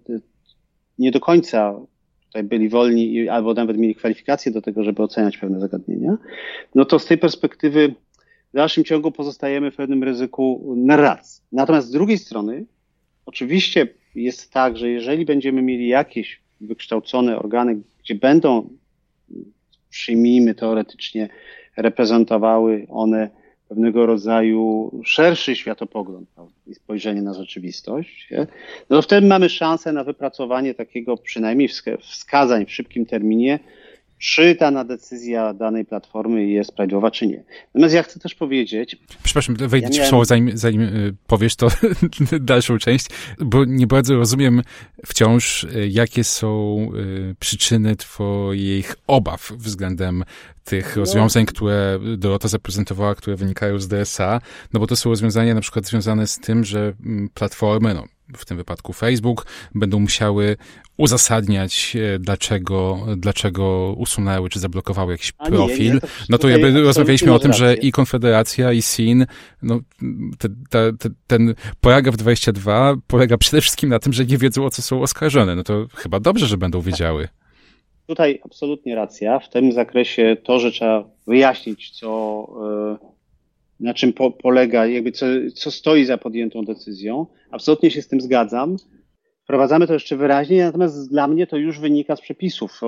nie 0.99 1.11
do 1.11 1.19
końca 1.19 1.75
tutaj 2.25 2.43
byli 2.43 2.69
wolni 2.69 3.29
albo 3.29 3.53
nawet 3.53 3.77
mieli 3.77 3.95
kwalifikacje 3.95 4.51
do 4.51 4.61
tego, 4.61 4.83
żeby 4.83 5.03
oceniać 5.03 5.37
pewne 5.37 5.59
zagadnienia, 5.59 6.17
no 6.75 6.85
to 6.85 6.99
z 6.99 7.05
tej 7.05 7.17
perspektywy 7.17 7.95
w 8.53 8.55
dalszym 8.55 8.83
ciągu 8.83 9.11
pozostajemy 9.11 9.71
w 9.71 9.75
pewnym 9.75 10.03
ryzyku 10.03 10.73
narracji. 10.77 11.43
Natomiast 11.51 11.87
z 11.87 11.91
drugiej 11.91 12.17
strony, 12.17 12.65
oczywiście 13.25 13.87
jest 14.15 14.51
tak, 14.51 14.77
że 14.77 14.89
jeżeli 14.89 15.25
będziemy 15.25 15.61
mieli 15.61 15.87
jakieś 15.87 16.41
wykształcone 16.61 17.39
organy, 17.39 17.81
gdzie 18.03 18.15
będą, 18.15 18.69
przyjmijmy 19.89 20.55
teoretycznie, 20.55 21.29
reprezentowały 21.77 22.87
one 22.89 23.29
pewnego 23.75 24.05
rodzaju 24.05 24.91
szerszy 25.05 25.55
światopogląd 25.55 26.29
i 26.67 26.75
spojrzenie 26.75 27.21
na 27.21 27.33
rzeczywistość, 27.33 28.27
nie? 28.31 28.47
no 28.89 28.95
to 28.95 29.01
wtedy 29.01 29.27
mamy 29.27 29.49
szansę 29.49 29.93
na 29.93 30.03
wypracowanie 30.03 30.73
takiego 30.73 31.17
przynajmniej 31.17 31.69
wskazań 31.99 32.65
w 32.65 32.71
szybkim 32.71 33.05
terminie, 33.05 33.59
czy 34.17 34.55
dana 34.55 34.83
decyzja 34.83 35.53
danej 35.53 35.85
platformy 35.85 36.47
jest 36.47 36.71
prawidłowa, 36.75 37.11
czy 37.11 37.27
nie. 37.27 37.43
Natomiast 37.73 37.95
ja 37.95 38.03
chcę 38.03 38.19
też 38.19 38.35
powiedzieć... 38.35 38.97
Przepraszam, 39.23 39.55
wejdę 39.55 39.87
ja 39.87 39.93
miałem... 39.93 40.05
w 40.05 40.09
słowo, 40.09 40.25
zanim, 40.25 40.57
zanim 40.57 40.81
y, 40.81 41.15
powiesz 41.27 41.55
to 41.55 41.67
dalszą 42.39 42.77
część, 42.77 43.05
bo 43.39 43.65
nie 43.65 43.87
bardzo 43.87 44.15
rozumiem 44.15 44.61
wciąż, 45.05 45.63
y, 45.63 45.87
jakie 45.91 46.23
są 46.23 46.77
y, 46.95 47.35
przyczyny 47.39 47.95
twoich 47.95 48.95
obaw 49.07 49.51
względem 49.51 50.23
tych 50.65 50.95
no. 50.95 50.99
rozwiązań, 50.99 51.45
które 51.45 51.99
Dorota 52.17 52.47
zaprezentowała, 52.47 53.15
które 53.15 53.35
wynikają 53.35 53.79
z 53.79 53.87
DSA, 53.87 54.41
no 54.73 54.79
bo 54.79 54.87
to 54.87 54.95
są 54.95 55.09
rozwiązania 55.09 55.53
na 55.53 55.61
przykład 55.61 55.85
związane 55.85 56.27
z 56.27 56.39
tym, 56.39 56.63
że 56.63 56.93
mm, 57.05 57.29
platformy, 57.33 57.93
no 57.93 58.03
w 58.37 58.45
tym 58.45 58.57
wypadku 58.57 58.93
Facebook, 58.93 59.45
będą 59.75 59.99
musiały 59.99 60.57
uzasadniać, 60.97 61.95
e, 61.95 62.19
dlaczego, 62.19 63.05
dlaczego 63.17 63.93
usunęły 63.97 64.49
czy 64.49 64.59
zablokowały 64.59 65.11
jakiś 65.11 65.33
A 65.37 65.45
profil. 65.45 65.85
Nie, 65.85 65.93
nie, 65.93 65.99
to 65.99 66.07
no 66.29 66.37
to 66.37 66.49
jakby 66.49 66.81
rozmawialiśmy 66.81 67.33
o 67.33 67.39
tym, 67.39 67.53
że 67.53 67.75
i 67.75 67.91
Konfederacja, 67.91 68.71
i 68.71 68.81
SIN, 68.81 69.25
no, 69.61 69.79
te, 70.37 70.49
te, 70.69 70.93
te, 70.93 71.09
ten 71.27 71.55
paragraf 71.81 72.17
22 72.17 72.95
polega 73.07 73.37
przede 73.37 73.61
wszystkim 73.61 73.89
na 73.89 73.99
tym, 73.99 74.13
że 74.13 74.25
nie 74.25 74.37
wiedzą, 74.37 74.65
o 74.65 74.69
co 74.69 74.81
są 74.81 75.01
oskarżone. 75.01 75.55
No 75.55 75.63
to 75.63 75.87
chyba 75.95 76.19
dobrze, 76.19 76.47
że 76.47 76.57
będą 76.57 76.81
wiedziały. 76.81 77.27
Tutaj 78.07 78.39
absolutnie 78.43 78.95
racja. 78.95 79.39
W 79.39 79.49
tym 79.49 79.71
zakresie 79.71 80.37
to, 80.43 80.59
że 80.59 80.71
trzeba 80.71 81.09
wyjaśnić, 81.27 81.99
co, 81.99 82.47
e, 83.01 83.05
na 83.79 83.93
czym 83.93 84.13
po, 84.13 84.31
polega, 84.31 84.85
jakby 84.85 85.11
co, 85.11 85.25
co 85.55 85.71
stoi 85.71 86.05
za 86.05 86.17
podjętą 86.17 86.65
decyzją. 86.65 87.25
Absolutnie 87.51 87.91
się 87.91 88.01
z 88.01 88.07
tym 88.07 88.21
zgadzam. 88.21 88.77
Wprowadzamy 89.43 89.87
to 89.87 89.93
jeszcze 89.93 90.17
wyraźnie, 90.17 90.63
natomiast 90.63 91.09
dla 91.09 91.27
mnie 91.27 91.47
to 91.47 91.57
już 91.57 91.79
wynika 91.79 92.15
z 92.15 92.21
przepisów 92.21 92.81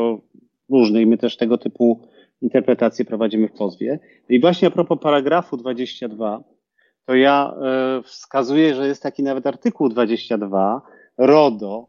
różnych. 0.69 1.07
My 1.07 1.17
też 1.17 1.37
tego 1.37 1.57
typu 1.57 2.07
interpretacje 2.41 3.05
prowadzimy 3.05 3.47
w 3.47 3.51
pozwie. 3.51 3.99
I 4.29 4.39
właśnie 4.39 4.67
a 4.67 4.71
propos 4.71 4.99
paragrafu 5.01 5.57
22, 5.57 6.43
to 7.05 7.15
ja 7.15 7.53
e, 7.61 8.03
wskazuję, 8.03 8.75
że 8.75 8.87
jest 8.87 9.03
taki 9.03 9.23
nawet 9.23 9.47
artykuł 9.47 9.89
22, 9.89 10.81
RODO, 11.17 11.87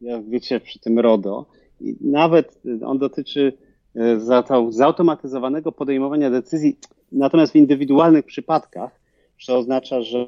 jak 0.00 0.28
wiecie 0.28 0.60
przy 0.60 0.78
tym 0.78 0.98
RODO, 0.98 1.46
i 1.80 1.96
nawet 2.00 2.62
on 2.86 2.98
dotyczy 2.98 3.52
e, 3.96 4.20
zautomatyzowanego 4.70 5.72
podejmowania 5.72 6.30
decyzji 6.30 6.76
Natomiast 7.12 7.52
w 7.52 7.56
indywidualnych 7.56 8.24
przypadkach, 8.24 9.00
co 9.46 9.58
oznacza, 9.58 10.02
że 10.02 10.26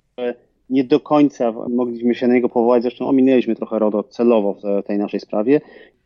nie 0.70 0.84
do 0.84 1.00
końca 1.00 1.52
mogliśmy 1.52 2.14
się 2.14 2.28
na 2.28 2.34
niego 2.34 2.48
powołać, 2.48 2.82
zresztą 2.82 3.08
ominęliśmy 3.08 3.56
trochę 3.56 3.78
RODO 3.78 4.02
celowo 4.02 4.54
w 4.54 4.86
tej 4.86 4.98
naszej 4.98 5.20
sprawie, 5.20 5.60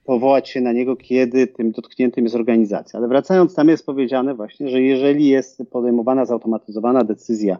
powołać 0.05 0.49
się 0.49 0.61
na 0.61 0.72
niego, 0.72 0.97
kiedy 0.97 1.47
tym 1.47 1.72
dotkniętym 1.72 2.24
jest 2.24 2.36
organizacja. 2.36 2.99
Ale 2.99 3.09
wracając, 3.09 3.55
tam 3.55 3.68
jest 3.68 3.86
powiedziane 3.86 4.34
właśnie, 4.34 4.68
że 4.68 4.80
jeżeli 4.80 5.28
jest 5.28 5.62
podejmowana 5.70 6.24
zautomatyzowana 6.24 7.05
decyzja, 7.05 7.59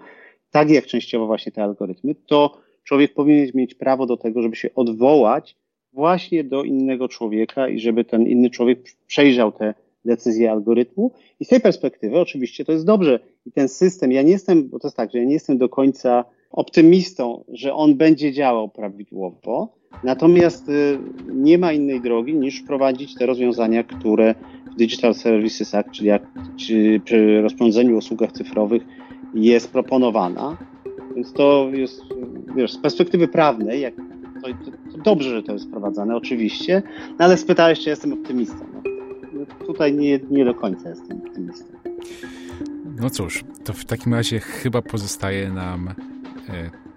tak 0.51 0.71
jak 0.71 0.87
częściowo 0.87 1.27
właśnie 1.27 1.53
te 1.53 1.63
algorytmy, 1.63 2.15
to 2.27 2.59
człowiek 2.85 3.15
powinien 3.15 3.49
mieć 3.55 3.75
prawo 3.75 4.07
do 4.07 4.17
tego, 4.17 4.43
żeby 4.43 4.57
się 4.57 4.69
odwołać 4.75 5.57
właśnie 5.97 6.45
do 6.45 6.63
innego 6.63 7.09
człowieka 7.09 7.69
i 7.69 7.81
żeby 7.81 8.05
ten 8.05 8.27
inny 8.27 8.51
człowiek 8.51 8.79
przejrzał 9.07 9.53
te 9.53 9.75
decyzję 10.05 10.51
algorytmu. 10.51 11.11
I 11.41 11.45
z 11.45 11.49
tej 11.49 11.61
perspektywy 11.61 12.19
oczywiście 12.19 12.65
to 12.65 12.73
jest 12.73 12.87
dobrze. 12.87 13.21
I 13.47 13.53
ten 13.53 13.69
system, 13.69 14.13
ja 14.13 14.23
nie 14.23 14.33
jestem, 14.33 14.69
bo 14.69 14.79
to 14.79 14.89
jest 14.89 14.97
tak, 14.97 15.13
że 15.13 15.19
ja 15.19 15.25
nie 15.25 15.33
jestem 15.33 15.59
do 15.59 15.69
końca 15.69 16.25
optymistą, 16.51 17.45
że 17.49 17.75
on 17.75 17.95
będzie 17.95 18.33
działał 18.33 18.69
prawidłowo, 18.69 19.69
natomiast 20.05 20.69
y, 20.69 20.99
nie 21.33 21.59
ma 21.59 21.73
innej 21.73 22.01
drogi 22.01 22.35
niż 22.35 22.63
wprowadzić 22.63 23.15
te 23.15 23.27
rozwiązania, 23.27 23.85
które 23.85 24.35
w 24.73 24.77
Digital 24.79 25.15
Services 25.15 25.75
Act, 25.75 25.91
czyli 25.91 26.09
jak, 26.09 26.23
czy 26.57 27.01
przy 27.05 27.43
rozporządzeniu 27.43 27.95
o 27.95 27.99
usługach 27.99 28.33
cyfrowych 28.33 28.83
jest 29.35 29.73
proponowana. 29.73 30.57
Więc 31.15 31.33
to 31.33 31.71
jest, 31.73 32.03
wiesz, 32.57 32.73
z 32.73 32.79
perspektywy 32.79 33.29
prawnej, 33.29 33.81
jak, 33.81 33.95
to, 34.55 34.93
to, 34.93 34.99
dobrze, 34.99 35.31
że 35.31 35.43
to 35.43 35.53
jest 35.53 35.65
wprowadzane, 35.69 36.17
oczywiście, 36.17 36.83
no 37.19 37.25
ale 37.25 37.37
spytałeś, 37.37 37.81
czy 37.81 37.91
jestem 37.91 38.13
optymistą. 38.13 38.67
No 39.33 39.67
tutaj 39.67 39.93
nie, 39.93 40.21
nie 40.31 40.45
do 40.45 40.55
końca 40.55 40.89
jestem 40.89 41.19
optymistą. 41.27 41.67
No 43.01 43.11
cóż, 43.11 43.45
to 43.65 43.73
w 43.73 43.85
takim 43.85 44.15
razie 44.15 44.41
chyba 44.41 44.83
pozostaje 44.83 45.51
nam 45.51 45.89
e, 45.89 45.95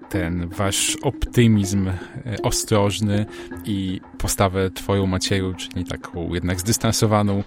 ten 0.10 0.48
wasz 0.48 0.98
optymizm 1.02 1.88
e, 1.88 1.96
ostrożny 2.44 3.26
i 3.66 4.02
postawę 4.18 4.72
twoją 4.72 5.08
Macieju, 5.08 5.54
czyli 5.54 5.86
taką 5.86 6.34
jednak 6.34 6.60
zdystansowaną, 6.60 7.44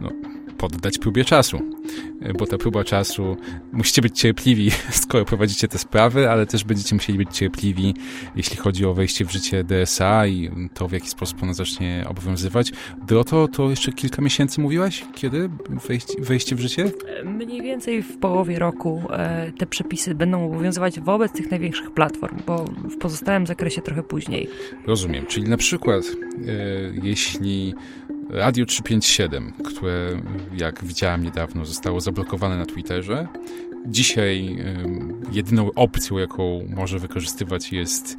no, 0.00 0.10
poddać 0.60 0.98
próbie 0.98 1.24
czasu. 1.24 1.60
E, 2.20 2.32
bo 2.32 2.46
ta 2.46 2.58
próba 2.58 2.84
czasu, 2.84 3.36
musicie 3.72 4.02
być 4.02 4.20
cierpliwi, 4.20 4.70
skoro 5.04 5.24
prowadzicie 5.24 5.68
te 5.68 5.78
sprawy, 5.78 6.30
ale 6.30 6.46
też 6.46 6.64
będziecie 6.64 6.94
musieli 6.94 7.18
być 7.18 7.36
cierpliwi, 7.36 7.94
jeśli 8.36 8.56
chodzi 8.56 8.84
o 8.84 8.94
wejście 8.94 9.24
w 9.24 9.32
życie 9.32 9.64
DSA 9.64 10.26
i 10.26 10.50
to, 10.74 10.88
w 10.88 10.92
jaki 10.92 11.08
sposób 11.08 11.42
ono 11.42 11.54
zacznie 11.54 12.04
obowiązywać. 12.08 12.72
Droto, 13.06 13.48
to 13.48 13.70
jeszcze 13.70 13.92
kilka 13.92 14.22
miesięcy 14.22 14.60
mówiłaś? 14.60 15.04
Kiedy 15.14 15.50
wejście, 15.88 16.14
wejście 16.18 16.56
w 16.56 16.60
życie? 16.60 16.84
Mniej 17.24 17.62
więcej 17.62 18.02
w 18.02 18.18
połowie 18.18 18.58
roku 18.58 19.02
e, 19.10 19.52
te 19.52 19.66
przepisy 19.66 20.14
będą 20.14 20.46
obowiązywać 20.46 21.00
wobec 21.00 21.32
tych 21.32 21.50
największych 21.50 21.90
platform, 21.90 22.36
bo 22.46 22.64
w 22.64 22.96
pozostałym 22.98 23.46
zakresie 23.46 23.82
trochę 23.82 24.02
później. 24.02 24.48
Rozumiem, 24.86 25.26
czyli 25.26 25.48
na 25.48 25.56
przykład 25.56 26.04
e, 26.04 26.52
jeśli 27.02 27.74
Radio 28.32 28.66
357, 28.66 29.52
które 29.64 30.22
jak 30.56 30.84
widziałem 30.84 31.22
niedawno 31.22 31.64
zostało 31.64 32.00
zablokowane 32.00 32.56
na 32.56 32.66
Twitterze. 32.66 33.28
Dzisiaj 33.86 34.58
jedyną 35.32 35.70
opcją, 35.74 36.18
jaką 36.18 36.60
może 36.68 36.98
wykorzystywać 36.98 37.72
jest 37.72 38.16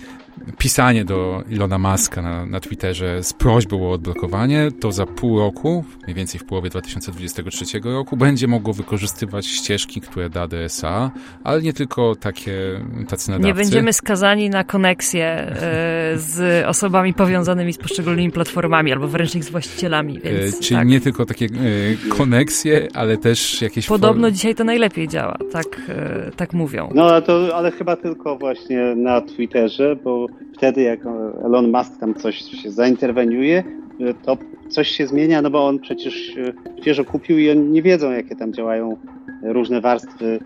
pisanie 0.58 1.06
do 1.06 1.44
Ilona 1.50 1.78
Maska 1.78 2.22
na, 2.22 2.46
na 2.46 2.60
Twitterze 2.60 3.24
z 3.24 3.34
prośbą 3.34 3.88
o 3.88 3.92
odblokowanie, 3.92 4.72
to 4.80 4.92
za 4.92 5.06
pół 5.06 5.40
roku, 5.40 5.86
mniej 6.04 6.16
więcej 6.16 6.40
w 6.40 6.46
połowie 6.46 6.70
2023 6.70 7.66
roku, 7.84 8.18
będzie 8.18 8.48
mogło 8.48 8.74
wykorzystywać 8.74 9.48
ścieżki, 9.48 10.02
które 10.02 10.30
da 10.30 10.48
DSA, 10.48 11.12
ale 11.44 11.62
nie 11.62 11.74
tylko 11.74 12.16
takie 12.16 12.54
tacy 13.10 13.32
nadawcy. 13.32 13.48
Nie 13.48 13.54
będziemy 13.54 13.94
skazani 13.94 14.50
na 14.50 14.64
koneksję 14.64 15.26
e, 15.26 15.54
z 16.16 16.66
osobami 16.68 17.14
powiązanymi 17.14 17.74
z 17.74 17.78
poszczególnymi 17.78 18.32
platformami, 18.32 18.92
albo 18.92 19.08
wręcz 19.08 19.36
ich 19.36 19.44
z 19.44 19.50
właścicielami. 19.50 20.18
E, 20.24 20.34
więc, 20.34 20.60
Czyli 20.60 20.78
tak. 20.78 20.88
nie 20.88 21.02
tylko 21.02 21.26
takie 21.26 21.46
e, 21.46 22.10
koneksje, 22.10 22.88
ale 22.94 23.18
też 23.18 23.62
jakieś... 23.62 23.88
Podobno 23.88 24.32
dzisiaj 24.32 24.56
to 24.56 24.64
najlepiej 24.64 25.08
działa, 25.08 25.38
tak, 25.52 25.92
tak 26.36 26.54
mówią. 26.54 26.90
No, 26.96 27.22
to, 27.22 27.56
ale 27.56 27.72
chyba 27.72 27.96
tylko 27.96 28.38
właśnie 28.38 28.96
na 28.96 29.22
Twitterze, 29.22 29.96
bo 30.04 30.21
wtedy 30.58 30.82
jak 30.82 31.00
Elon 31.46 31.72
Musk 31.72 32.00
tam 32.00 32.14
coś 32.16 32.36
się 32.36 32.72
zainterweniuje, 32.72 33.64
to 34.24 34.38
coś 34.70 34.88
się 34.88 35.08
zmienia, 35.08 35.42
no 35.42 35.50
bo 35.50 35.68
on 35.68 35.80
przecież 35.80 36.36
świeżo 36.82 37.06
kupił 37.06 37.40
i 37.40 37.50
oni 37.50 37.70
nie 37.70 37.82
wiedzą, 37.82 38.12
jakie 38.12 38.36
tam 38.36 38.54
działają 38.54 38.98
różne 39.44 39.82
warstwy 39.82 40.40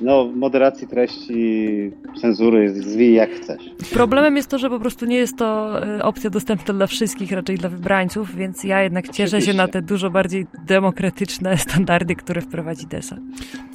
no, 0.00 0.24
moderacji 0.34 0.88
treści, 0.88 1.90
cenzury, 2.20 2.82
zwij 2.82 3.14
jak 3.14 3.30
chcesz. 3.30 3.70
Problemem 3.92 4.36
jest 4.36 4.48
to, 4.48 4.58
że 4.58 4.70
po 4.70 4.80
prostu 4.80 5.06
nie 5.06 5.16
jest 5.16 5.38
to 5.38 5.80
e, 5.86 6.02
opcja 6.02 6.30
dostępna 6.30 6.74
dla 6.74 6.86
wszystkich, 6.86 7.32
raczej 7.32 7.58
dla 7.58 7.68
wybrańców, 7.68 8.34
więc 8.36 8.64
ja 8.64 8.82
jednak 8.82 9.08
cieszę 9.08 9.36
Oczywiście. 9.36 9.52
się 9.52 9.56
na 9.56 9.68
te 9.68 9.82
dużo 9.82 10.10
bardziej 10.10 10.46
demokratyczne 10.66 11.58
standardy, 11.68 12.14
które 12.16 12.40
wprowadzi 12.40 12.86
DESA. 12.86 13.16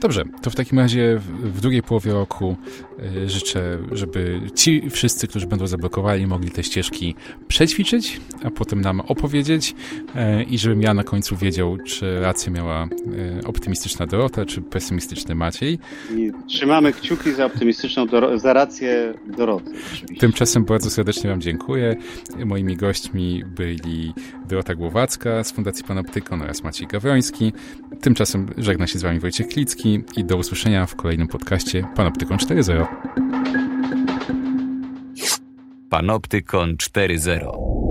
Dobrze, 0.01 0.23
to 0.41 0.49
w 0.49 0.55
takim 0.55 0.79
razie 0.79 1.19
w 1.43 1.61
drugiej 1.61 1.83
połowie 1.83 2.13
roku 2.13 2.55
e, 2.99 3.29
życzę, 3.29 3.77
żeby 3.91 4.41
ci 4.55 4.89
wszyscy, 4.89 5.27
którzy 5.27 5.47
będą 5.47 5.67
zablokowali, 5.67 6.27
mogli 6.27 6.51
te 6.51 6.63
ścieżki 6.63 7.15
przećwiczyć, 7.47 8.21
a 8.43 8.51
potem 8.51 8.81
nam 8.81 9.01
opowiedzieć 9.01 9.75
e, 10.15 10.43
i 10.43 10.57
żebym 10.57 10.81
ja 10.81 10.93
na 10.93 11.03
końcu 11.03 11.35
wiedział, 11.35 11.77
czy 11.77 12.19
rację 12.19 12.51
miała 12.51 12.87
optymistyczna 13.45 14.07
Dorota, 14.07 14.45
czy 14.45 14.61
pesymistyczny 14.61 15.35
Maciej. 15.35 15.79
I 16.15 16.31
trzymamy 16.47 16.93
kciuki 16.93 17.31
za 17.31 17.45
optymistyczną, 17.45 18.05
za 18.35 18.53
rację 18.53 19.13
Doroty. 19.37 19.71
Oczywiście. 19.93 20.15
Tymczasem 20.19 20.65
bardzo 20.65 20.89
serdecznie 20.89 21.29
Wam 21.29 21.41
dziękuję. 21.41 21.95
Moimi 22.45 22.77
gośćmi 22.77 23.43
byli 23.55 24.13
Dorota 24.49 24.75
Głowacka 24.75 25.43
z 25.43 25.51
Fundacji 25.51 25.83
Panoptykon 25.85 26.41
oraz 26.41 26.63
Maciej 26.63 26.87
Gawroński. 26.87 27.53
Tymczasem 28.01 28.47
żegna 28.57 28.87
się 28.87 28.99
z 28.99 29.01
Wami 29.01 29.19
Wojciech 29.19 29.47
Klicki 29.47 30.03
i 30.17 30.23
do 30.23 30.37
usłyszenia 30.37 30.85
w 30.85 30.95
kolejnym 30.95 31.27
podcaście 31.27 31.87
Panoptykon 31.95 32.37
4.0. 32.37 32.85
Panoptykon 35.89 36.75
4.0 36.75 37.86